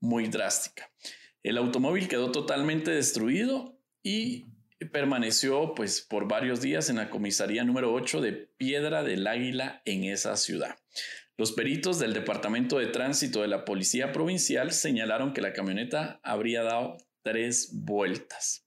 muy 0.00 0.28
drástica. 0.28 0.90
El 1.42 1.58
automóvil 1.58 2.08
quedó 2.08 2.32
totalmente 2.32 2.90
destruido 2.90 3.78
y 4.02 4.46
permaneció 4.90 5.74
pues 5.74 6.00
por 6.00 6.26
varios 6.26 6.62
días 6.62 6.88
en 6.88 6.96
la 6.96 7.10
comisaría 7.10 7.64
número 7.64 7.92
8 7.92 8.22
de 8.22 8.32
Piedra 8.32 9.02
del 9.02 9.26
Águila 9.26 9.82
en 9.84 10.04
esa 10.04 10.38
ciudad. 10.38 10.78
Los 11.36 11.52
peritos 11.52 11.98
del 11.98 12.14
Departamento 12.14 12.78
de 12.78 12.86
Tránsito 12.86 13.42
de 13.42 13.48
la 13.48 13.66
Policía 13.66 14.10
Provincial 14.10 14.72
señalaron 14.72 15.34
que 15.34 15.42
la 15.42 15.52
camioneta 15.52 16.18
habría 16.22 16.62
dado 16.62 16.96
tres 17.26 17.70
vueltas. 17.72 18.64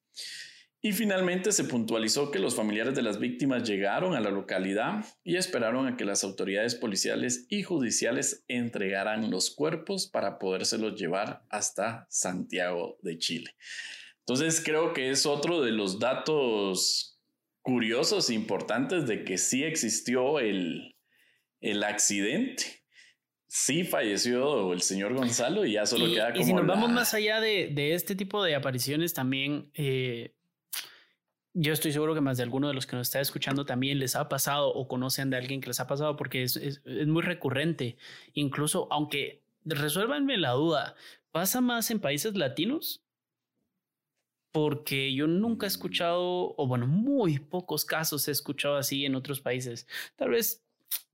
Y 0.81 0.91
finalmente 0.91 1.53
se 1.53 1.63
puntualizó 1.63 2.29
que 2.29 2.39
los 2.39 2.55
familiares 2.55 2.93
de 2.93 3.01
las 3.01 3.17
víctimas 3.17 3.63
llegaron 3.63 4.15
a 4.15 4.19
la 4.19 4.31
localidad 4.31 5.05
y 5.23 5.37
esperaron 5.37 5.87
a 5.87 5.95
que 5.95 6.03
las 6.03 6.25
autoridades 6.25 6.75
policiales 6.75 7.45
y 7.47 7.63
judiciales 7.63 8.43
entregaran 8.49 9.31
los 9.31 9.49
cuerpos 9.49 10.07
para 10.07 10.39
podérselos 10.39 10.99
llevar 10.99 11.45
hasta 11.49 12.05
Santiago 12.10 12.97
de 13.01 13.17
Chile. 13.17 13.55
Entonces 14.19 14.62
creo 14.63 14.93
que 14.93 15.10
es 15.10 15.25
otro 15.25 15.62
de 15.62 15.71
los 15.71 15.99
datos 15.99 17.17
curiosos 17.62 18.29
e 18.29 18.33
importantes 18.33 19.07
de 19.07 19.23
que 19.23 19.37
sí 19.37 19.63
existió 19.63 20.39
el, 20.39 20.97
el 21.62 21.83
accidente 21.83 22.79
sí 23.50 23.83
falleció 23.83 24.71
el 24.71 24.81
señor 24.81 25.13
Gonzalo 25.13 25.65
y 25.65 25.73
ya 25.73 25.85
solo 25.85 26.06
queda 26.06 26.31
como. 26.31 26.41
Y 26.41 26.45
si 26.45 26.54
nos 26.54 26.65
vamos 26.65 26.89
más 26.91 27.13
allá 27.13 27.41
de, 27.41 27.71
de, 27.73 27.95
este 27.95 28.15
tipo 28.15 28.41
de 28.41 28.56
apariciones, 28.56 29.13
también 29.13 29.71
eh, 29.73 30.35
yo 31.54 31.73
estoy 31.73 31.91
seguro 31.91 32.13
que 32.13 32.21
más 32.21 32.37
de 32.37 32.43
alguno 32.43 32.69
de 32.69 32.75
los 32.75 32.85
que 32.87 32.95
nos 32.95 33.08
está 33.08 33.19
escuchando 33.19 33.65
también 33.65 34.00
les 34.00 34.15
ha 34.15 34.29
pasado 34.29 34.69
o 34.69 34.87
conocen 34.87 35.29
de 35.29 35.37
alguien 35.37 35.60
que 35.60 35.67
les 35.67 35.81
ha 35.81 35.87
pasado 35.87 36.15
porque 36.15 36.43
es, 36.43 36.56
es, 36.56 36.81
es 36.85 37.08
muy 37.08 37.23
recurrente. 37.23 37.97
Incluso, 38.33 38.87
aunque 38.91 39.41
resuélvanme 39.65 40.37
la 40.37 40.52
duda. 40.52 40.95
¿Pasa 41.31 41.62
más 41.62 41.91
en 41.91 42.00
países 42.00 42.35
latinos? 42.35 43.04
Porque 44.52 45.13
yo 45.13 45.27
nunca 45.27 45.67
he 45.67 45.69
escuchado, 45.69 46.56
o 46.58 46.67
bueno, 46.67 46.87
muy 46.87 47.39
pocos 47.39 47.85
casos 47.85 48.27
he 48.27 48.31
escuchado 48.31 48.77
así 48.77 49.06
en 49.06 49.15
otros 49.15 49.41
países. 49.41 49.87
Tal 50.15 50.29
vez, 50.29 50.63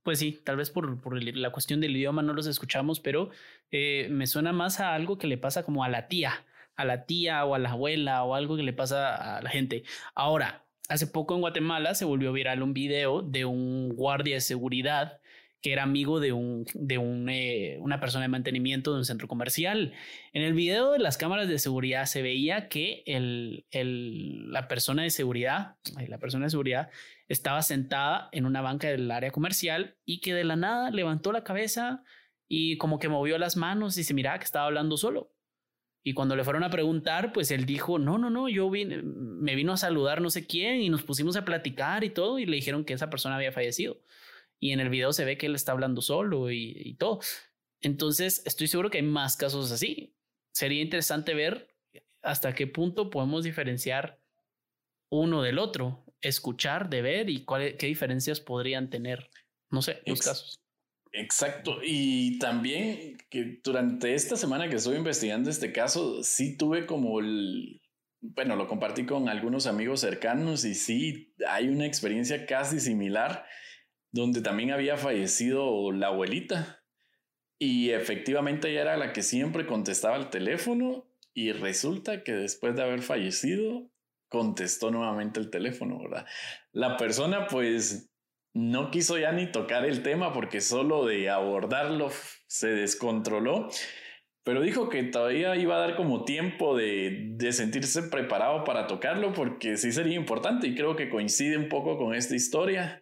pues 0.03 0.19
sí, 0.19 0.39
tal 0.43 0.57
vez 0.57 0.69
por, 0.69 1.01
por 1.01 1.21
la 1.21 1.49
cuestión 1.49 1.81
del 1.81 1.97
idioma 1.97 2.21
no 2.21 2.33
los 2.33 2.45
escuchamos, 2.45 2.99
pero 2.99 3.31
eh, 3.71 4.07
me 4.11 4.27
suena 4.27 4.53
más 4.53 4.79
a 4.79 4.93
algo 4.93 5.17
que 5.17 5.25
le 5.25 5.37
pasa 5.37 5.63
como 5.63 5.83
a 5.83 5.89
la 5.89 6.07
tía, 6.07 6.45
a 6.75 6.85
la 6.85 7.05
tía 7.05 7.43
o 7.43 7.55
a 7.55 7.59
la 7.59 7.71
abuela 7.71 8.23
o 8.23 8.35
algo 8.35 8.55
que 8.55 8.61
le 8.63 8.73
pasa 8.73 9.37
a 9.37 9.41
la 9.41 9.49
gente. 9.49 9.83
Ahora, 10.13 10.63
hace 10.89 11.07
poco 11.07 11.33
en 11.33 11.41
Guatemala 11.41 11.95
se 11.95 12.05
volvió 12.05 12.31
viral 12.33 12.61
un 12.61 12.73
video 12.73 13.23
de 13.23 13.45
un 13.45 13.89
guardia 13.89 14.35
de 14.35 14.41
seguridad 14.41 15.19
que 15.65 15.73
era 15.73 15.81
amigo 15.81 16.19
de, 16.19 16.31
un, 16.31 16.67
de 16.75 16.99
un, 16.99 17.27
eh, 17.27 17.79
una 17.79 17.99
persona 17.99 18.25
de 18.25 18.27
mantenimiento 18.27 18.91
de 18.91 18.99
un 18.99 19.05
centro 19.05 19.27
comercial. 19.27 19.93
En 20.31 20.43
el 20.43 20.53
video 20.53 20.91
de 20.91 20.99
las 20.99 21.17
cámaras 21.17 21.47
de 21.47 21.57
seguridad 21.57 22.05
se 22.05 22.21
veía 22.21 22.69
que 22.69 23.01
el, 23.07 23.65
el, 23.71 24.51
la 24.51 24.67
persona 24.67 25.01
de 25.01 25.09
seguridad, 25.09 25.77
la 26.07 26.19
persona 26.19 26.45
de 26.45 26.51
seguridad 26.51 26.91
estaba 27.27 27.61
sentada 27.61 28.29
en 28.31 28.45
una 28.45 28.61
banca 28.61 28.87
del 28.87 29.09
área 29.09 29.31
comercial 29.31 29.97
y 30.05 30.21
que 30.21 30.33
de 30.33 30.43
la 30.43 30.55
nada 30.55 30.91
levantó 30.91 31.31
la 31.31 31.43
cabeza 31.43 32.03
y 32.47 32.77
como 32.77 32.99
que 32.99 33.09
movió 33.09 33.37
las 33.37 33.57
manos 33.57 33.97
y 33.97 34.03
se 34.03 34.13
miraba 34.13 34.39
que 34.39 34.45
estaba 34.45 34.65
hablando 34.65 34.97
solo. 34.97 35.33
Y 36.03 36.13
cuando 36.13 36.35
le 36.35 36.43
fueron 36.43 36.63
a 36.63 36.69
preguntar, 36.69 37.33
pues 37.33 37.49
él 37.49 37.65
dijo, 37.65 37.97
no, 37.97 38.19
no, 38.19 38.29
no, 38.29 38.47
yo 38.47 38.69
vine, 38.69 39.01
me 39.03 39.55
vino 39.55 39.73
a 39.73 39.77
saludar 39.77 40.21
no 40.21 40.29
sé 40.29 40.45
quién 40.45 40.81
y 40.81 40.89
nos 40.89 41.01
pusimos 41.01 41.35
a 41.35 41.45
platicar 41.45 42.03
y 42.03 42.11
todo 42.11 42.37
y 42.37 42.45
le 42.45 42.57
dijeron 42.57 42.85
que 42.85 42.93
esa 42.93 43.09
persona 43.09 43.37
había 43.37 43.51
fallecido 43.51 43.99
y 44.59 44.71
en 44.71 44.79
el 44.79 44.89
video 44.89 45.13
se 45.13 45.25
ve 45.25 45.37
que 45.37 45.47
él 45.47 45.55
está 45.55 45.71
hablando 45.71 46.01
solo 46.01 46.51
y, 46.51 46.95
todo. 46.99 47.19
Entonces, 47.81 48.41
estoy 48.45 48.67
seguro 48.67 48.89
que 48.89 48.97
hay 48.97 49.03
más 49.03 49.37
casos 49.37 49.71
así. 49.71 50.15
Sería 50.51 50.81
interesante 50.81 51.33
ver 51.33 51.75
hasta 52.21 52.53
qué 52.53 52.67
punto 52.67 53.09
podemos 53.09 53.43
diferenciar 53.43 54.19
uno 55.09 55.41
del 55.41 55.59
otro, 55.59 56.04
escuchar 56.27 56.89
de 56.89 57.01
ver 57.01 57.29
y 57.29 57.45
cuál, 57.45 57.77
qué 57.77 57.87
diferencias 57.87 58.39
podrían 58.39 58.89
tener, 58.89 59.29
no 59.69 59.81
sé, 59.81 60.01
los 60.05 60.21
casos. 60.21 60.61
Exacto. 61.11 61.79
Y 61.83 62.39
también 62.39 63.17
que 63.29 63.59
durante 63.63 64.13
esta 64.15 64.35
semana 64.35 64.67
que 64.69 64.75
estuve 64.75 64.97
investigando 64.97 65.49
este 65.49 65.71
caso, 65.71 66.23
sí 66.23 66.57
tuve 66.57 66.85
como 66.85 67.19
el, 67.19 67.81
bueno, 68.19 68.55
lo 68.55 68.67
compartí 68.67 69.05
con 69.05 69.29
algunos 69.29 69.65
amigos 69.65 70.01
cercanos 70.01 70.65
y 70.65 70.75
sí 70.75 71.33
hay 71.47 71.69
una 71.69 71.85
experiencia 71.85 72.45
casi 72.45 72.79
similar 72.79 73.45
donde 74.11 74.41
también 74.41 74.71
había 74.71 74.97
fallecido 74.97 75.91
la 75.91 76.07
abuelita. 76.07 76.83
Y 77.57 77.91
efectivamente 77.91 78.69
ella 78.69 78.81
era 78.81 78.97
la 78.97 79.13
que 79.13 79.23
siempre 79.23 79.65
contestaba 79.65 80.17
el 80.17 80.29
teléfono 80.29 81.05
y 81.33 81.51
resulta 81.51 82.23
que 82.23 82.33
después 82.33 82.75
de 82.75 82.83
haber 82.83 83.01
fallecido, 83.01 83.89
contestó 84.35 84.91
nuevamente 84.91 85.39
el 85.39 85.49
teléfono, 85.49 85.97
¿verdad? 85.97 86.25
La 86.73 86.97
persona 86.97 87.47
pues 87.47 88.11
no 88.53 88.91
quiso 88.91 89.17
ya 89.17 89.31
ni 89.31 89.49
tocar 89.49 89.85
el 89.85 90.03
tema 90.03 90.33
porque 90.33 90.59
solo 90.59 91.05
de 91.05 91.29
abordarlo 91.29 92.11
se 92.47 92.67
descontroló, 92.67 93.69
pero 94.43 94.61
dijo 94.61 94.89
que 94.89 95.03
todavía 95.03 95.55
iba 95.55 95.77
a 95.77 95.79
dar 95.79 95.95
como 95.95 96.25
tiempo 96.25 96.75
de, 96.75 97.29
de 97.37 97.53
sentirse 97.53 98.03
preparado 98.03 98.65
para 98.65 98.87
tocarlo 98.87 99.31
porque 99.31 99.77
sí 99.77 99.93
sería 99.93 100.15
importante 100.15 100.67
y 100.67 100.75
creo 100.75 100.97
que 100.97 101.09
coincide 101.09 101.55
un 101.55 101.69
poco 101.69 101.97
con 101.97 102.13
esta 102.13 102.35
historia 102.35 103.01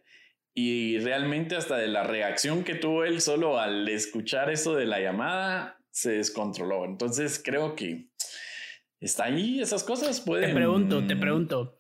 y 0.53 0.99
realmente 0.99 1.55
hasta 1.55 1.77
de 1.77 1.87
la 1.87 2.03
reacción 2.03 2.63
que 2.63 2.75
tuvo 2.75 3.05
él 3.05 3.21
solo 3.21 3.59
al 3.59 3.89
escuchar 3.89 4.51
eso 4.51 4.75
de 4.75 4.85
la 4.85 4.99
llamada, 4.99 5.79
se 5.89 6.11
descontroló. 6.11 6.85
Entonces 6.85 7.41
creo 7.43 7.75
que 7.75 8.09
está 9.03 9.25
ahí, 9.25 9.59
esas 9.59 9.83
cosas 9.83 10.21
pueden... 10.21 10.49
Te 10.49 10.55
pregunto, 10.55 11.05
te 11.05 11.15
pregunto. 11.15 11.77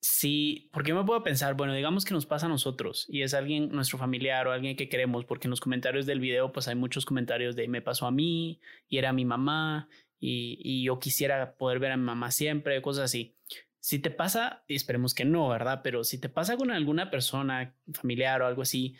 Sí, 0.00 0.68
porque 0.72 0.90
yo 0.90 0.96
me 0.96 1.04
puedo 1.04 1.22
pensar, 1.22 1.54
bueno, 1.54 1.74
digamos 1.74 2.04
que 2.04 2.14
nos 2.14 2.26
pasa 2.26 2.46
a 2.46 2.48
nosotros 2.48 3.06
y 3.08 3.22
es 3.22 3.34
alguien, 3.34 3.70
nuestro 3.70 3.98
familiar 3.98 4.46
o 4.46 4.52
alguien 4.52 4.76
que 4.76 4.88
queremos, 4.88 5.24
porque 5.24 5.48
en 5.48 5.50
los 5.50 5.60
comentarios 5.60 6.06
del 6.06 6.20
video 6.20 6.52
pues 6.52 6.68
hay 6.68 6.74
muchos 6.74 7.04
comentarios 7.04 7.56
de 7.56 7.66
me 7.66 7.82
pasó 7.82 8.06
a 8.06 8.10
mí 8.10 8.60
y 8.88 8.98
era 8.98 9.12
mi 9.12 9.24
mamá 9.24 9.88
y, 10.20 10.58
y 10.62 10.84
yo 10.84 10.98
quisiera 11.00 11.56
poder 11.56 11.80
ver 11.80 11.92
a 11.92 11.96
mi 11.96 12.04
mamá 12.04 12.30
siempre, 12.30 12.80
cosas 12.82 13.04
así. 13.06 13.34
Si 13.80 13.98
te 13.98 14.10
pasa, 14.10 14.64
y 14.66 14.74
esperemos 14.74 15.14
que 15.14 15.24
no, 15.24 15.48
¿verdad? 15.48 15.80
Pero 15.82 16.04
si 16.04 16.18
te 16.18 16.28
pasa 16.28 16.56
con 16.56 16.70
alguna 16.70 17.10
persona 17.10 17.74
familiar 17.92 18.42
o 18.42 18.46
algo 18.46 18.62
así 18.62 18.96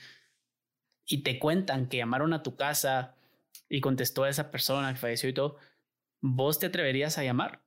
y 1.07 1.19
te 1.19 1.39
cuentan 1.39 1.89
que 1.89 1.99
llamaron 1.99 2.33
a 2.33 2.43
tu 2.43 2.57
casa 2.57 3.15
y 3.69 3.81
contestó 3.81 4.25
a 4.25 4.29
esa 4.29 4.51
persona 4.51 4.93
que 4.93 4.99
falleció 4.99 5.29
y 5.29 5.33
todo, 5.35 5.57
¿vos 6.21 6.59
te 6.59 6.67
atreverías 6.67 7.19
a 7.19 7.25
llamar? 7.25 7.63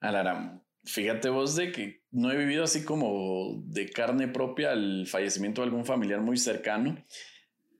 Alara, 0.00 0.62
fíjate 0.84 1.28
vos 1.28 1.56
de 1.56 1.72
que 1.72 2.02
no 2.10 2.30
he 2.30 2.36
vivido 2.36 2.64
así 2.64 2.84
como 2.84 3.62
de 3.66 3.88
carne 3.90 4.28
propia 4.28 4.72
el 4.72 5.06
fallecimiento 5.06 5.60
de 5.60 5.66
algún 5.66 5.84
familiar 5.84 6.20
muy 6.20 6.36
cercano, 6.36 7.04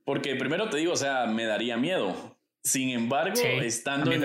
porque 0.04 0.36
primero 0.36 0.68
te 0.68 0.78
digo, 0.78 0.92
o 0.92 0.96
sea, 0.96 1.26
me 1.26 1.44
daría 1.44 1.76
miedo. 1.76 2.38
Sin 2.62 2.90
embargo, 2.90 3.40
estando 3.62 4.12
en 4.12 4.22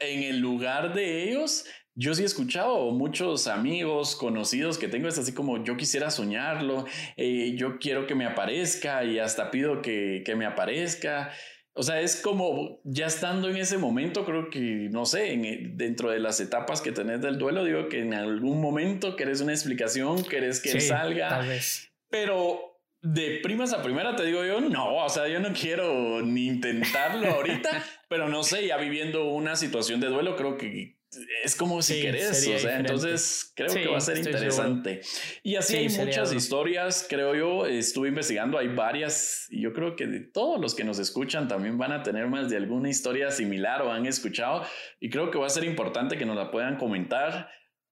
en 0.00 0.22
el 0.22 0.38
lugar 0.38 0.92
de 0.92 1.30
ellos, 1.30 1.64
yo 1.94 2.14
sí 2.14 2.22
he 2.22 2.26
escuchado 2.26 2.92
muchos 2.92 3.46
amigos, 3.46 4.16
conocidos 4.16 4.78
que 4.78 4.88
tengo, 4.88 5.08
es 5.08 5.18
así 5.18 5.32
como 5.32 5.62
yo 5.64 5.76
quisiera 5.76 6.10
soñarlo, 6.10 6.86
eh, 7.16 7.54
yo 7.56 7.78
quiero 7.78 8.06
que 8.06 8.14
me 8.14 8.26
aparezca 8.26 9.04
y 9.04 9.18
hasta 9.18 9.50
pido 9.50 9.82
que, 9.82 10.22
que, 10.24 10.36
me 10.36 10.46
aparezca. 10.46 11.30
O 11.72 11.82
sea, 11.82 12.00
es 12.00 12.20
como 12.20 12.80
ya 12.84 13.06
estando 13.06 13.48
en 13.48 13.56
ese 13.56 13.78
momento, 13.78 14.24
creo 14.24 14.50
que, 14.50 14.88
no 14.90 15.06
sé, 15.06 15.32
en, 15.32 15.76
dentro 15.76 16.10
de 16.10 16.18
las 16.18 16.40
etapas 16.40 16.80
que 16.80 16.92
tenés 16.92 17.20
del 17.20 17.38
duelo, 17.38 17.64
digo 17.64 17.88
que 17.88 18.00
en 18.00 18.12
algún 18.12 18.60
momento 18.60 19.16
querés 19.16 19.40
una 19.40 19.52
explicación, 19.52 20.24
querés 20.24 20.60
que 20.60 20.72
él 20.72 20.80
salga. 20.80 21.28
Tal 21.28 21.48
vez. 21.48 21.92
Pero 22.10 22.70
de 23.02 23.40
primas 23.42 23.72
a 23.72 23.82
primera 23.82 24.14
te 24.14 24.24
digo 24.24 24.44
yo, 24.44 24.60
no, 24.60 24.96
o 24.96 25.08
sea, 25.08 25.28
yo 25.28 25.40
no 25.40 25.52
quiero 25.52 26.22
ni 26.22 26.48
intentarlo 26.48 27.28
ahorita, 27.28 27.70
pero 28.08 28.28
no 28.28 28.42
sé, 28.42 28.66
ya 28.66 28.76
viviendo 28.76 29.30
una 29.30 29.56
situación 29.56 30.00
de 30.00 30.08
duelo, 30.08 30.36
creo 30.36 30.58
que 30.58 30.99
es 31.42 31.56
como 31.56 31.82
si 31.82 32.00
querés, 32.00 32.46
o 32.46 32.58
sea, 32.58 32.78
entonces 32.78 33.52
creo 33.56 33.74
que 33.74 33.88
va 33.88 33.98
a 33.98 34.00
ser 34.00 34.18
interesante. 34.18 35.00
Y 35.42 35.56
así 35.56 35.76
hay 35.76 35.88
muchas 35.88 36.32
historias, 36.32 37.06
creo 37.08 37.34
yo, 37.34 37.66
estuve 37.66 38.08
investigando, 38.08 38.58
hay 38.58 38.68
varias, 38.68 39.46
y 39.50 39.62
yo 39.62 39.72
creo 39.72 39.96
que 39.96 40.06
de 40.06 40.20
todos 40.20 40.60
los 40.60 40.74
que 40.74 40.84
nos 40.84 40.98
escuchan 40.98 41.48
también 41.48 41.78
van 41.78 41.92
a 41.92 42.02
tener 42.02 42.28
más 42.28 42.48
de 42.48 42.56
alguna 42.56 42.88
historia 42.88 43.30
similar 43.30 43.82
o 43.82 43.92
han 43.92 44.06
escuchado, 44.06 44.64
y 45.00 45.10
creo 45.10 45.30
que 45.30 45.38
va 45.38 45.46
a 45.46 45.50
ser 45.50 45.64
importante 45.64 46.16
que 46.16 46.26
nos 46.26 46.36
la 46.36 46.50
puedan 46.50 46.76
comentar 46.76 47.50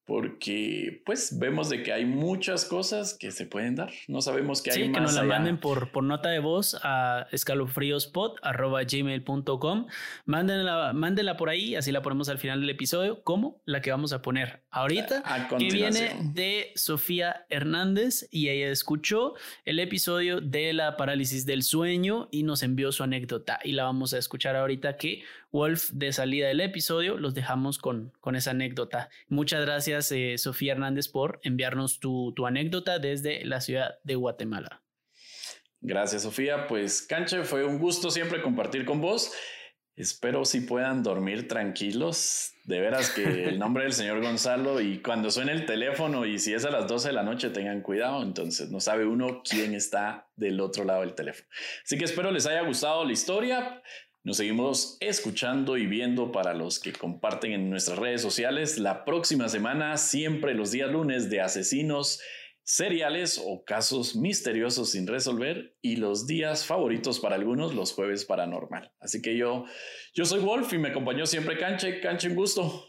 porque 0.09 1.03
pues 1.05 1.39
vemos 1.39 1.69
de 1.69 1.83
que 1.83 1.93
hay 1.93 2.07
muchas 2.07 2.65
cosas 2.65 3.13
que 3.13 3.31
se 3.31 3.45
pueden 3.45 3.75
dar. 3.75 3.91
No 4.09 4.23
sabemos 4.23 4.63
qué 4.63 4.71
hay 4.71 4.87
sí, 4.87 4.91
que 4.91 5.01
nos 5.01 5.13
la 5.13 5.23
manden 5.23 5.61
por, 5.61 5.93
por 5.93 6.03
nota 6.03 6.31
de 6.31 6.39
voz 6.39 6.81
a 6.83 7.27
escalofríospot.gmail.com. 7.31 9.87
Mándenla, 10.25 10.95
mándenla 10.95 11.37
por 11.37 11.51
ahí, 11.51 11.75
así 11.75 11.93
la 11.93 12.01
ponemos 12.01 12.31
al 12.31 12.39
final 12.39 12.63
del 12.63 12.71
episodio, 12.71 13.23
como 13.23 13.61
la 13.67 13.83
que 13.83 13.91
vamos 13.91 14.15
a 14.15 14.23
poner 14.23 14.63
ahorita, 14.71 15.23
que 15.59 15.69
viene 15.71 16.17
de 16.33 16.73
Sofía 16.75 17.45
Hernández 17.51 18.29
y 18.31 18.49
ella 18.49 18.71
escuchó 18.71 19.35
el 19.67 19.79
episodio 19.79 20.41
de 20.41 20.73
la 20.73 20.97
parálisis 20.97 21.45
del 21.45 21.63
sueño 21.63 22.29
y 22.31 22.45
nos 22.45 22.63
envió 22.63 22.93
su 22.93 23.03
anécdota 23.03 23.61
y 23.63 23.73
la 23.73 23.85
vamos 23.85 24.15
a 24.15 24.19
escuchar 24.19 24.57
ahorita 24.57 24.97
que 24.97 25.23
Wolf 25.51 25.91
de 25.93 26.13
salida 26.13 26.49
del 26.49 26.61
episodio 26.61 27.17
los 27.17 27.35
dejamos 27.35 27.79
con, 27.79 28.13
con 28.21 28.37
esa 28.37 28.51
anécdota. 28.51 29.09
Muchas 29.29 29.65
gracias 29.65 30.13
eh, 30.13 30.37
Sofía 30.39 30.73
Hernández, 30.73 31.09
por 31.09 31.41
enviarnos 31.43 32.01
tu, 32.01 32.35
anécdota 32.47 32.99
desde 32.99 33.45
la 33.45 33.61
ciudad 33.61 33.99
de 34.05 34.15
Guatemala. 34.15 34.83
Gracias, 35.81 36.23
Sofía. 36.23 36.67
Pues, 36.67 37.03
Canche, 37.03 37.45
fue 37.45 37.65
un 37.65 37.79
gusto 37.79 38.11
siempre 38.11 38.43
compartir 38.43 38.85
con 38.85 39.01
vos. 39.01 39.33
Espero 39.97 40.45
si 40.45 40.61
puedan 40.61 41.03
dormir 41.03 41.49
tranquilos. 41.49 42.53
De 42.65 42.81
veras 42.81 43.11
que 43.11 43.45
el 43.45 43.59
nombre 43.59 43.85
del 43.85 43.93
señor 43.93 44.21
Gonzalo 44.21 44.81
y 44.81 45.01
cuando 45.01 45.31
suene 45.31 45.53
el 45.53 45.67
teléfono 45.67 46.27
y 46.27 46.39
si 46.39 46.53
es 46.53 46.65
a 46.65 46.71
las 46.71 46.87
12 46.87 47.09
de 47.09 47.15
la 47.15 47.23
noche 47.23 47.51
tengan 47.51 47.81
cuidado, 47.81 48.23
entonces 48.23 48.71
no 48.71 48.79
sabe 48.79 49.07
uno 49.07 49.43
quién 49.43 49.75
está 49.75 50.29
del 50.37 50.61
otro 50.61 50.85
lado 50.85 51.01
del 51.01 51.15
teléfono. 51.15 51.49
Así 51.85 51.97
que 51.97 52.05
espero 52.05 52.31
les 52.31 52.47
haya 52.47 52.63
gustado 52.63 53.05
la 53.05 53.13
historia. 53.13 53.83
Nos 54.25 54.39
seguimos 54.39 54.97
escuchando 55.01 55.77
y 55.77 55.87
viendo 55.87 56.33
para 56.33 56.53
los 56.53 56.81
que 56.81 56.93
comparten 56.93 57.53
en 57.53 57.71
nuestras 57.71 57.99
redes 57.99 58.21
sociales 58.21 58.79
la 58.79 59.05
próxima 59.05 59.49
semana, 59.49 59.97
siempre 59.97 60.55
los 60.55 60.73
días 60.73 60.91
lunes 60.91 61.31
de 61.31 61.41
asesinos 61.41 62.21
seriales 62.69 63.41
o 63.43 63.65
casos 63.65 64.15
misteriosos 64.17 64.91
sin 64.91 65.07
resolver 65.07 65.75
y 65.81 65.97
los 65.97 66.27
días 66.27 66.67
favoritos 66.67 67.21
para 67.21 67.37
algunos, 67.37 67.75
los 67.75 67.95
jueves 67.95 68.27
paranormal. 68.27 68.93
Así 69.01 69.23
que 69.23 69.37
yo, 69.37 69.65
yo 70.13 70.27
soy 70.27 70.41
Wolf 70.41 70.71
y 70.75 70.79
me 70.79 70.91
acompañó 70.91 71.25
siempre 71.25 71.57
Canche. 71.57 72.01
Canche, 72.01 72.29
un 72.29 72.35
gusto. 72.35 72.85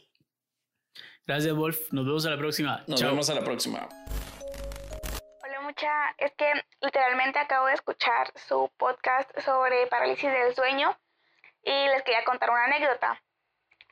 Gracias, 1.26 1.56
Wolf. 1.56 1.94
Nos 1.94 2.06
vemos 2.06 2.26
a 2.26 2.32
la 2.32 2.38
próxima. 2.38 2.84
Nos 2.88 3.02
vemos 3.02 3.30
a 3.30 3.36
la 3.36 3.44
próxima. 3.44 3.88
Hola, 5.44 5.62
mucha. 5.62 5.88
Es 6.18 6.34
que 6.36 6.52
literalmente 6.82 7.40
acabo 7.40 7.68
de 7.68 7.76
escuchar 7.76 8.34
su 8.36 8.70
podcast 8.78 9.30
sobre 9.40 9.88
parálisis 9.88 10.30
del 10.30 10.54
sueño 10.56 10.98
y 11.64 11.72
les 11.88 12.04
quería 12.04 12.24
contar 12.24 12.50
una 12.50 12.66
anécdota. 12.66 13.22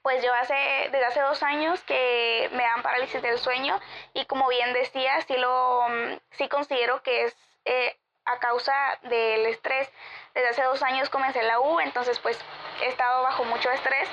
Pues 0.01 0.23
yo 0.23 0.33
hace, 0.33 0.53
desde 0.91 1.05
hace 1.05 1.21
dos 1.21 1.43
años 1.43 1.83
que 1.83 2.49
me 2.53 2.63
dan 2.63 2.81
parálisis 2.81 3.21
del 3.21 3.39
sueño 3.39 3.79
y 4.13 4.25
como 4.25 4.47
bien 4.47 4.73
decía, 4.73 5.19
sí, 5.21 5.35
lo, 5.37 5.85
mm, 5.89 6.19
sí 6.31 6.47
considero 6.47 7.03
que 7.03 7.25
es 7.25 7.35
eh, 7.65 7.97
a 8.27 8.39
causa 8.39 8.73
del 9.03 9.45
estrés. 9.47 9.91
Desde 10.33 10.49
hace 10.49 10.63
dos 10.63 10.83
años 10.83 11.09
comencé 11.09 11.41
la 11.43 11.59
U, 11.59 11.79
entonces 11.79 12.19
pues 12.19 12.39
he 12.81 12.87
estado 12.87 13.23
bajo 13.23 13.43
mucho 13.45 13.71
estrés. 13.71 14.09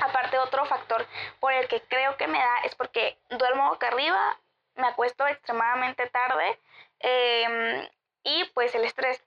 Aparte 0.00 0.38
otro 0.38 0.64
factor 0.64 1.06
por 1.40 1.52
el 1.52 1.68
que 1.68 1.80
creo 1.82 2.16
que 2.16 2.26
me 2.26 2.38
da 2.38 2.58
es 2.64 2.74
porque 2.74 3.18
duermo 3.30 3.70
boca 3.70 3.88
arriba, 3.88 4.38
me 4.76 4.88
acuesto 4.88 5.26
extremadamente 5.26 6.06
tarde 6.08 6.58
em, 7.00 7.88
y 8.22 8.44
pues 8.54 8.74
el 8.74 8.84
estrés. 8.84 9.22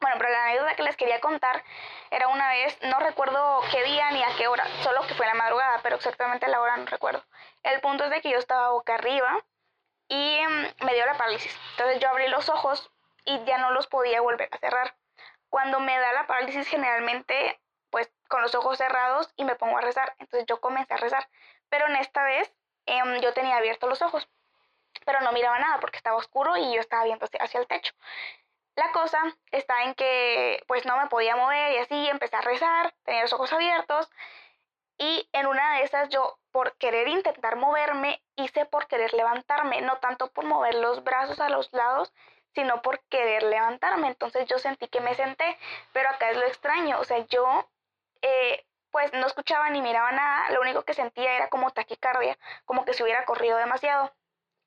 Bueno, 0.00 0.16
pero 0.18 0.30
la 0.30 0.44
anécdota 0.44 0.76
que 0.76 0.82
les 0.82 0.96
quería 0.96 1.20
contar 1.20 1.62
era 2.10 2.28
una 2.28 2.48
vez, 2.50 2.78
no 2.82 2.98
recuerdo 3.00 3.60
qué 3.70 3.82
día 3.84 4.10
ni 4.10 4.22
a 4.22 4.36
qué 4.36 4.46
hora, 4.46 4.64
solo 4.82 5.06
que 5.06 5.14
fue 5.14 5.26
la 5.26 5.34
madrugada, 5.34 5.80
pero 5.82 5.96
exactamente 5.96 6.48
la 6.48 6.60
hora 6.60 6.76
no 6.76 6.86
recuerdo. 6.86 7.24
El 7.62 7.80
punto 7.80 8.04
es 8.04 8.10
de 8.10 8.20
que 8.20 8.30
yo 8.30 8.38
estaba 8.38 8.70
boca 8.70 8.94
arriba 8.94 9.42
y 10.08 10.36
em, 10.36 10.72
me 10.84 10.94
dio 10.94 11.06
la 11.06 11.16
parálisis. 11.16 11.58
Entonces 11.72 12.00
yo 12.00 12.08
abrí 12.08 12.28
los 12.28 12.48
ojos 12.48 12.90
y 13.24 13.42
ya 13.44 13.58
no 13.58 13.70
los 13.70 13.86
podía 13.86 14.20
volver 14.20 14.48
a 14.52 14.58
cerrar. 14.58 14.94
Cuando 15.48 15.80
me 15.80 15.98
da 15.98 16.12
la 16.12 16.26
parálisis 16.26 16.68
generalmente 16.68 17.58
pues 17.90 18.10
con 18.28 18.42
los 18.42 18.54
ojos 18.54 18.78
cerrados 18.78 19.32
y 19.36 19.44
me 19.44 19.56
pongo 19.56 19.78
a 19.78 19.80
rezar. 19.80 20.14
Entonces 20.18 20.46
yo 20.46 20.60
comencé 20.60 20.94
a 20.94 20.98
rezar. 20.98 21.28
Pero 21.70 21.86
en 21.88 21.96
esta 21.96 22.22
vez 22.22 22.52
em, 22.84 23.20
yo 23.20 23.32
tenía 23.32 23.56
abiertos 23.56 23.88
los 23.88 24.02
ojos, 24.02 24.28
pero 25.04 25.20
no 25.20 25.32
miraba 25.32 25.58
nada 25.58 25.80
porque 25.80 25.96
estaba 25.96 26.16
oscuro 26.16 26.56
y 26.56 26.74
yo 26.74 26.80
estaba 26.80 27.04
viendo 27.04 27.26
hacia 27.40 27.60
el 27.60 27.66
techo. 27.66 27.94
La 28.76 28.92
cosa 28.92 29.20
está 29.50 29.84
en 29.84 29.94
que 29.94 30.62
pues 30.68 30.86
no 30.86 30.96
me 30.96 31.08
podía 31.08 31.34
mover 31.36 31.72
y 31.72 31.78
así 31.78 32.08
empecé 32.08 32.36
a 32.36 32.42
rezar, 32.42 32.94
tenía 33.04 33.22
los 33.22 33.32
ojos 33.32 33.52
abiertos 33.52 34.10
y 34.98 35.28
en 35.32 35.46
una 35.46 35.76
de 35.76 35.82
esas 35.82 36.08
yo 36.08 36.38
por 36.52 36.76
querer 36.76 37.08
intentar 37.08 37.56
moverme 37.56 38.22
hice 38.36 38.64
por 38.66 38.86
querer 38.86 39.12
levantarme, 39.12 39.80
no 39.82 39.98
tanto 39.98 40.30
por 40.32 40.44
mover 40.44 40.74
los 40.74 41.04
brazos 41.04 41.40
a 41.40 41.48
los 41.48 41.72
lados, 41.72 42.12
sino 42.54 42.80
por 42.82 43.00
querer 43.08 43.42
levantarme. 43.42 44.08
Entonces 44.08 44.46
yo 44.46 44.58
sentí 44.58 44.88
que 44.88 45.00
me 45.00 45.14
senté, 45.14 45.58
pero 45.92 46.08
acá 46.08 46.30
es 46.30 46.36
lo 46.38 46.46
extraño, 46.46 46.98
o 46.98 47.04
sea, 47.04 47.18
yo 47.26 47.68
eh, 48.22 48.64
pues 48.90 49.12
no 49.12 49.26
escuchaba 49.26 49.68
ni 49.70 49.82
miraba 49.82 50.12
nada, 50.12 50.50
lo 50.52 50.62
único 50.62 50.82
que 50.84 50.94
sentía 50.94 51.36
era 51.36 51.48
como 51.50 51.70
taquicardia, 51.70 52.38
como 52.64 52.84
que 52.86 52.94
se 52.94 53.02
hubiera 53.02 53.26
corrido 53.26 53.58
demasiado. 53.58 54.14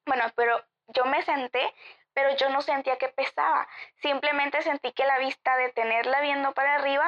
Bueno, 0.05 0.25
pero 0.35 0.63
yo 0.89 1.05
me 1.05 1.23
senté, 1.23 1.73
pero 2.13 2.35
yo 2.35 2.49
no 2.49 2.61
sentía 2.61 2.97
que 2.97 3.09
pesaba, 3.09 3.67
simplemente 4.01 4.61
sentí 4.61 4.91
que 4.91 5.05
la 5.05 5.17
vista 5.19 5.55
de 5.57 5.69
tenerla 5.69 6.21
viendo 6.21 6.53
para 6.53 6.75
arriba 6.75 7.05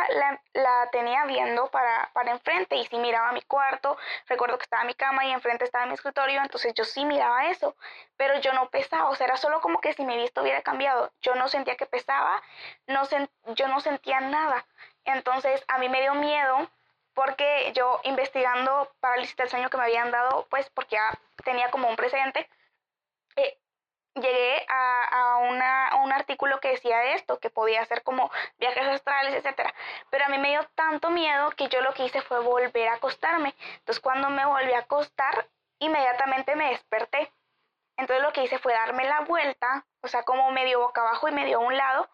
la, 0.54 0.90
tenía 0.92 1.26
viendo 1.26 1.68
para, 1.68 2.10
para 2.14 2.32
enfrente 2.32 2.76
y 2.76 2.86
si 2.86 2.98
miraba 2.98 3.32
mi 3.32 3.42
cuarto, 3.42 3.98
recuerdo 4.28 4.58
que 4.58 4.64
estaba 4.64 4.84
mi 4.84 4.94
cama 4.94 5.26
y 5.26 5.32
enfrente 5.32 5.66
estaba 5.66 5.86
mi 5.86 5.94
escritorio, 5.94 6.42
entonces 6.42 6.74
yo 6.74 6.86
sí 6.86 7.06
miraba 7.06 7.48
eso, 7.50 7.76
pero 8.18 8.40
yo 8.40 8.54
no 8.54 8.70
pesaba, 8.70 9.10
o 9.10 9.16
sea, 9.16 9.28
era 9.28 9.38
solo 9.38 9.62
como 9.62 9.82
que 9.82 9.94
si 9.94 10.06
mi 10.06 10.18
vista 10.18 10.42
hubiera 10.42 10.62
cambiado, 10.62 11.12
yo 11.22 11.36
no 11.36 11.48
sentía 11.48 11.76
que 11.76 11.86
pesaba, 11.86 12.42
no 12.88 13.02
yo 13.56 13.68
no 13.68 13.80
sentía 13.80 14.22
nada, 14.22 14.66
entonces 15.06 15.64
a 15.68 15.78
mí 15.78 15.90
me 15.90 16.02
dio 16.02 16.14
miedo 16.16 16.70
porque 17.14 17.72
yo 17.76 18.00
investigando 18.04 18.92
parálisis 19.00 19.36
del 19.36 19.50
sueño 19.50 19.70
que 19.70 19.78
me 19.78 19.84
habían 19.84 20.12
dado, 20.12 20.48
pues 20.50 20.70
porque 20.70 20.96
ya 20.96 21.20
tenía 21.44 21.70
como 21.72 21.90
un 21.90 21.96
precedente, 21.96 22.50
eh, 23.36 23.58
llegué 24.16 24.66
a, 24.70 25.38
un 26.04 26.12
artículo 26.12 26.60
que 26.60 26.70
decía 26.70 27.14
esto, 27.14 27.40
que 27.40 27.50
podía 27.50 27.82
hacer 27.82 28.04
como 28.04 28.32
viajes 28.58 28.88
astrales, 28.88 29.34
etcétera. 29.34 29.74
Pero 30.10 30.26
a 30.26 30.30
mí 30.30 30.38
me 30.38 30.50
dio 30.50 30.64
tanto 30.76 31.10
miedo 31.10 31.52
que 31.52 31.68
yo 31.68 31.82
lo 31.82 31.94
que 31.94 32.06
hice 32.06 32.22
fue 32.22 32.40
volver 32.40 32.88
a 32.90 32.96
acostarme. 32.96 33.56
Entonces 33.80 34.00
cuando 34.02 34.30
me 34.30 34.46
volví 34.46 34.74
a 34.74 34.80
acostar, 34.80 35.48
inmediatamente 35.80 36.56
me 36.56 36.70
desperté. 36.70 37.32
Entonces 37.98 38.24
lo 38.24 38.34
que 38.34 38.44
hice 38.44 38.58
fue 38.60 38.74
darme 38.74 39.06
la 39.06 39.22
vuelta, 39.22 39.86
o 40.02 40.08
sea, 40.08 40.24
como 40.24 40.52
medio 40.52 40.80
boca 40.80 41.02
abajo 41.02 41.28
y 41.28 41.32
medio 41.32 41.58
a 41.58 41.62
un 41.62 41.78
lado, 41.78 42.10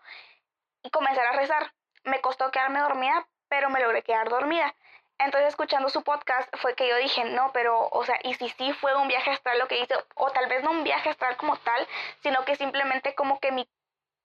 y 0.83 0.89
comenzar 0.89 1.25
a 1.27 1.37
rezar. 1.37 1.73
Me 2.03 2.21
costó 2.21 2.51
quedarme 2.51 2.79
dormida, 2.79 3.27
pero 3.47 3.69
me 3.69 3.79
logré 3.79 4.03
quedar 4.03 4.29
dormida. 4.29 4.75
Entonces, 5.19 5.49
escuchando 5.49 5.89
su 5.89 6.03
podcast, 6.03 6.47
fue 6.57 6.75
que 6.75 6.87
yo 6.87 6.95
dije, 6.97 7.23
no, 7.25 7.51
pero, 7.51 7.89
o 7.91 8.05
sea, 8.05 8.19
y 8.23 8.35
si 8.35 8.49
sí 8.49 8.71
fue 8.73 8.95
un 8.95 9.07
viaje 9.07 9.31
astral 9.31 9.57
lo 9.57 9.67
que 9.67 9.79
hice, 9.79 9.95
o 10.15 10.29
tal 10.31 10.47
vez 10.47 10.63
no 10.63 10.71
un 10.71 10.83
viaje 10.83 11.09
astral 11.09 11.37
como 11.37 11.57
tal, 11.57 11.87
sino 12.21 12.45
que 12.45 12.55
simplemente 12.55 13.15
como 13.15 13.39
que 13.39 13.51
mi, 13.51 13.67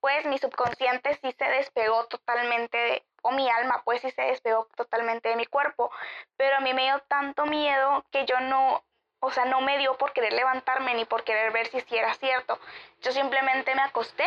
pues, 0.01 0.26
mi 0.26 0.36
subconsciente 0.38 1.14
sí 1.14 1.32
se 1.38 1.45
despegó 1.45 2.07
totalmente 2.09 2.76
de, 2.76 3.07
o 3.22 3.30
mi 3.30 3.49
alma, 3.49 3.82
pues, 3.84 4.03
sí 4.03 4.11
se 4.11 4.22
despegó 4.22 4.68
totalmente 4.76 5.30
de 5.30 5.36
mi 5.36 5.47
cuerpo. 5.47 5.90
Pero 6.36 6.57
a 6.57 6.61
mí 6.61 6.74
me 6.74 6.82
dio 6.82 6.99
tanto 7.09 7.47
miedo 7.47 8.05
que 8.11 8.26
yo 8.26 8.38
no, 8.40 8.84
o 9.20 9.30
sea, 9.30 9.47
no 9.47 9.61
me 9.62 9.78
dio 9.78 9.97
por 9.97 10.12
querer 10.12 10.34
levantarme 10.34 10.95
ni 10.95 11.05
por 11.07 11.24
querer 11.24 11.53
ver 11.53 11.68
si 11.68 11.80
sí 11.80 11.97
era 11.97 12.12
cierto. 12.14 12.59
Yo 13.01 13.12
simplemente 13.12 13.74
me 13.74 13.82
acosté 13.82 14.26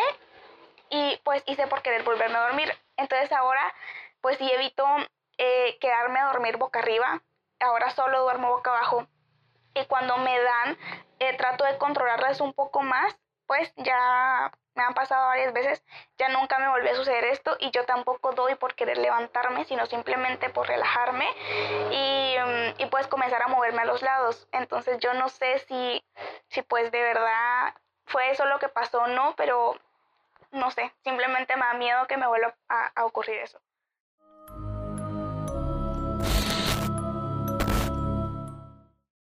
y, 0.90 1.18
pues, 1.24 1.44
hice 1.46 1.68
por 1.68 1.82
querer 1.84 2.04
volverme 2.04 2.38
a 2.38 2.48
dormir. 2.48 2.76
Entonces 2.98 3.32
ahora, 3.32 3.74
pues, 4.22 4.38
sí 4.38 4.52
evito 4.52 4.86
eh, 5.38 5.78
quedarme 5.80 6.20
a 6.20 6.26
dormir 6.26 6.58
boca 6.58 6.80
arriba. 6.80 7.22
Ahora 7.60 7.90
solo 7.92 8.22
duermo 8.22 8.50
boca 8.52 8.72
abajo. 8.72 9.08
Y 9.74 9.86
cuando 9.86 10.18
me 10.18 10.40
dan, 10.40 10.78
eh, 11.20 11.36
trato 11.38 11.64
de 11.66 11.78
controlarlas 11.78 12.42
un 12.42 12.54
poco 12.54 12.82
más. 12.82 13.18
Pues 13.48 13.72
ya 13.78 14.52
me 14.76 14.84
han 14.84 14.94
pasado 14.94 15.28
varias 15.28 15.54
veces, 15.54 15.84
ya 16.18 16.30
nunca 16.30 16.60
me 16.60 16.68
volvió 16.68 16.92
a 16.92 16.96
suceder 16.96 17.24
esto 17.26 17.56
y 17.60 17.72
yo 17.72 17.86
tampoco 17.86 18.34
doy 18.34 18.56
por 18.56 18.76
querer 18.76 18.98
levantarme, 18.98 19.64
sino 19.66 19.86
simplemente 19.86 20.50
por 20.50 20.68
relajarme 20.68 21.26
y, 21.92 22.36
mm, 22.38 22.82
y 22.82 22.86
pues 22.88 23.08
comenzar 23.08 23.42
a 23.42 23.48
moverme 23.48 23.82
a 23.84 23.86
los 23.86 24.02
lados. 24.02 24.48
Entonces 24.52 25.00
yo 25.00 25.14
no 25.14 25.30
sé 25.30 25.60
si, 25.60 26.04
si 26.50 26.62
pues 26.62 26.92
de 26.92 27.02
verdad 27.02 27.74
fue 28.06 28.30
eso 28.32 28.46
lo 28.46 28.60
que 28.60 28.68
pasó 28.70 29.00
o 29.04 29.08
no, 29.08 29.36
pero 29.38 29.76
no 30.52 30.72
sé, 30.72 30.94
simplemente 31.04 31.56
me 31.56 31.66
da 31.66 31.74
miedo 31.74 32.08
que 32.08 32.18
me 32.18 32.28
vuelva 32.28 32.56
a 32.68 33.06
ocurrir 33.06 33.38
eso. 33.40 33.60